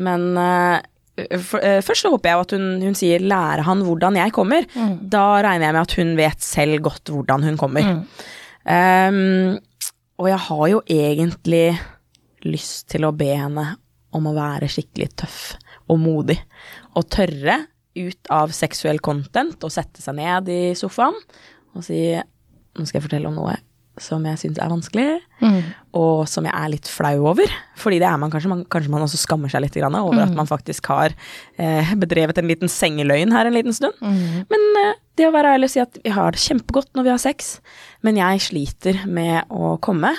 Men 0.00 0.30
eh, 0.40 0.80
for, 1.16 1.60
uh, 1.60 1.80
først 1.84 2.04
så 2.04 2.12
håper 2.12 2.30
jeg 2.30 2.44
at 2.44 2.54
hun, 2.56 2.66
hun 2.82 2.96
sier 2.98 3.22
'lære 3.24 3.64
han 3.66 3.84
hvordan 3.86 4.16
jeg 4.20 4.32
kommer'. 4.36 4.66
Da 5.00 5.42
regner 5.42 5.66
jeg 5.66 5.76
med 5.76 5.80
at 5.80 5.96
hun 5.96 6.16
vet 6.16 6.42
selv 6.42 6.80
godt 6.84 7.12
hvordan 7.12 7.42
hun 7.42 7.56
kommer. 7.56 8.04
Ehm, 8.66 9.58
og 10.18 10.28
jeg 10.28 10.38
har 10.38 10.66
jo 10.68 10.82
egentlig 10.90 11.78
lyst 12.44 12.88
til 12.88 13.06
å 13.06 13.14
be 13.16 13.30
henne 13.30 13.76
om 14.16 14.26
å 14.26 14.34
være 14.34 14.68
skikkelig 14.70 15.10
tøff 15.22 15.56
og 15.88 16.00
modig. 16.02 16.38
Og 16.96 17.08
tørre 17.12 17.66
ut 17.96 18.32
av 18.32 18.52
seksuell 18.52 18.98
content 19.00 19.62
og 19.64 19.72
sette 19.72 20.02
seg 20.02 20.18
ned 20.18 20.50
i 20.52 20.74
sofaen 20.76 21.16
og 21.76 21.84
si 21.84 22.00
nå 22.76 22.84
skal 22.84 22.98
jeg 22.98 23.06
fortelle 23.06 23.30
om 23.30 23.38
noe 23.38 23.54
som 24.02 24.24
jeg 24.28 24.38
syns 24.42 24.58
er 24.60 24.68
vanskelig, 24.72 25.06
og 25.96 26.26
som 26.28 26.44
jeg 26.44 26.52
er 26.52 26.68
litt 26.72 26.88
flau 26.90 27.26
over. 27.30 27.48
Fordi 27.80 27.98
det 28.02 28.06
er 28.08 28.18
man 28.20 28.30
kanskje. 28.32 28.50
Man, 28.52 28.64
kanskje 28.72 28.90
man 28.92 29.04
også 29.04 29.20
skammer 29.20 29.48
seg 29.52 29.62
litt 29.64 29.76
over 29.80 30.22
at 30.24 30.34
man 30.36 30.46
faktisk 30.48 30.86
har 30.92 31.14
eh, 31.56 31.94
bedrevet 31.96 32.38
en 32.38 32.48
liten 32.48 32.68
sengeløgn 32.68 33.32
her 33.32 33.46
en 33.48 33.56
liten 33.56 33.72
stund. 33.76 33.94
Men 34.02 34.66
eh, 34.82 34.94
det 35.16 35.28
å 35.28 35.32
være 35.32 35.54
ærlig 35.56 35.70
og 35.70 35.72
si 35.72 35.80
at 35.80 35.96
vi 36.04 36.12
har 36.12 36.32
det 36.36 36.42
kjempegodt 36.42 36.90
når 36.94 37.06
vi 37.06 37.12
har 37.14 37.22
sex, 37.22 37.60
men 38.04 38.18
jeg 38.20 38.42
sliter 38.44 38.98
med 39.08 39.48
å 39.48 39.76
komme, 39.80 40.12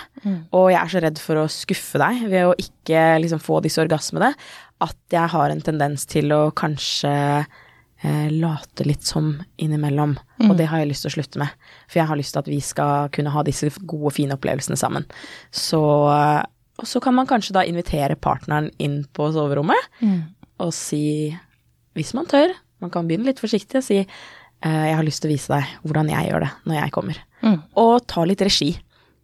og 0.52 0.72
jeg 0.74 0.80
er 0.82 0.90
så 0.96 1.04
redd 1.04 1.22
for 1.22 1.38
å 1.44 1.48
skuffe 1.52 2.02
deg 2.02 2.26
ved 2.32 2.48
å 2.50 2.56
ikke 2.58 3.04
liksom 3.22 3.40
få 3.44 3.60
disse 3.62 3.82
orgasmene, 3.84 4.34
at 4.82 4.98
jeg 5.14 5.30
har 5.34 5.54
en 5.54 5.62
tendens 5.62 6.06
til 6.10 6.34
å 6.34 6.48
kanskje 6.58 7.46
eh, 8.02 8.28
late 8.34 8.86
litt 8.88 9.06
som 9.08 9.34
innimellom, 9.62 10.16
og 10.48 10.54
det 10.60 10.68
har 10.72 10.82
jeg 10.82 10.92
lyst 10.92 11.06
til 11.06 11.12
å 11.12 11.16
slutte 11.18 11.42
med. 11.42 11.66
For 11.88 12.02
jeg 12.02 12.10
har 12.10 12.20
lyst 12.20 12.36
til 12.36 12.44
at 12.44 12.52
vi 12.52 12.60
skal 12.64 13.10
kunne 13.16 13.34
ha 13.34 13.44
disse 13.48 13.72
gode, 13.84 14.14
fine 14.18 14.38
opplevelsene 14.38 14.78
sammen. 14.80 15.08
Så, 15.52 15.82
eh, 16.14 16.44
og 16.78 16.90
så 16.90 17.02
kan 17.02 17.18
man 17.18 17.30
kanskje 17.30 17.58
da 17.58 17.66
invitere 17.66 18.20
partneren 18.20 18.70
inn 18.78 19.02
på 19.18 19.32
soverommet 19.34 20.02
og 20.62 20.74
si, 20.74 21.34
hvis 21.98 22.14
man 22.18 22.30
tør, 22.30 22.54
man 22.84 22.94
kan 22.94 23.08
begynne 23.10 23.30
litt 23.30 23.42
forsiktig 23.42 23.80
og 23.80 23.86
si 23.86 24.00
eh, 24.02 24.84
jeg 24.90 24.98
har 24.98 25.06
lyst 25.06 25.24
til 25.24 25.32
å 25.32 25.34
vise 25.34 25.54
deg 25.54 25.72
hvordan 25.86 26.12
jeg 26.14 26.30
gjør 26.30 26.46
det 26.46 26.52
når 26.70 26.80
jeg 26.80 26.94
kommer. 26.94 27.22
Mm. 27.42 27.58
Og 27.82 27.96
ta 28.10 28.26
litt 28.26 28.44
regi. 28.46 28.72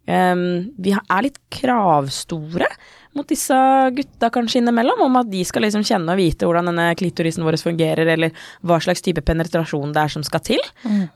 Um, 0.04 0.74
vi 0.76 0.92
er 0.92 1.24
litt 1.24 1.38
kravstore 1.52 2.68
mot 3.14 3.28
disse 3.30 3.56
gutta 3.94 4.28
kanskje 4.34 4.60
innimellom, 4.60 5.04
om 5.06 5.18
at 5.20 5.28
de 5.30 5.40
skal 5.46 5.64
liksom 5.64 5.84
kjenne 5.86 6.12
og 6.12 6.18
vite 6.18 6.48
hvordan 6.48 6.68
denne 6.72 6.88
klitorisen 6.98 7.44
vår 7.46 7.56
fungerer, 7.62 8.10
eller 8.16 8.34
hva 8.66 8.80
slags 8.82 9.04
type 9.06 9.22
penetrasjon 9.24 9.94
det 9.94 10.02
er 10.02 10.14
som 10.16 10.24
skal 10.26 10.42
til. 10.44 10.64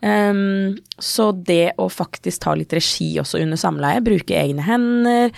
Um, 0.00 0.78
så 1.02 1.30
det 1.32 1.74
å 1.76 1.88
faktisk 1.92 2.44
ta 2.46 2.54
litt 2.58 2.72
regi 2.76 3.10
også 3.20 3.42
under 3.42 3.60
samleie, 3.60 4.04
bruke 4.04 4.36
egne 4.38 4.64
hender 4.66 5.34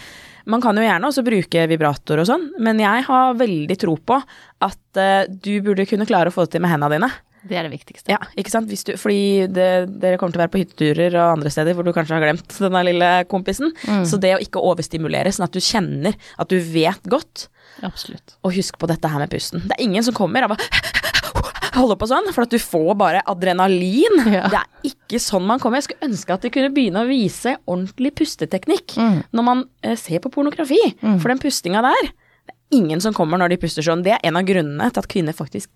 Man 0.50 0.62
kan 0.62 0.76
jo 0.76 0.82
gjerne 0.82 1.08
også 1.08 1.22
bruke 1.24 1.66
vibrator 1.68 2.20
og 2.20 2.28
sånn, 2.28 2.46
men 2.58 2.80
jeg 2.80 3.04
har 3.06 3.34
veldig 3.38 3.76
tro 3.80 3.96
på 3.96 4.20
at 4.20 5.00
uh, 5.00 5.24
du 5.28 5.52
burde 5.64 5.88
kunne 5.88 6.08
klare 6.08 6.32
å 6.32 6.34
få 6.34 6.46
det 6.46 6.56
til 6.56 6.64
med 6.64 6.72
hendene 6.74 6.96
dine. 6.96 7.10
Det 7.48 7.56
er 7.56 7.64
det 7.64 7.72
viktigste. 7.72 8.12
Ja, 8.12 8.18
ikke 8.38 8.52
sant? 8.52 8.68
Du, 8.68 8.92
fordi 9.00 9.46
det, 9.48 9.68
dere 10.02 10.18
kommer 10.20 10.34
til 10.34 10.40
å 10.40 10.44
være 10.44 10.52
på 10.52 10.60
hytteturer 10.60 11.14
og 11.16 11.38
andre 11.38 11.52
steder 11.52 11.76
hvor 11.76 11.86
du 11.86 11.92
kanskje 11.96 12.18
har 12.18 12.24
glemt 12.26 12.56
denne 12.60 12.82
lille 12.84 13.08
kompisen. 13.30 13.72
Så 14.08 14.20
det 14.20 14.34
å 14.36 14.42
ikke 14.44 14.60
overstimulere, 14.60 15.32
sånn 15.32 15.46
at 15.48 15.56
du 15.56 15.62
kjenner 15.64 16.18
at 16.40 16.52
du 16.52 16.58
vet 16.60 17.08
godt, 17.10 17.46
Absolutt. 17.86 18.36
og 18.44 18.52
husk 18.58 18.76
på 18.80 18.88
dette 18.90 19.08
her 19.08 19.22
med 19.22 19.32
pusten. 19.32 19.64
Det 19.64 19.78
er 19.78 19.86
ingen 19.86 20.04
som 20.04 20.16
kommer 20.16 20.44
og 20.44 20.52
bare 20.52 20.68
holder 21.78 21.96
på 21.96 22.10
sånn, 22.10 22.28
for 22.34 22.44
at 22.44 22.52
du 22.52 22.60
får 22.60 22.92
bare 23.00 23.24
adrenalin. 23.30 24.20
Ja. 24.28 24.44
Det 24.50 24.60
er 24.60 24.92
ikke 24.92 25.20
sånn 25.22 25.46
man 25.48 25.62
kommer. 25.62 25.80
Jeg 25.80 25.88
skulle 25.88 26.10
ønske 26.10 26.36
at 26.36 26.44
de 26.44 26.52
kunne 26.52 26.72
begynne 26.76 27.06
å 27.06 27.08
vise 27.08 27.56
ordentlig 27.64 28.12
pusteteknikk 28.20 28.98
når 29.00 29.46
man 29.46 29.64
eh, 29.86 29.96
ser 29.96 30.20
på 30.24 30.32
pornografi. 30.34 30.80
For 31.00 31.30
den 31.32 31.40
pustinga 31.40 31.80
der, 31.88 32.10
det 32.50 32.56
er 32.56 32.80
ingen 32.82 33.00
som 33.00 33.16
kommer 33.16 33.40
når 33.40 33.54
de 33.54 33.62
puster 33.64 33.86
sånn. 33.86 34.04
Det 34.04 34.18
er 34.18 34.24
en 34.28 34.36
av 34.40 34.44
grunnene 34.48 34.90
til 34.92 35.00
at 35.04 35.08
kvinner 35.10 35.36
faktisk 35.36 35.70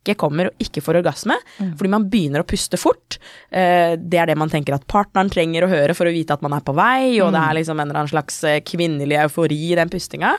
ikke 0.00 0.16
kommer 0.16 0.48
og 0.48 0.62
ikke 0.64 0.80
får 0.84 1.00
orgasme, 1.02 1.36
fordi 1.76 1.90
man 1.92 2.06
begynner 2.10 2.42
å 2.42 2.48
puste 2.48 2.78
fort. 2.80 3.18
Eh, 3.52 3.96
det 4.00 4.20
er 4.20 4.30
det 4.30 4.38
man 4.40 4.52
tenker 4.52 4.74
at 4.76 4.86
partneren 4.88 5.30
trenger 5.32 5.66
å 5.66 5.70
høre 5.70 5.96
for 5.96 6.08
å 6.08 6.14
vite 6.14 6.32
at 6.36 6.44
man 6.44 6.56
er 6.56 6.64
på 6.64 6.74
vei, 6.76 7.20
og 7.20 7.34
det 7.36 7.42
er 7.44 7.58
liksom 7.60 7.78
en 7.78 7.88
eller 7.88 8.02
annen 8.02 8.12
slags 8.14 8.40
eh, 8.48 8.62
kvinnelig 8.64 9.20
eufori 9.26 9.60
i 9.70 9.76
den 9.78 9.92
pustinga. 9.92 10.32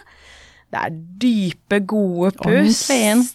Det 0.72 0.82
er 0.88 0.98
dype, 1.22 1.82
gode 1.84 2.32
pust. 2.40 2.88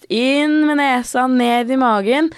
Inn 0.09 0.63
med 0.67 0.81
nesa, 0.81 1.27
ned 1.29 1.71
i 1.71 1.79
magen, 1.81 2.31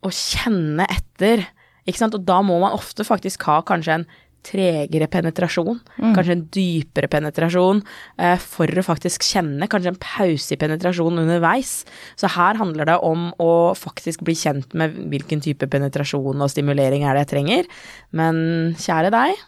og 0.00 0.14
kjenne 0.16 0.86
etter. 0.90 1.44
Ikke 1.86 2.00
sant? 2.00 2.16
Og 2.16 2.24
da 2.24 2.40
må 2.42 2.56
man 2.62 2.74
ofte 2.76 3.04
faktisk 3.04 3.44
ha 3.50 3.60
kanskje 3.68 4.00
en 4.00 4.06
tregere 4.46 5.08
penetrasjon, 5.10 5.80
kanskje 6.00 6.34
en 6.36 6.44
dypere 6.54 7.10
penetrasjon, 7.12 7.82
eh, 8.18 8.36
for 8.40 8.66
å 8.66 8.84
faktisk 8.84 9.24
kjenne, 9.26 9.68
kanskje 9.68 9.92
en 9.92 10.00
pause 10.00 10.54
i 10.54 10.60
penetrasjon 10.60 11.20
underveis. 11.22 11.84
Så 12.16 12.30
her 12.36 12.60
handler 12.60 12.88
det 12.88 12.98
om 13.04 13.30
å 13.38 13.76
faktisk 13.76 14.24
bli 14.26 14.34
kjent 14.34 14.72
med 14.74 14.96
hvilken 15.12 15.42
type 15.44 15.68
penetrasjon 15.70 16.40
og 16.40 16.52
stimulering 16.52 17.04
er 17.04 17.14
det 17.14 17.26
jeg 17.26 17.32
trenger. 17.34 17.70
Men 18.12 18.74
kjære 18.80 19.12
deg, 19.14 19.44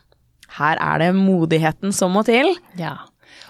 her 0.58 0.76
er 0.80 0.98
det 0.98 1.12
modigheten 1.16 1.94
som 1.96 2.12
må 2.12 2.24
til. 2.28 2.54
Ja. 2.76 2.96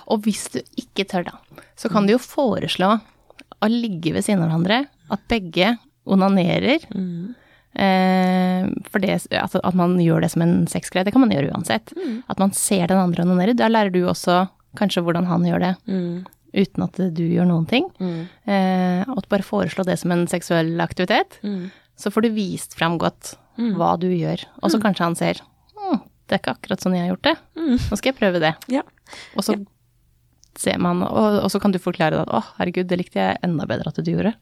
Og 0.06 0.22
hvis 0.26 0.48
du 0.54 0.60
ikke 0.78 1.06
tør, 1.08 1.30
da, 1.30 1.62
så 1.78 1.90
kan 1.90 2.06
du 2.06 2.14
jo 2.14 2.22
foreslå 2.22 2.94
å 3.62 3.70
ligge 3.70 4.14
ved 4.14 4.26
siden 4.26 4.42
av 4.42 4.50
hverandre, 4.50 4.84
at 5.12 5.26
begge 5.30 5.76
onanerer. 6.08 6.82
Eh, 6.90 7.41
for 7.74 9.00
det, 9.00 9.14
at, 9.32 9.54
at 9.56 9.74
man 9.78 9.94
gjør 10.00 10.20
det 10.24 10.30
som 10.34 10.42
en 10.44 10.66
sexgreie, 10.70 11.04
det 11.06 11.12
kan 11.14 11.22
man 11.24 11.32
gjøre 11.32 11.52
uansett. 11.54 11.92
At 12.28 12.38
man 12.42 12.52
ser 12.52 12.86
den 12.90 13.00
andre 13.00 13.24
onanere. 13.24 13.54
Da 13.56 13.68
lærer 13.70 13.92
du 13.94 14.02
også 14.06 14.42
kanskje 14.78 15.02
hvordan 15.04 15.26
han 15.28 15.44
gjør 15.44 15.60
det, 15.66 15.72
uten 16.52 16.84
at 16.84 17.00
du 17.16 17.22
gjør 17.24 17.46
noen 17.48 17.66
ting. 17.68 17.86
Eh, 18.44 19.02
og 19.08 19.24
bare 19.32 19.44
foreslå 19.46 19.84
det 19.88 19.98
som 20.00 20.12
en 20.12 20.26
seksuell 20.28 20.74
aktivitet. 20.84 21.38
Så 21.96 22.10
får 22.12 22.26
du 22.26 22.30
vist 22.36 22.74
fram 22.76 22.98
godt 23.00 23.34
hva 23.76 23.94
du 24.00 24.08
gjør. 24.08 24.44
Og 24.62 24.70
så 24.72 24.80
kanskje 24.80 25.04
han 25.04 25.16
ser 25.16 25.40
«Hm, 25.76 26.00
det 26.28 26.36
er 26.36 26.40
ikke 26.40 26.54
akkurat 26.56 26.80
sånn 26.80 26.94
jeg 26.96 27.04
har 27.06 27.12
gjort 27.16 27.26
det. 27.28 27.36
Nå 27.90 27.96
skal 27.98 28.12
jeg 28.12 28.18
prøve 28.20 28.40
det. 28.40 28.54
Ja. 28.72 28.82
Og 29.36 29.44
så 29.44 29.56
ser 30.58 30.78
man, 30.82 31.00
og, 31.06 31.38
og 31.44 31.50
så 31.50 31.58
kan 31.62 31.72
du 31.72 31.78
forklare 31.80 32.20
at 32.22 32.28
å, 32.32 32.40
herregud, 32.58 32.86
det 32.90 32.98
likte 33.00 33.18
jeg 33.20 33.38
enda 33.46 33.64
bedre 33.70 33.88
at 33.88 34.00
du 34.04 34.10
gjorde. 34.12 34.34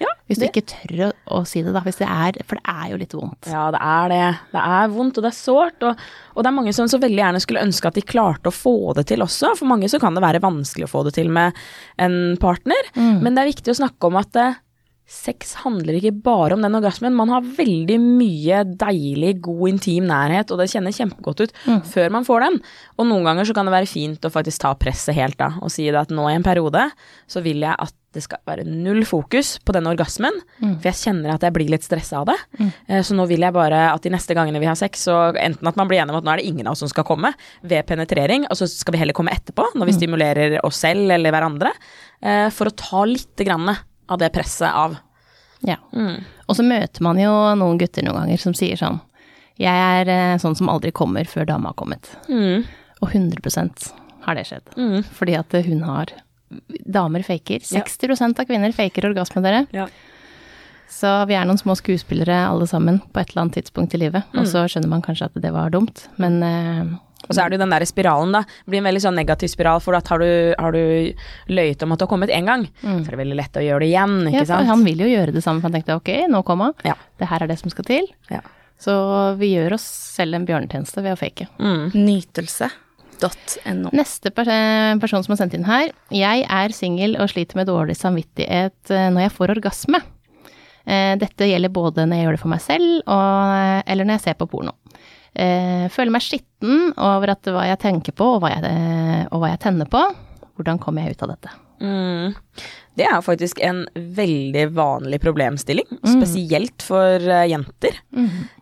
Ja, 0.00 0.10
Hvis 0.28 0.38
du 0.38 0.44
det- 0.44 0.50
ikke 0.52 0.66
tør 0.68 1.00
å, 1.08 1.10
å 1.40 1.46
si 1.48 1.62
det, 1.64 1.72
da. 1.74 1.80
Hvis 1.84 1.96
det 1.98 2.06
er, 2.08 2.36
for 2.46 2.60
det 2.60 2.74
er 2.74 2.90
jo 2.92 2.98
litt 3.00 3.16
vondt. 3.16 3.48
Ja, 3.50 3.64
det 3.74 3.80
er 3.82 4.08
det. 4.12 4.20
Det 4.52 4.62
er 4.76 4.92
vondt, 4.92 5.18
og 5.18 5.24
det 5.26 5.30
er 5.32 5.38
sårt. 5.38 5.82
Og, 5.88 6.04
og 6.36 6.44
det 6.44 6.50
er 6.52 6.56
mange 6.60 6.74
som 6.76 6.86
så 6.92 7.00
veldig 7.02 7.18
gjerne 7.22 7.40
skulle 7.42 7.64
ønske 7.66 7.88
at 7.90 7.98
de 7.98 8.04
klarte 8.06 8.52
å 8.52 8.54
få 8.54 8.74
det 9.00 9.06
til 9.10 9.24
også. 9.24 9.54
For 9.58 9.66
mange 9.72 9.88
så 9.90 9.98
kan 10.02 10.14
det 10.14 10.22
være 10.22 10.42
vanskelig 10.44 10.86
å 10.86 10.92
få 10.92 11.04
det 11.08 11.14
til 11.18 11.32
med 11.32 11.56
en 11.98 12.36
partner. 12.40 12.92
Men 12.94 13.32
det 13.34 13.42
er 13.46 13.50
viktig 13.54 13.72
å 13.74 13.80
snakke 13.80 14.06
om 14.12 14.20
at 14.20 14.36
eh, 14.38 14.60
sex 15.10 15.56
handler 15.64 15.98
ikke 15.98 16.14
bare 16.22 16.54
om 16.54 16.62
den 16.62 16.76
orgasmen. 16.78 17.16
Man 17.18 17.32
har 17.32 17.42
veldig 17.42 17.98
mye 18.00 18.62
deilig, 18.78 19.34
god, 19.42 19.64
intim 19.72 20.06
nærhet, 20.08 20.52
og 20.52 20.60
det 20.60 20.70
kjennes 20.70 21.00
kjempegodt 21.00 21.44
ut 21.44 21.56
før 21.90 22.12
man 22.14 22.26
får 22.26 22.46
den. 22.46 22.60
Og 22.98 23.08
noen 23.10 23.26
ganger 23.26 23.48
så 23.48 23.56
kan 23.56 23.66
det 23.66 23.74
være 23.74 23.90
fint 23.90 24.26
å 24.26 24.32
faktisk 24.32 24.62
ta 24.62 24.74
presset 24.78 25.18
helt 25.18 25.38
da, 25.40 25.56
og 25.60 25.72
si 25.74 25.88
det 25.88 25.98
at 25.98 26.14
nå 26.14 26.28
i 26.30 26.36
en 26.38 26.46
periode 26.46 26.86
så 27.30 27.42
vil 27.42 27.66
jeg 27.66 27.74
at 27.74 27.96
det 28.10 28.24
skal 28.24 28.40
være 28.48 28.64
null 28.66 29.04
fokus 29.06 29.52
på 29.62 29.74
den 29.76 29.86
orgasmen, 29.86 30.34
for 30.58 30.88
jeg 30.88 30.98
kjenner 30.98 31.36
at 31.36 31.44
jeg 31.46 31.54
blir 31.54 31.68
litt 31.70 31.84
stressa 31.86 32.18
av 32.18 32.26
det. 32.26 32.34
Mm. 32.58 32.70
Så 33.06 33.14
nå 33.14 33.26
vil 33.30 33.44
jeg 33.46 33.54
bare 33.54 33.84
at 33.92 34.02
de 34.02 34.10
neste 34.10 34.34
gangene 34.34 34.58
vi 34.62 34.66
har 34.66 34.78
sex, 34.78 35.04
så 35.06 35.18
enten 35.38 35.70
at 35.70 35.78
man 35.78 35.86
blir 35.90 36.02
enig 36.02 36.14
om 36.14 36.18
at 36.18 36.26
nå 36.26 36.32
er 36.32 36.42
det 36.42 36.48
ingen 36.50 36.66
av 36.66 36.74
oss 36.74 36.82
som 36.82 36.90
skal 36.90 37.06
komme 37.06 37.30
ved 37.62 37.86
penetrering, 37.86 38.48
og 38.50 38.58
så 38.58 38.66
skal 38.70 38.96
vi 38.96 39.02
heller 39.04 39.14
komme 39.14 39.34
etterpå, 39.36 39.68
når 39.78 39.92
vi 39.92 39.94
stimulerer 40.00 40.58
oss 40.66 40.82
selv 40.82 41.06
eller 41.14 41.34
hverandre, 41.34 41.70
eh, 42.18 42.48
for 42.54 42.70
å 42.70 42.74
ta 42.74 43.04
litt 43.06 43.46
grann 43.46 43.70
av 44.10 44.20
det 44.22 44.32
presset 44.34 44.68
av. 44.74 44.96
Ja. 45.66 45.76
Og 46.48 46.56
så 46.56 46.64
møter 46.66 47.04
man 47.04 47.20
jo 47.20 47.30
noen 47.60 47.78
gutter 47.80 48.04
noen 48.06 48.22
ganger 48.22 48.40
som 48.40 48.54
sier 48.56 48.78
sånn 48.80 48.96
Jeg 49.60 49.76
er 49.76 50.08
eh, 50.08 50.38
sånn 50.40 50.56
som 50.56 50.70
aldri 50.72 50.88
kommer 50.96 51.28
før 51.28 51.44
dama 51.50 51.70
har 51.74 51.76
kommet. 51.76 52.08
Og 53.00 53.12
100% 53.12 53.90
har 54.24 54.38
det 54.38 54.46
skjedd. 54.48 54.72
Fordi 55.16 55.36
at 55.36 55.52
hun 55.66 55.84
har 55.84 56.14
Damer 56.90 57.22
faker. 57.22 57.62
60% 57.62 58.40
av 58.42 58.48
kvinner 58.48 58.72
faker 58.74 59.06
orgasme, 59.06 59.42
dere. 59.44 59.66
Ja. 59.70 59.84
Så 60.90 61.10
vi 61.30 61.36
er 61.38 61.46
noen 61.46 61.60
små 61.60 61.76
skuespillere 61.78 62.40
alle 62.48 62.66
sammen 62.66 62.98
på 63.12 63.20
et 63.20 63.30
eller 63.30 63.44
annet 63.44 63.60
tidspunkt 63.60 63.94
i 63.94 64.00
livet. 64.02 64.26
Og 64.34 64.48
så 64.50 64.64
skjønner 64.66 64.90
man 64.90 65.04
kanskje 65.04 65.28
at 65.30 65.38
det 65.44 65.52
var 65.54 65.70
dumt, 65.70 66.08
men 66.18 66.40
eh, 66.42 66.90
Og 67.28 67.34
så 67.36 67.42
er 67.44 67.50
det 67.52 67.58
jo 67.58 67.62
den 67.64 67.74
der 67.74 67.84
spiralen, 67.86 68.32
da. 68.34 68.40
Det 68.48 68.72
blir 68.72 68.80
en 68.80 68.88
veldig 68.88 69.02
sånn 69.04 69.18
negativ 69.20 69.50
spiral, 69.52 69.82
for 69.84 69.94
at 69.98 70.08
har 70.10 70.22
du, 70.22 70.30
har 70.58 70.72
du 70.74 71.12
løyet 71.52 71.82
om 71.84 71.92
at 71.92 72.00
du 72.00 72.06
har 72.06 72.10
kommet 72.10 72.32
én 72.34 72.48
gang, 72.48 72.64
så 72.80 72.94
er 73.04 73.12
det 73.12 73.20
veldig 73.20 73.36
lett 73.38 73.58
å 73.60 73.64
gjøre 73.66 73.84
det 73.84 73.90
igjen, 73.92 74.16
ja, 74.24 74.30
ikke 74.32 74.46
for 74.46 74.52
sant? 74.54 74.70
han 74.72 74.86
vil 74.88 75.04
jo 75.04 75.10
gjøre 75.10 75.34
det 75.36 75.42
samme, 75.44 75.60
for 75.60 75.68
han 75.70 75.76
tenkte 75.78 75.98
ok, 76.00 76.10
nå 76.32 76.40
kom 76.48 76.64
han. 76.64 76.74
Ja. 76.88 76.96
Det 77.20 77.28
her 77.30 77.44
er 77.44 77.52
det 77.52 77.58
som 77.60 77.70
skal 77.70 77.86
til. 77.86 78.08
Ja. 78.32 78.40
Så 78.80 78.92
vi 79.36 79.50
gjør 79.52 79.76
oss 79.76 79.84
selv 80.16 80.38
en 80.38 80.46
bjørnetjeneste 80.48 81.02
ved 81.04 81.12
å 81.12 81.18
fake. 81.20 81.50
Nytelse.no. 81.92 83.90
Neste 83.92 84.32
person 84.32 85.20
som 85.26 85.34
har 85.34 85.40
sendt 85.42 85.56
inn 85.58 85.66
her. 85.68 85.90
Jeg 86.14 86.46
er 86.48 86.72
singel 86.72 87.18
og 87.20 87.28
sliter 87.32 87.60
med 87.60 87.68
dårlig 87.68 87.98
samvittighet 88.00 88.94
eh, 88.94 89.10
når 89.12 89.26
jeg 89.26 89.34
får 89.36 89.52
orgasme. 89.58 90.00
Eh, 90.88 91.12
Dette 91.20 91.50
gjelder 91.50 91.72
både 91.76 92.06
når 92.08 92.16
jeg 92.16 92.24
gjør 92.26 92.38
det 92.38 92.42
for 92.46 92.54
meg 92.54 92.62
selv, 92.64 92.88
og, 93.04 93.84
eller 93.84 94.08
når 94.08 94.16
jeg 94.16 94.24
ser 94.30 94.40
på 94.40 94.48
porno. 94.48 94.72
Eh, 95.34 95.86
Føler 95.94 96.14
meg 96.14 96.24
skitten 96.24 96.90
over 96.98 97.34
at 97.36 97.46
hva 97.50 97.66
jeg 97.68 97.80
tenker 97.84 98.16
på, 98.16 98.36
og 98.36 98.42
hva 98.42 98.50
jeg, 98.54 98.64
eh, 98.66 99.24
og 99.30 99.42
hva 99.42 99.52
jeg 99.52 99.62
tenner 99.62 99.90
på. 99.90 100.02
Hvordan 100.58 100.80
kommer 100.82 101.06
jeg 101.06 101.16
ut 101.16 101.22
av 101.26 101.34
dette? 101.34 101.52
Mm. 101.80 102.34
Det 102.98 103.06
er 103.06 103.22
faktisk 103.24 103.60
en 103.64 103.84
veldig 103.94 104.66
vanlig 104.76 105.20
problemstilling, 105.22 105.86
spesielt 106.04 106.84
for 106.84 107.22
eh, 107.22 107.46
jenter. 107.48 107.96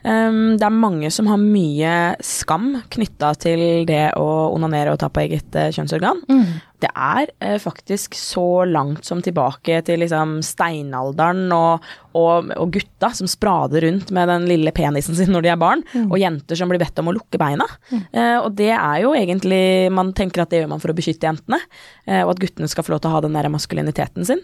Um, 0.05 0.57
det 0.61 0.67
er 0.67 0.75
mange 0.75 1.11
som 1.13 1.27
har 1.31 1.41
mye 1.41 1.95
skam 2.25 2.75
knytta 2.93 3.33
til 3.41 3.63
det 3.89 4.11
å 4.21 4.29
onanere 4.55 4.95
og 4.95 5.01
ta 5.01 5.09
på 5.11 5.25
eget 5.25 5.57
eh, 5.59 5.73
kjønnsorgan. 5.75 6.23
Det 6.79 6.91
er 6.93 7.33
uh, 7.43 7.57
faktisk 7.59 8.15
så 8.15 8.63
langt 8.69 9.09
som 9.09 9.23
tilbake 9.25 9.81
til 9.89 10.05
liksom 10.05 10.39
steinalderen 10.47 11.49
og, 11.57 11.89
og, 12.15 12.53
og 12.55 12.77
gutta 12.77 13.11
som 13.17 13.27
sprader 13.31 13.89
rundt 13.89 14.13
med 14.15 14.31
den 14.31 14.47
lille 14.51 14.75
penisen 14.77 15.17
sin 15.19 15.33
når 15.35 15.49
de 15.49 15.53
er 15.55 15.59
barn, 15.59 15.83
og 16.05 16.19
jenter 16.21 16.61
som 16.61 16.71
blir 16.71 16.79
bedt 16.83 17.01
om 17.01 17.11
å 17.11 17.17
lukke 17.17 17.41
beina. 17.41 17.67
Eh, 17.91 18.37
og 18.39 18.53
det 18.61 18.71
er 18.77 19.03
jo 19.03 19.15
egentlig 19.17 19.91
Man 19.95 20.13
tenker 20.17 20.43
at 20.45 20.53
det 20.53 20.61
gjør 20.61 20.71
man 20.71 20.81
for 20.83 20.93
å 20.93 20.97
beskytte 20.97 21.27
jentene, 21.27 21.59
og 22.09 22.31
at 22.33 22.41
guttene 22.41 22.69
skal 22.71 22.85
få 22.87 22.95
lov 22.95 23.01
til 23.03 23.11
å 23.11 23.17
ha 23.17 23.21
den 23.25 23.35
der 23.37 23.49
maskuline 23.53 23.78
maskuliniteten 23.79 24.25
sin. 24.27 24.41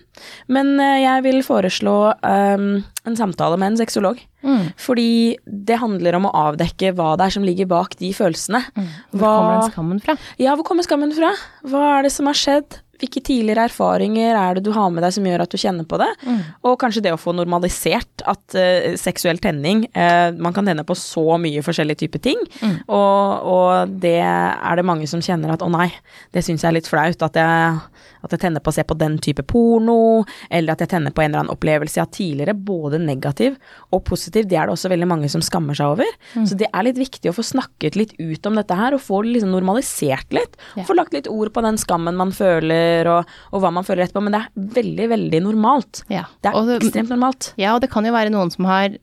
Men 0.48 0.78
eh, 0.80 1.02
jeg 1.02 1.24
vil 1.24 1.42
foreslå 1.42 2.14
um, 2.22 2.84
en 3.04 3.16
samtale 3.16 3.58
med 3.58 3.72
en 3.72 3.78
sexolog. 3.78 4.20
Mm. 4.42 4.72
Fordi 4.76 5.36
det 5.46 5.80
handler 5.80 6.16
om 6.16 6.26
å 6.28 6.34
avdekke 6.50 6.94
hva 6.94 7.16
det 7.16 7.26
er 7.26 7.34
som 7.34 7.44
ligger 7.44 7.66
bak 7.66 7.96
de 7.98 8.12
følelsene. 8.12 8.62
Mm. 8.76 8.88
Hvor 9.12 9.26
kommer 9.26 9.54
den 9.60 9.72
skammen 9.72 10.00
fra? 10.04 10.16
Ja, 10.38 10.54
hvor 10.54 10.64
kommer 10.64 10.84
skammen 10.86 11.14
fra? 11.16 11.32
Hva 11.64 11.98
er 11.98 12.06
det 12.06 12.12
som 12.14 12.26
har 12.30 12.38
skjedd? 12.38 12.80
Hvilke 13.00 13.22
tidligere 13.24 13.66
erfaringer 13.68 14.36
er 14.38 14.58
det 14.58 14.64
du 14.66 14.72
har 14.74 14.90
med 14.94 15.04
deg 15.04 15.14
som 15.16 15.26
gjør 15.26 15.44
at 15.44 15.52
du 15.54 15.58
kjenner 15.60 15.86
på 15.88 15.98
det? 16.00 16.10
Mm. 16.24 16.40
Og 16.68 16.78
kanskje 16.80 17.02
det 17.04 17.14
å 17.14 17.20
få 17.20 17.34
normalisert 17.36 18.24
at 18.30 18.56
uh, 18.58 18.94
seksuell 19.00 19.40
tenning 19.42 19.84
uh, 19.96 20.30
Man 20.34 20.54
kan 20.56 20.66
tenne 20.68 20.84
på 20.86 20.96
så 20.98 21.38
mye 21.40 21.62
forskjellige 21.64 22.04
typer 22.04 22.22
ting, 22.24 22.40
Mm. 22.64 22.76
og, 22.92 23.46
og, 23.50 23.90
det 24.00 24.20
er 24.22 24.76
det 24.78 24.84
mange 24.86 25.06
som 25.10 25.20
kjenner 25.24 25.52
at 25.54 25.62
å 25.64 25.68
nei, 25.72 25.88
det 26.34 26.42
syns 26.44 26.62
jeg 26.62 26.70
er 26.70 26.76
litt 26.76 26.88
flaut. 26.88 27.22
At 27.24 27.36
jeg, 27.38 27.78
at 28.24 28.34
jeg 28.34 28.40
tenner 28.40 28.62
på 28.64 28.70
å 28.72 28.76
se 28.76 28.84
på 28.86 28.96
den 28.98 29.16
type 29.22 29.44
porno, 29.48 30.24
eller 30.48 30.74
at 30.74 30.84
jeg 30.84 30.92
tenner 30.94 31.14
på 31.14 31.24
en 31.24 31.30
eller 31.30 31.42
annen 31.42 31.54
opplevelse 31.54 31.98
jeg 31.98 32.04
har 32.04 32.12
tidligere, 32.14 32.54
både 32.56 33.00
negativ 33.02 33.58
og 33.94 34.04
positiv. 34.08 34.48
Det 34.50 34.58
er 34.58 34.68
det 34.68 34.76
også 34.76 34.90
veldig 34.92 35.08
mange 35.10 35.30
som 35.32 35.42
skammer 35.44 35.76
seg 35.78 35.96
over. 35.96 36.10
Mm. 36.34 36.46
Så 36.48 36.58
det 36.60 36.70
er 36.70 36.86
litt 36.86 37.00
viktig 37.00 37.32
å 37.32 37.36
få 37.36 37.44
snakket 37.46 37.98
litt 38.00 38.14
ut 38.20 38.48
om 38.50 38.60
dette 38.60 38.78
her, 38.78 38.96
og 38.96 39.04
få 39.04 39.22
det 39.24 39.34
liksom 39.36 39.52
normalisert 39.54 40.34
litt. 40.36 40.58
Yeah. 40.74 40.86
Få 40.88 40.96
lagt 40.98 41.16
litt 41.16 41.28
ord 41.30 41.52
på 41.54 41.64
den 41.64 41.80
skammen 41.80 42.18
man 42.20 42.32
føler, 42.34 42.83
og, 43.10 43.32
og 43.52 43.62
hva 43.64 43.70
man 43.72 43.84
føler 43.86 44.04
etterpå. 44.06 44.22
Men 44.26 44.36
det 44.36 44.42
er 44.42 44.68
veldig, 44.82 45.08
veldig 45.14 45.40
normalt. 45.46 46.04
Ja. 46.12 46.24
Det 46.42 46.52
er 46.52 46.68
det- 46.70 46.78
ekstremt 46.82 47.10
normalt. 47.14 47.52
Ja, 47.60 47.74
og 47.76 47.82
det 47.84 47.90
kan 47.94 48.04
jo 48.06 48.12
være 48.14 48.30
noen 48.34 48.50
som 48.54 48.64
har 48.70 48.94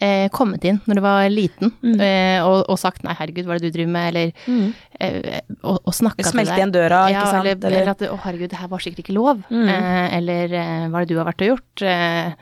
eh, 0.00 0.28
kommet 0.32 0.64
inn 0.64 0.78
når 0.88 0.94
du 0.96 1.02
var 1.04 1.26
liten 1.28 1.72
eh, 2.00 2.38
og, 2.46 2.64
og 2.72 2.78
sagt 2.80 3.02
'nei, 3.04 3.12
herregud, 3.18 3.44
hva 3.48 3.56
er 3.56 3.60
det 3.60 3.72
du 3.72 3.76
driver 3.78 3.92
med', 3.92 4.08
eller 4.08 4.32
eh, 5.00 5.40
og, 5.62 5.76
og 5.84 5.92
snakka 5.92 6.22
til 6.22 6.30
deg. 6.30 6.32
Smelte 6.38 6.56
igjen 6.60 6.72
døra, 6.72 7.02
ikke 7.10 7.26
sant? 7.26 7.44
Eller, 7.46 7.66
Eller- 7.68 7.80
eller 7.82 7.90
at 7.92 8.00
'å, 8.08 8.16
herregud, 8.24 8.48
det 8.50 8.58
her 8.62 8.68
var 8.72 8.78
sikkert 8.80 9.04
ikke 9.04 9.18
lov', 9.18 9.44
eh, 9.50 10.16
eller 10.16 10.44
eh, 10.54 10.88
'hva 10.88 10.96
er 11.02 11.04
det 11.04 11.14
du 11.14 11.18
har 11.20 11.28
vært 11.32 11.42
og 11.44 11.50
gjort'? 11.52 11.84
Eh, 11.84 12.32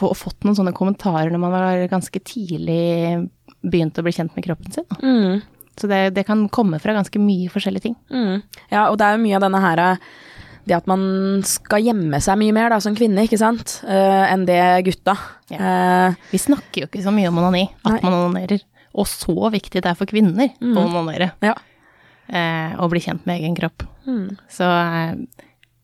og 0.00 0.16
fått 0.16 0.44
noen 0.44 0.54
sånne 0.54 0.74
kommentarer 0.76 1.30
når 1.32 1.40
man 1.40 1.50
var 1.54 1.88
ganske 1.90 2.20
tidlig 2.22 3.28
begynt 3.64 3.98
å 3.98 4.04
bli 4.04 4.12
kjent 4.12 4.34
med 4.36 4.44
kroppen 4.44 4.72
sin. 4.74 4.84
Mm. 5.02 5.42
Så 5.78 5.88
det, 5.88 6.02
det 6.16 6.26
kan 6.28 6.44
komme 6.52 6.78
fra 6.82 6.94
ganske 6.96 7.20
mye 7.22 7.48
forskjellige 7.52 7.88
ting. 7.88 7.96
Mm. 8.12 8.42
Ja, 8.72 8.88
og 8.90 8.98
det 9.00 9.06
er 9.08 9.16
jo 9.16 9.24
mye 9.24 9.38
av 9.38 9.44
denne 9.46 9.62
her 9.64 9.82
det 10.62 10.76
at 10.76 10.86
man 10.86 11.02
skal 11.46 11.82
gjemme 11.82 12.20
seg 12.22 12.38
mye 12.38 12.54
mer 12.54 12.70
da, 12.70 12.78
som 12.82 12.94
kvinne, 12.94 13.24
ikke 13.26 13.40
sant, 13.40 13.80
uh, 13.82 14.24
enn 14.30 14.44
det 14.46 14.60
gutta. 14.86 15.16
Eh, 15.50 16.14
Vi 16.30 16.38
snakker 16.38 16.84
jo 16.84 16.86
ikke 16.86 17.02
så 17.02 17.10
mye 17.14 17.32
om 17.32 17.40
onani, 17.42 17.64
at 17.82 17.96
Nei. 17.96 18.02
man 18.04 18.18
onanerer. 18.20 18.62
Og 18.94 19.08
så 19.10 19.34
viktig 19.50 19.80
det 19.82 19.90
er 19.90 19.98
for 19.98 20.06
kvinner 20.06 20.52
å 20.62 20.86
onanere. 20.86 21.32
ja. 21.42 21.56
Uh, 22.32 22.78
og 22.80 22.92
bli 22.94 23.00
kjent 23.02 23.26
med 23.28 23.42
egen 23.42 23.56
kropp. 23.58 23.82
Mm. 24.06 24.38
Så 24.48 24.64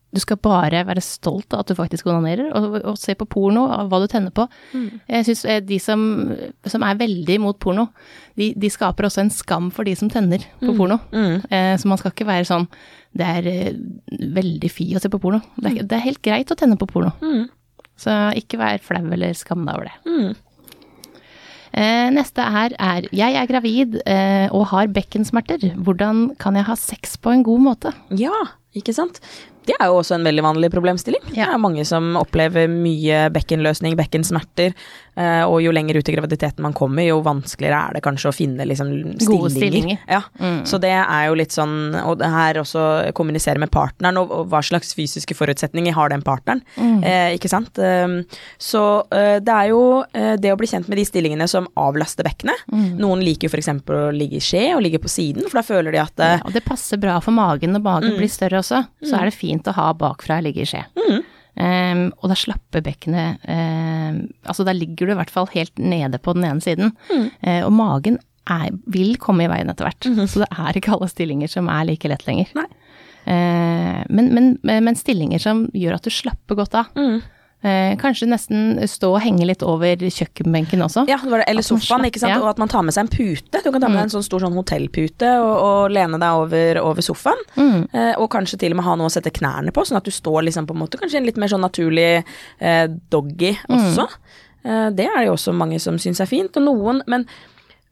du 0.09 0.19
skal 0.21 0.39
bare 0.41 0.81
være 0.87 1.03
stolt 1.05 1.53
av 1.53 1.63
at 1.63 1.69
du 1.69 1.77
faktisk 1.77 2.07
onanerer, 2.09 2.49
og, 2.57 2.79
og 2.81 2.97
se 2.97 3.13
på 3.17 3.27
porno, 3.29 3.67
av 3.69 3.91
hva 3.91 3.99
du 4.01 4.07
tenner 4.09 4.33
på. 4.33 4.47
Jeg 5.05 5.27
syns 5.27 5.43
de 5.67 5.77
som, 5.83 6.01
som 6.65 6.85
er 6.87 6.97
veldig 6.99 7.37
imot 7.37 7.59
porno, 7.61 7.89
de, 8.39 8.51
de 8.57 8.71
skaper 8.71 9.05
også 9.05 9.23
en 9.25 9.33
skam 9.33 9.69
for 9.75 9.87
de 9.87 9.93
som 9.99 10.09
tenner 10.11 10.45
på 10.61 10.73
porno. 10.77 10.99
Mm. 11.13 11.45
Eh, 11.49 11.75
så 11.77 11.91
man 11.91 11.99
skal 12.01 12.13
ikke 12.13 12.29
være 12.29 12.47
sånn 12.47 12.67
Det 13.17 13.25
er 13.25 13.47
eh, 13.51 13.79
veldig 14.39 14.69
fi 14.71 14.91
å 14.95 15.01
se 15.03 15.11
på 15.11 15.21
porno. 15.21 15.41
Det 15.57 15.71
er, 15.71 15.87
det 15.89 15.97
er 15.97 16.05
helt 16.07 16.21
greit 16.25 16.53
å 16.53 16.57
tenne 16.57 16.77
på 16.79 16.89
porno. 16.89 17.11
Mm. 17.21 17.49
Så 17.99 18.13
ikke 18.39 18.59
vær 18.61 18.79
flau 18.83 19.03
eller 19.03 19.35
skam 19.35 19.65
deg 19.67 19.75
over 19.75 19.89
det. 19.89 19.97
Mm. 20.07 20.37
Eh, 21.69 22.07
neste 22.15 22.41
her 22.41 22.73
er 22.81 23.05
Jeg 23.13 23.35
er 23.37 23.49
gravid 23.49 23.99
eh, 24.09 24.47
og 24.49 24.69
har 24.71 24.89
bekkensmerter. 24.93 25.67
Hvordan 25.77 26.31
kan 26.41 26.57
jeg 26.57 26.65
ha 26.69 26.77
sex 26.79 27.17
på 27.21 27.33
en 27.33 27.43
god 27.45 27.65
måte? 27.67 27.93
Ja, 28.09 28.45
ikke 28.77 28.95
sant? 28.95 29.21
Det 29.69 29.75
er 29.77 29.91
jo 29.91 29.99
også 30.01 30.15
en 30.17 30.25
veldig 30.25 30.41
vanlig 30.43 30.71
problemstilling. 30.73 31.21
Det 31.29 31.43
er 31.45 31.59
mange 31.61 31.83
som 31.85 32.15
opplever 32.17 32.65
mye 32.71 33.27
bekkenløsning, 33.35 33.93
bekkensmerter, 33.99 34.73
eh, 35.19 35.43
og 35.45 35.59
jo 35.61 35.71
lenger 35.75 35.99
ut 35.99 36.09
i 36.09 36.15
graviditeten 36.15 36.63
man 36.65 36.73
kommer, 36.73 37.05
jo 37.05 37.19
vanskeligere 37.25 37.77
er 37.89 37.97
det 37.99 38.01
kanskje 38.05 38.31
å 38.31 38.35
finne 38.35 38.65
liksom 38.65 38.89
Gode 39.19 39.51
stillinger. 39.53 39.53
stillinger. 39.53 39.99
Ja. 40.09 40.21
Mm. 40.41 40.63
Så 40.65 40.79
det 40.81 40.89
er 40.95 41.27
jo 41.29 41.37
litt 41.37 41.53
sånn, 41.53 41.75
og 42.01 42.17
det 42.21 42.31
her 42.33 42.59
også 42.63 43.13
kommunisere 43.13 43.61
med 43.61 43.69
partneren, 43.71 44.17
og, 44.23 44.31
og 44.39 44.47
hva 44.49 44.63
slags 44.65 44.95
fysiske 44.97 45.37
forutsetninger 45.37 45.93
har 45.93 46.09
den 46.15 46.25
partneren, 46.25 46.63
Mm. 46.79 47.03
eh, 47.03 47.35
ikke 47.37 47.49
sant? 47.51 47.77
Um, 47.77 48.23
så 48.57 49.03
eh, 49.13 49.37
det 49.43 49.53
er 49.53 49.69
jo 49.69 50.03
eh, 50.13 50.35
det 50.41 50.51
å 50.53 50.57
bli 50.57 50.67
kjent 50.67 50.87
med 50.89 50.97
de 50.97 51.05
stillingene 51.05 51.47
som 51.51 51.67
avlaster 51.77 52.25
bekkenet. 52.25 52.65
Mm. 52.71 52.97
Noen 52.99 53.21
liker 53.23 53.49
jo 53.49 53.53
f.eks. 53.53 53.69
å 53.85 54.09
ligge 54.15 54.39
i 54.39 54.43
skje 54.43 54.65
og 54.75 54.81
ligge 54.85 54.99
på 55.03 55.11
siden, 55.11 55.45
for 55.49 55.59
da 55.61 55.65
føler 55.67 55.93
de 55.95 56.01
at 56.01 56.17
Ja, 56.19 56.39
og 56.45 56.53
det 56.55 56.63
passer 56.65 56.97
bra 56.97 57.19
for 57.21 57.31
magen 57.35 57.73
når 57.75 57.83
magen 57.85 58.09
Mm. 58.09 58.17
blir 58.17 58.29
større 58.31 58.59
også. 58.63 58.79
Så 59.03 59.13
er 59.19 59.25
det 59.29 59.33
fint 59.35 59.58
å 59.67 59.75
ha 59.75 59.89
bakfra 59.97 60.39
ligge 60.45 60.63
i 60.63 60.69
skje. 60.69 60.85
Mm. 60.99 61.19
Um, 61.59 62.01
og 62.21 62.29
da 62.31 62.35
slapper 62.39 62.83
bekkenet 62.85 63.41
um, 63.49 64.19
Altså 64.47 64.63
da 64.63 64.71
ligger 64.71 65.09
du 65.09 65.11
i 65.11 65.17
hvert 65.17 65.33
fall 65.33 65.49
helt 65.51 65.81
nede 65.81 66.21
på 66.21 66.31
den 66.37 66.45
ene 66.47 66.63
siden. 66.63 66.93
Mm. 67.09 67.25
Uh, 67.43 67.61
og 67.65 67.73
magen 67.75 68.19
er, 68.49 68.69
vil 68.87 69.17
komme 69.21 69.43
i 69.43 69.51
veien 69.51 69.69
etter 69.71 69.89
hvert. 69.89 70.07
Så 70.31 70.43
det 70.45 70.49
er 70.53 70.77
ikke 70.77 70.93
alle 70.95 71.09
stillinger 71.11 71.51
som 71.51 71.67
er 71.71 71.89
like 71.89 72.09
lett 72.09 72.23
lenger. 72.29 72.53
Eh, 73.29 73.99
men, 74.09 74.31
men, 74.33 74.55
men 74.63 74.97
stillinger 74.97 75.41
som 75.43 75.67
gjør 75.75 75.99
at 75.99 76.07
du 76.07 76.13
slapper 76.13 76.57
godt 76.57 76.77
av. 76.79 76.89
Mm. 76.97 77.19
Eh, 77.59 77.97
kanskje 77.99 78.29
nesten 78.31 78.77
stå 78.87 79.09
og 79.17 79.19
henge 79.19 79.43
litt 79.43 79.63
over 79.67 79.99
kjøkkenbenken 79.99 80.79
også. 80.85 81.03
Ja, 81.09 81.17
det 81.19 81.31
var 81.31 81.41
det. 81.41 81.49
eller 81.51 81.65
sofaen, 81.65 82.05
ikke 82.07 82.21
sant. 82.21 82.31
ja. 82.31 82.39
Og 82.39 82.47
at 82.53 82.61
man 82.61 82.71
tar 82.71 82.85
med 82.87 82.95
seg 82.95 83.03
en 83.03 83.11
pute. 83.11 83.59
Du 83.63 83.67
kan 83.67 83.83
ta 83.83 83.89
med 83.91 83.99
deg 83.99 84.05
en 84.07 84.13
sånn 84.13 84.23
stor 84.23 84.45
sånn 84.45 84.55
hotellpute 84.55 85.33
og, 85.43 85.51
og 85.59 85.91
lene 85.91 86.21
deg 86.21 86.43
over, 86.45 86.79
over 86.85 87.03
sofaen. 87.03 87.41
Mm. 87.59 87.81
Eh, 87.91 88.13
og 88.15 88.29
kanskje 88.31 88.61
til 88.63 88.71
og 88.71 88.79
med 88.79 88.87
ha 88.87 88.95
noe 88.95 89.11
å 89.11 89.13
sette 89.13 89.33
knærne 89.35 89.75
på, 89.75 89.83
sånn 89.83 89.99
at 89.99 90.07
du 90.07 90.13
står 90.15 90.47
liksom 90.47 90.69
på 90.69 90.77
en 90.77 90.83
måte 90.85 91.01
kanskje 91.01 91.19
en 91.19 91.27
litt 91.27 91.41
mer 91.41 91.51
sånn 91.51 91.65
naturlig 91.67 92.09
eh, 92.23 92.85
doggy 93.11 93.57
også. 93.67 94.07
Eh, 94.63 94.87
det 94.95 95.09
er 95.11 95.19
det 95.19 95.27
jo 95.27 95.35
også 95.35 95.55
mange 95.55 95.83
som 95.83 95.99
syns 95.99 96.23
er 96.23 96.31
fint. 96.31 96.55
Og 96.55 96.63
noen, 96.63 97.03
men 97.11 97.27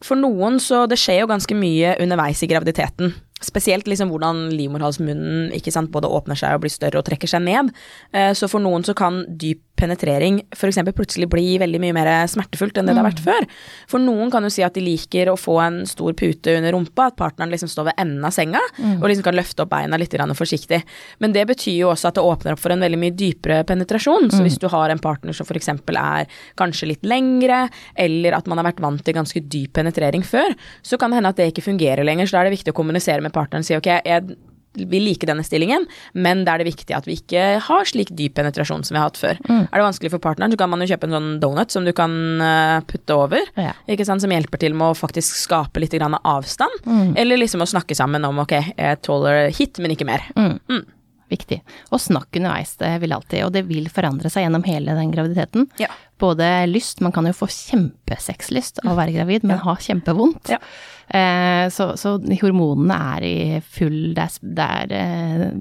for 0.05 0.19
noen 0.19 0.59
så 0.61 0.83
Det 0.85 0.99
skjer 1.01 1.23
jo 1.23 1.29
ganske 1.31 1.55
mye 1.57 1.95
underveis 2.03 2.43
i 2.45 2.49
graviditeten. 2.51 3.15
Spesielt 3.37 3.85
liksom 3.85 4.09
hvordan 4.09 4.47
livmorhalsmunnen 4.57 5.51
ikke 5.53 5.73
sant, 5.73 5.91
både 5.93 6.09
åpner 6.09 6.39
seg 6.39 6.57
og 6.57 6.63
blir 6.63 6.73
større 6.73 7.01
og 7.01 7.05
trekker 7.05 7.29
seg 7.29 7.43
ned. 7.45 7.69
Eh, 8.15 8.33
så 8.37 8.49
for 8.49 8.63
noen 8.63 8.85
så 8.87 8.95
kan 8.97 9.23
dyp 9.29 9.61
penetrering 9.77 10.39
f.eks. 10.55 10.79
plutselig 10.97 11.27
bli 11.29 11.57
veldig 11.61 11.79
mye 11.83 11.95
mer 11.95 12.09
smertefullt 12.29 12.79
enn 12.79 12.89
det 12.89 12.95
det 12.95 13.01
har 13.01 13.07
vært 13.07 13.21
før. 13.23 13.45
For 13.89 14.01
noen 14.01 14.31
kan 14.33 14.45
jo 14.45 14.51
si 14.53 14.63
at 14.65 14.73
de 14.73 14.83
liker 14.83 15.29
å 15.29 15.37
få 15.37 15.59
en 15.61 15.79
stor 15.89 16.15
pute 16.17 16.55
under 16.57 16.73
rumpa, 16.73 17.11
at 17.11 17.17
partneren 17.19 17.53
liksom 17.53 17.69
står 17.71 17.91
ved 17.91 18.01
enden 18.01 18.25
av 18.25 18.33
senga 18.33 18.61
og 18.97 19.05
liksom 19.05 19.25
kan 19.27 19.37
løfte 19.37 19.63
opp 19.63 19.71
beina 19.75 19.99
litt 20.01 20.15
forsiktig. 20.17 20.81
Men 21.21 21.33
det 21.35 21.45
betyr 21.49 21.77
jo 21.83 21.91
også 21.91 22.09
at 22.09 22.17
det 22.17 22.25
åpner 22.25 22.55
opp 22.55 22.61
for 22.63 22.73
en 22.73 22.81
veldig 22.81 22.99
mye 22.99 23.15
dypere 23.15 23.61
penetrasjon. 23.69 24.31
Så 24.33 24.41
hvis 24.45 24.57
du 24.57 24.67
har 24.73 24.89
en 24.89 25.01
partner 25.01 25.35
som 25.37 25.45
f.eks. 25.45 25.69
er 25.69 26.25
kanskje 26.57 26.89
litt 26.89 27.05
lengre, 27.05 27.67
eller 27.95 28.37
at 28.37 28.49
man 28.49 28.57
har 28.59 28.69
vært 28.71 28.81
vant 28.83 29.03
til 29.03 29.15
ganske 29.17 29.43
dyp 29.45 29.75
penetrering 29.77 30.25
før, 30.25 30.57
så 30.81 30.97
kan 30.97 31.13
det 31.13 31.19
hende 31.19 31.33
at 31.33 31.39
det 31.39 31.51
ikke 31.51 31.67
fungerer 31.69 32.07
lenger. 32.07 32.25
Så 32.25 32.37
da 32.37 32.41
er 32.41 32.49
det 32.49 32.57
viktig 32.57 32.73
å 32.73 32.79
kommunisere 32.81 33.21
med 33.23 33.26
partneren 33.35 33.65
og 33.65 33.69
si 33.69 33.75
ok, 33.77 33.89
jeg 34.05 34.37
vil 34.77 35.01
like 35.07 35.25
denne 35.25 35.41
stillingen, 35.41 35.87
men 36.13 36.43
da 36.45 36.53
er 36.53 36.61
det 36.61 36.67
viktig 36.67 36.93
at 36.93 37.07
vi 37.09 37.15
ikke 37.17 37.45
har 37.65 37.87
slik 37.89 38.11
dyp 38.13 38.35
penetrasjon 38.37 38.83
som 38.85 38.93
vi 38.93 38.99
har 38.99 39.07
hatt 39.09 39.17
før. 39.17 39.39
Er 39.49 39.73
det 39.73 39.85
vanskelig 39.87 40.11
for 40.13 40.21
partneren, 40.21 40.53
så 40.53 40.59
kan 40.61 40.69
man 40.69 40.83
jo 40.83 40.89
kjøpe 40.91 41.07
en 41.09 41.15
sånn 41.15 41.31
donut 41.41 41.73
som 41.73 41.87
du 41.87 41.89
kan 41.97 42.13
eh, 42.45 42.81
putte 42.85 43.15
over, 43.17 43.41
Ja. 43.57 43.71
ikke 43.89 44.05
sant, 44.05 44.21
som 44.21 44.29
hjelper 44.29 44.61
til 44.61 44.75
med 44.77 44.91
å 44.91 44.97
faktisk 44.99 45.33
skape 45.39 45.81
litt 45.81 45.95
grann 45.97 46.13
avstand. 46.21 46.85
Eller 47.17 47.41
liksom 47.41 47.65
å 47.65 47.69
snakke 47.71 47.97
sammen 47.97 48.21
om 48.29 48.43
ok, 48.45 48.53
jeg 48.77 49.01
tåler 49.01 49.49
hit, 49.49 49.79
men 49.81 49.95
ikke 49.97 50.05
mer. 50.05 50.27
Mm. 50.37 50.85
Viktig. 51.27 51.59
Og 51.91 51.99
snakk 51.99 52.37
underveis, 52.39 52.75
det 52.79 52.93
vil 53.03 53.15
alltid, 53.15 53.43
og 53.45 53.55
det 53.55 53.65
vil 53.67 53.89
forandre 53.91 54.31
seg 54.31 54.45
gjennom 54.45 54.63
hele 54.67 54.95
den 54.95 55.11
graviditeten. 55.11 55.67
Ja. 55.81 55.89
Både 56.21 56.47
lyst, 56.69 57.01
man 57.03 57.13
kan 57.15 57.27
jo 57.27 57.35
få 57.35 57.49
kjempesexlyst 57.51 58.79
av 58.85 58.93
å 58.93 58.99
være 58.99 59.17
gravid, 59.17 59.43
men 59.47 59.59
ha 59.65 59.75
kjempevondt. 59.75 60.53
Ja. 60.55 60.61
Eh, 61.07 61.65
så, 61.73 61.91
så 61.99 62.15
hormonene 62.41 62.95
er 63.15 63.23
i 63.23 63.35
full 63.63 64.15
Det 64.15 64.25
er, 64.25 64.39
det 64.57 64.65
er 64.65 64.95
eh, 64.97 65.53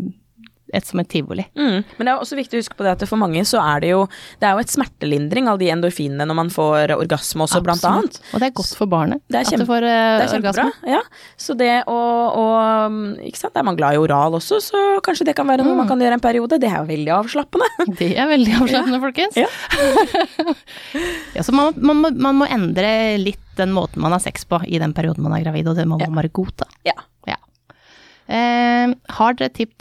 et 0.77 0.87
som 0.87 1.01
et 1.03 1.09
tivoli. 1.11 1.45
Mm. 1.59 1.81
Men 1.97 2.09
det 2.09 2.12
er 2.12 2.23
også 2.23 2.39
viktig 2.39 2.59
å 2.59 2.62
huske 2.62 2.77
på 2.79 2.87
det 2.87 2.95
at 2.97 3.05
for 3.09 3.21
mange 3.21 3.43
så 3.49 3.61
er 3.62 3.83
det 3.85 3.91
jo 3.93 4.03
Det 4.41 4.49
er 4.49 4.57
jo 4.57 4.62
et 4.65 4.73
smertelindring, 4.73 5.49
alle 5.51 5.62
de 5.62 5.71
endorfinene 5.73 6.27
når 6.29 6.39
man 6.39 6.53
får 6.53 6.95
orgasme 6.97 7.47
også, 7.47 7.62
blant 7.65 7.85
annet. 7.89 8.21
Og 8.33 8.43
det 8.43 8.51
er 8.51 8.55
godt 8.61 8.75
for 8.79 8.91
barnet 8.91 9.23
Det 9.27 9.41
er 9.41 9.47
at 9.47 9.53
kjempe- 9.53 9.67
du 9.67 9.73
får 9.73 9.87
uh, 9.89 10.37
orgasme. 10.39 10.69
Ja. 10.93 11.03
Så 11.41 11.57
det 11.59 11.73
å, 11.91 11.97
å 11.97 12.47
Ikke 13.27 13.41
sant, 13.41 13.57
er 13.57 13.67
man 13.67 13.79
glad 13.79 13.97
i 13.97 14.03
oral 14.03 14.37
også, 14.39 14.61
så 14.62 14.85
kanskje 15.07 15.29
det 15.31 15.37
kan 15.39 15.49
være 15.49 15.67
noe 15.67 15.79
man 15.79 15.89
kan 15.91 16.01
gjøre 16.01 16.19
en 16.21 16.25
periode. 16.25 16.61
Det 16.62 16.71
er 16.71 16.79
jo 16.83 16.89
veldig 16.93 17.15
avslappende. 17.21 17.71
Det 18.01 18.12
er 18.19 18.29
veldig 18.29 18.55
avslappende, 18.61 19.03
folkens. 19.03 19.37
Ja. 19.41 19.49
Ja, 21.35 21.43
så 21.43 21.53
man, 21.53 21.75
man, 21.77 21.99
må, 22.01 22.11
man 22.23 22.39
må 22.41 22.47
endre 22.49 23.17
litt 23.21 23.43
den 23.57 23.73
måten 23.77 24.03
man 24.05 24.12
har 24.15 24.23
sex 24.23 24.45
på 24.49 24.61
i 24.69 24.79
den 24.81 24.93
perioden 24.97 25.25
man 25.25 25.35
er 25.37 25.45
gravid, 25.45 25.69
og 25.71 25.77
det 25.79 25.87
må 25.89 25.99
man 26.01 26.17
bare 26.17 26.31
godta. 26.33 26.69
Ja. 26.87 26.95
Ja. 28.29 28.35
Eh, 28.37 28.95
har 29.19 29.35
dere 29.39 29.53
tipp, 29.55 29.73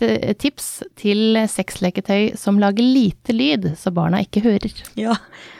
tips 0.42 0.84
til 0.96 1.36
sexleketøy 1.50 2.36
som 2.38 2.60
lager 2.62 2.84
lite 2.86 3.34
lyd, 3.34 3.72
så 3.78 3.92
barna 3.94 4.20
ikke 4.26 4.44
hører? 4.46 4.74
Ja. 4.96 5.16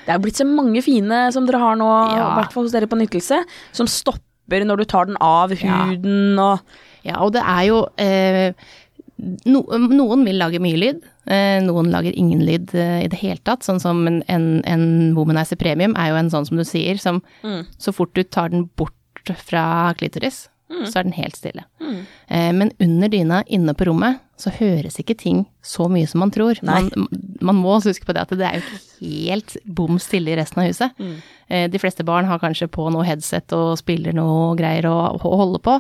Det 0.06 0.14
er 0.14 0.20
blitt 0.22 0.38
så 0.38 0.46
mange 0.46 0.82
fine 0.86 1.32
som 1.34 1.46
dere 1.50 1.60
har 1.62 1.76
nå, 1.76 1.90
i 2.14 2.16
Ja. 2.18 2.36
hvert 2.38 2.54
fall 2.54 2.64
hos 2.68 2.72
dere 2.76 2.88
på 2.88 2.98
Nytelse, 2.98 3.44
som 3.74 3.88
stopper 3.88 4.66
når 4.66 4.78
du 4.78 4.86
tar 4.86 5.06
den 5.06 5.18
av 5.22 5.52
Ja. 5.52 5.86
huden 5.90 6.38
og 6.40 6.60
Ja, 7.06 7.20
og 7.22 7.34
det 7.34 7.42
er 7.46 7.64
jo 7.68 7.86
eh, 8.02 8.54
no, 9.46 9.62
Noen 9.78 10.24
vil 10.26 10.38
lage 10.42 10.60
mye 10.62 10.78
lyd, 10.78 11.04
Eh, 11.26 11.58
noen 11.66 11.88
lager 11.90 12.14
ingen 12.14 12.44
lyd 12.46 12.70
eh, 12.78 13.00
i 13.04 13.08
det 13.10 13.18
hele 13.18 13.40
tatt, 13.44 13.64
sånn 13.66 13.80
som 13.82 14.06
en, 14.06 14.20
en, 14.30 14.62
en 14.64 15.16
Womanizer 15.16 15.58
Premium 15.58 15.96
er 15.98 16.12
jo 16.12 16.16
en 16.20 16.30
sånn 16.30 16.46
som 16.46 16.56
du 16.58 16.64
sier, 16.64 17.00
som 17.02 17.18
så 17.82 17.92
fort 17.92 18.14
du 18.14 18.22
tar 18.22 18.50
den 18.54 18.70
bort 18.78 18.94
fra 19.42 19.92
klitoris, 19.98 20.50
så 20.90 21.00
er 21.00 21.04
den 21.08 21.14
helt 21.14 21.38
stille. 21.38 21.64
Eh, 22.28 22.52
men 22.58 22.72
under 22.82 23.12
dyna 23.14 23.44
inne 23.48 23.74
på 23.78 23.86
rommet, 23.90 24.22
så 24.38 24.52
høres 24.52 24.98
ikke 25.00 25.16
ting 25.16 25.46
så 25.64 25.86
mye 25.88 26.08
som 26.10 26.20
man 26.20 26.32
tror. 26.34 26.58
Man, 26.66 26.90
man 27.42 27.56
må 27.56 27.76
også 27.78 27.94
huske 27.94 28.06
på 28.10 28.16
det 28.18 28.26
at 28.26 28.34
det 28.36 28.48
er 28.48 28.58
jo 28.58 28.64
ikke 28.66 28.82
helt 29.30 29.56
bom 29.78 30.00
stille 30.02 30.34
i 30.34 30.36
resten 30.40 30.64
av 30.64 30.68
huset. 30.72 30.98
Eh, 31.48 31.70
de 31.72 31.80
fleste 31.80 32.04
barn 32.04 32.28
har 32.28 32.42
kanskje 32.42 32.68
på 32.68 32.90
noe 32.92 33.06
headset 33.08 33.54
og 33.56 33.78
spiller 33.80 34.16
noe 34.18 34.56
greier 34.60 34.90
å, 34.90 34.98
å 35.16 35.36
holde 35.40 35.62
på. 35.64 35.78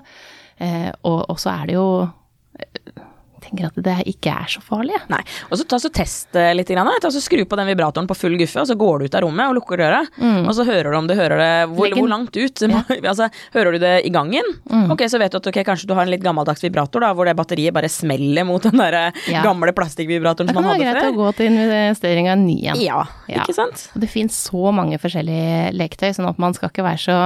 Eh, 0.63 0.91
og, 1.03 1.25
og 1.33 1.41
så 1.41 1.51
er 1.57 1.67
det 1.67 1.75
jo 1.75 1.87
eh, 2.05 3.03
tenker 3.45 3.69
at 3.69 3.77
det 3.85 3.95
ikke 4.11 4.33
er 4.33 4.49
så 4.51 4.61
farlig. 4.65 4.97
Nei. 5.11 5.21
Og 5.49 5.59
så 5.59 5.65
ta 5.69 5.79
så 5.81 5.91
test 5.93 6.35
eh, 6.39 6.51
litt. 6.57 6.69
Grann, 6.73 6.89
ta 7.01 7.11
så 7.13 7.21
Skru 7.23 7.43
på 7.47 7.57
den 7.59 7.69
vibratoren 7.69 8.07
på 8.09 8.17
full 8.17 8.35
guffe, 8.39 8.61
og 8.61 8.67
så 8.69 8.75
går 8.77 8.99
du 8.99 9.05
ut 9.09 9.15
av 9.17 9.23
rommet 9.25 9.49
og 9.51 9.57
lukker 9.59 9.81
døra. 9.81 10.01
Og 10.45 10.51
så 10.57 10.65
hører 10.67 10.91
du 10.91 10.97
om 10.99 11.07
du 11.09 11.13
hører 11.17 11.39
det 11.41 11.51
hvor, 11.73 11.93
hvor 11.95 12.09
langt 12.11 12.35
ut. 12.37 12.65
altså, 13.11 13.29
hører 13.55 13.75
du 13.77 13.79
det 13.85 13.93
i 14.07 14.11
gangen? 14.13 14.47
Ok, 14.91 15.05
Så 15.11 15.19
vet 15.21 15.33
du 15.33 15.39
at 15.39 15.49
okay, 15.51 15.63
kanskje 15.67 15.89
du 15.89 15.93
har 15.97 16.05
en 16.05 16.11
litt 16.13 16.23
gammeldags 16.25 16.63
vibrator 16.65 17.03
da, 17.05 17.13
hvor 17.17 17.27
det 17.29 17.35
batteriet 17.37 17.73
bare 17.75 17.89
smeller 17.91 18.45
mot 18.47 18.63
den 18.65 18.81
der 18.81 18.99
eh, 18.99 19.21
Ja. 19.31 19.41
gamle 19.45 19.73
plastikkvibratoren 19.75 20.49
Det 20.51 20.55
kan 20.57 20.67
være 20.67 20.81
greit 20.83 21.09
å 21.11 21.15
gå 21.17 21.29
til 21.37 21.51
investering 21.53 22.29
av 22.29 22.37
en 22.37 22.45
ny 22.47 22.57
en. 22.71 22.81
Ja, 22.81 23.03
Ja. 23.29 23.43
ikke 23.43 23.55
sant? 23.57 23.87
Og 23.95 24.01
det 24.03 24.09
finnes 24.11 24.35
så 24.49 24.71
mange 24.75 24.99
forskjellige 25.01 25.71
leketøy, 25.75 26.11
sånn 26.17 26.29
at 26.29 26.41
man 26.41 26.53
skal 26.57 26.69
ikke 26.73 26.85
være 26.85 27.01
så 27.01 27.19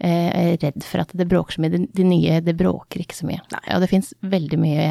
eh, 0.00 0.56
redd 0.62 0.82
for 0.84 1.02
at 1.02 1.12
det 1.16 1.26
bråker 1.30 1.56
så 1.56 1.62
mye. 1.64 1.72
De, 1.72 1.80
de 1.96 2.04
nye, 2.06 2.40
det 2.44 2.54
bråker 2.58 3.02
ikke 3.04 3.16
så 3.16 3.26
mye. 3.28 3.40
Nei. 3.52 3.62
Og 3.74 3.80
det 3.84 3.88
fins 3.90 4.12
veldig 4.22 4.58
mye 4.60 4.86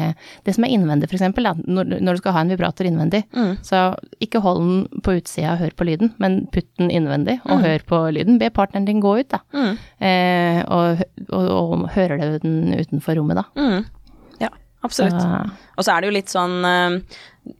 Det 0.46 0.54
som 0.56 0.64
er 0.66 0.72
innvendig, 0.74 1.08
eksempel, 1.12 1.46
når, 1.66 1.96
når 2.00 2.16
du 2.18 2.22
skal 2.22 2.36
ha 2.36 2.42
en 2.44 2.52
vibrator 2.54 2.88
innvendig, 2.88 3.22
Mm. 3.36 3.56
så 3.66 3.80
ikke 4.22 4.40
hold 4.44 4.60
den 4.62 5.02
på 5.04 5.16
utsida 5.18 5.52
og 5.54 5.60
hør 5.64 5.74
på 5.76 5.86
lyden, 5.88 6.12
men 6.22 6.46
putt 6.52 6.68
den 6.78 6.90
innvendig 6.90 7.38
og 7.46 7.60
hør 7.64 7.82
på 7.86 8.00
lyden. 8.16 8.38
Be 8.40 8.48
partneren 8.50 8.86
din 8.88 9.00
gå 9.04 9.16
ut, 9.20 9.28
da. 9.32 9.40
Mm. 9.52 9.78
Eh, 10.00 10.60
og, 10.68 11.02
og, 11.30 11.48
og 11.56 11.88
hører 11.96 12.18
du 12.20 12.38
den 12.46 12.74
utenfor 12.78 13.16
rommet, 13.18 13.40
da. 13.40 13.46
Mm. 13.56 13.84
Ja, 14.42 14.48
absolutt. 14.86 15.16
Og 15.76 15.84
så 15.84 15.92
er 15.96 16.00
det 16.04 16.10
jo 16.10 16.16
litt 16.16 16.32
sånn 16.32 16.56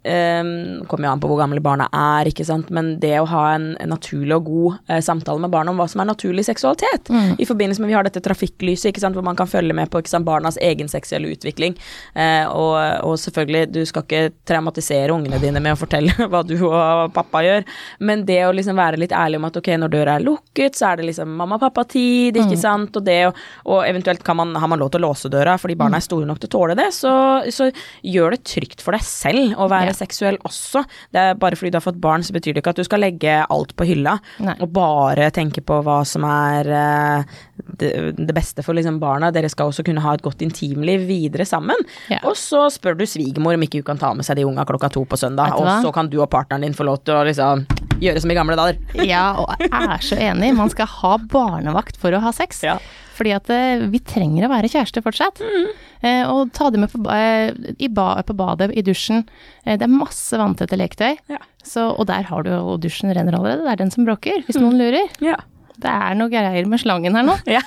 eh, 0.03 0.43
Kommer 0.89 1.09
jo 1.09 1.13
an 1.13 1.23
på 1.23 1.31
hvor 1.31 1.41
gamle 1.41 1.63
barna 1.65 1.89
er, 1.93 2.31
ikke 2.31 2.47
sant, 2.47 2.71
men 2.75 2.95
det 3.03 3.15
å 3.21 3.29
ha 3.31 3.43
en, 3.55 3.69
en 3.83 3.93
naturlig 3.93 4.37
og 4.37 4.49
god 4.49 4.79
uh, 4.91 5.01
samtale 5.05 5.43
med 5.43 5.53
barna 5.53 5.73
om 5.73 5.81
hva 5.81 5.89
som 5.91 6.03
er 6.03 6.11
naturlig 6.11 6.47
seksualitet, 6.47 7.11
i 7.39 7.47
forbindelse 7.49 7.83
med 7.83 7.91
vi 7.91 7.97
har 7.97 8.07
dette 8.07 8.23
trafikklyset, 8.25 8.91
ikke 8.91 9.03
sant, 9.03 9.17
hvor 9.17 9.25
man 9.27 9.39
kan 9.39 9.49
følge 9.51 9.75
med 9.77 9.91
på 9.93 10.03
sant, 10.07 10.27
barnas 10.27 10.59
egen 10.63 10.91
seksuelle 10.93 11.33
utvikling, 11.35 11.77
Uh, 12.17 12.47
og, 12.53 12.75
og 13.07 13.15
selvfølgelig, 13.21 13.67
du 13.75 13.81
skal 13.89 14.05
ikke 14.05 14.31
traumatisere 14.49 15.13
ungene 15.13 15.39
dine 15.43 15.61
med 15.63 15.75
å 15.75 15.79
fortelle 15.79 16.13
hva 16.31 16.43
du 16.47 16.55
og 16.67 17.13
pappa 17.15 17.43
gjør, 17.45 17.67
men 18.09 18.25
det 18.29 18.41
å 18.47 18.55
liksom 18.55 18.79
være 18.79 19.01
litt 19.01 19.15
ærlig 19.17 19.41
om 19.41 19.49
at 19.49 19.59
ok, 19.61 19.73
når 19.83 19.93
døra 19.93 20.17
er 20.17 20.25
lukket, 20.25 20.79
så 20.79 20.91
er 20.91 21.01
det 21.01 21.09
liksom 21.11 21.35
mamma-pappa-tid, 21.39 22.39
ikke 22.41 22.59
sant, 22.61 22.97
og 22.97 23.07
det 23.07 23.19
og, 23.29 23.41
og 23.69 23.83
eventuelt 23.87 24.25
kan 24.27 24.39
man, 24.39 24.55
har 24.57 24.71
man 24.71 24.81
lov 24.81 24.93
til 24.95 25.03
å 25.03 25.11
låse 25.11 25.31
døra 25.33 25.57
fordi 25.61 25.77
barna 25.79 26.01
er 26.01 26.07
store 26.07 26.29
nok 26.29 26.41
til 26.43 26.51
å 26.51 26.55
tåle 26.57 26.79
det, 26.79 26.89
så, 26.97 27.13
så 27.53 27.69
gjør 28.07 28.37
det 28.37 28.43
trygt 28.49 28.85
for 28.85 28.97
deg 28.97 29.05
selv 29.07 29.57
å 29.61 29.69
være 29.71 29.76
Ja. 29.85 29.93
seksuell 29.93 30.39
også. 30.47 30.85
Det 31.13 31.21
er 31.21 31.35
bare 31.35 31.57
fordi 31.57 31.71
du 31.71 31.77
har 31.77 31.85
fått 31.85 32.01
barn, 32.01 32.23
så 32.23 32.33
betyr 32.33 32.55
det 32.55 32.63
ikke 32.63 32.73
at 32.75 32.81
du 32.81 32.85
skal 32.85 33.01
legge 33.01 33.45
alt 33.45 33.75
på 33.77 33.85
hylla 33.85 34.17
Nei. 34.41 34.57
og 34.61 34.73
bare 34.73 35.31
tenke 35.31 35.61
på 35.61 35.83
hva 35.85 36.01
som 36.09 36.25
er 36.25 36.71
eh, 36.73 37.37
det, 37.77 37.93
det 38.17 38.35
beste 38.37 38.65
for 38.65 38.75
liksom 38.75 39.01
barna. 39.03 39.31
Dere 39.31 39.51
skal 39.53 39.69
også 39.69 39.85
kunne 39.87 40.01
ha 40.05 40.15
et 40.17 40.25
godt 40.25 40.43
intimliv 40.43 41.07
videre 41.09 41.45
sammen. 41.45 41.77
Ja. 42.09 42.23
Og 42.25 42.37
så 42.41 42.67
spør 42.73 42.97
du 42.97 43.07
svigermor 43.07 43.55
om 43.55 43.63
ikke 43.67 43.83
hun 43.83 43.91
kan 43.93 44.01
ta 44.01 44.13
med 44.17 44.25
seg 44.25 44.41
de 44.41 44.47
unga 44.49 44.65
klokka 44.69 44.91
to 44.93 45.05
på 45.05 45.21
søndag, 45.21 45.57
og 45.57 45.69
så 45.85 45.93
kan 45.95 46.09
du 46.11 46.21
og 46.23 46.31
partneren 46.33 46.65
din 46.65 46.77
få 46.77 46.87
lov 46.89 47.03
til 47.05 47.19
å 47.19 47.25
liksom 47.29 47.67
gjøre 48.01 48.21
som 48.23 48.33
i 48.33 48.37
gamle 48.37 48.57
dager. 48.59 48.79
Ja, 49.07 49.27
og 49.41 49.53
jeg 49.61 49.71
er 49.73 50.05
så 50.05 50.19
enig. 50.21 50.53
Man 50.57 50.73
skal 50.73 50.89
ha 50.91 51.17
barnevakt 51.33 51.99
for 52.01 52.17
å 52.17 52.23
ha 52.25 52.33
sex. 52.35 52.63
Ja. 52.67 52.79
Fordi 53.17 53.33
at 53.37 53.51
eh, 53.53 53.85
vi 53.93 54.01
trenger 54.05 54.47
å 54.47 54.53
være 54.53 54.71
kjærester 54.73 55.05
fortsatt. 55.05 55.41
Mm. 55.41 55.69
Eh, 56.07 56.23
og 56.31 56.53
ta 56.57 56.69
det 56.73 56.83
med 56.83 56.93
på, 56.93 57.03
eh, 57.13 57.51
i 57.81 57.89
ba 57.93 58.11
på 58.27 58.37
badet, 58.37 58.71
i 58.77 58.85
dusjen. 58.87 59.25
Eh, 59.65 59.77
det 59.79 59.87
er 59.87 59.93
masse 59.93 60.37
vanntette 60.37 60.79
leketøy. 60.79 61.17
Ja. 61.33 61.41
Så, 61.67 61.89
og 61.97 62.07
der 62.11 62.29
har 62.29 62.47
du 62.47 62.53
jo 62.53 62.77
dusjen 62.83 63.13
renner 63.17 63.39
allerede. 63.39 63.65
Det 63.65 63.75
er 63.75 63.83
den 63.85 63.95
som 63.95 64.07
bråker, 64.09 64.45
hvis 64.47 64.61
noen 64.61 64.79
lurer. 64.81 65.09
Ja. 65.25 65.39
Det 65.77 65.93
er 65.93 66.17
noe 66.17 66.33
greier 66.33 66.69
med 66.69 66.81
slangen 66.81 67.17
her 67.19 67.27
nå. 67.27 67.37
ja. 67.59 67.63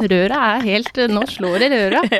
Røra 0.00 0.40
er 0.56 0.64
helt 0.64 0.96
Nå 1.12 1.24
slår 1.30 1.64
det 1.64 1.72
i 1.72 1.80
røra. 1.86 2.04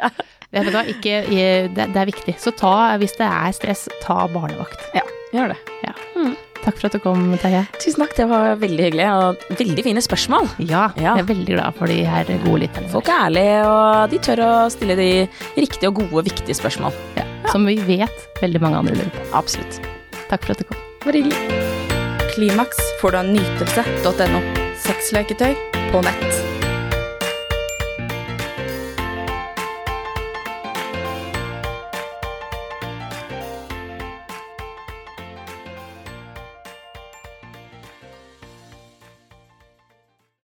Ja. 0.54 0.62
Hva, 0.70 0.84
ikke, 0.86 1.16
eh, 1.34 1.64
det, 1.74 1.88
det 1.90 1.98
er 1.98 2.06
viktig. 2.06 2.36
Så 2.38 2.52
ta, 2.54 2.94
hvis 3.02 3.16
det 3.18 3.26
er 3.26 3.50
stress, 3.56 3.88
ta 4.04 4.20
barnevakt. 4.30 4.86
ja, 4.94 5.02
gjør 5.34 5.56
det. 5.56 5.62
Ja. 5.82 5.96
Takk 6.64 6.78
for 6.80 6.86
at 6.88 6.94
du 6.96 7.00
kom, 7.04 7.24
Terje. 7.42 7.66
Tusen 7.82 8.00
takk, 8.00 8.14
det 8.16 8.24
var 8.30 8.54
veldig 8.56 8.86
hyggelig, 8.86 9.08
og 9.12 9.42
veldig 9.58 9.84
fine 9.84 10.00
spørsmål. 10.04 10.48
Ja, 10.64 10.86
Ja. 10.96 11.14
jeg 11.16 11.24
er 11.24 11.28
veldig 11.28 11.46
glad 11.58 11.74
for 11.76 11.86
de 11.92 11.98
her 12.08 12.24
gode 12.44 12.62
lytterne. 12.64 12.88
Folk 12.90 13.08
er 13.08 13.26
ærlige, 13.26 13.58
og 13.68 14.10
de 14.10 14.18
tør 14.18 14.42
å 14.46 14.52
stille 14.72 14.96
de 14.96 15.28
riktige 15.60 15.88
og 15.92 15.94
gode, 16.00 16.24
viktige 16.30 16.56
spørsmål. 16.56 16.92
Ja, 17.16 17.24
som 17.52 17.66
vi 17.66 17.76
vet 17.76 18.26
veldig 18.40 18.60
mange 18.64 18.78
andre 18.80 18.94
lurer 18.96 19.12
på. 19.12 19.28
Absolutt. 19.34 19.80
Takk 20.30 20.42
for 20.46 20.52
at 20.52 20.58
du 20.58 20.64
kom. 20.64 20.80
Bare 21.04 21.20
hyggelig. 21.20 21.36
Klimaks 22.34 22.80
får 23.00 23.12
du 23.12 23.18
av 23.18 23.26
nytelse.no. 23.26 24.40
Sexleketøy 24.84 25.54
på 25.92 26.02
nett. 26.02 26.43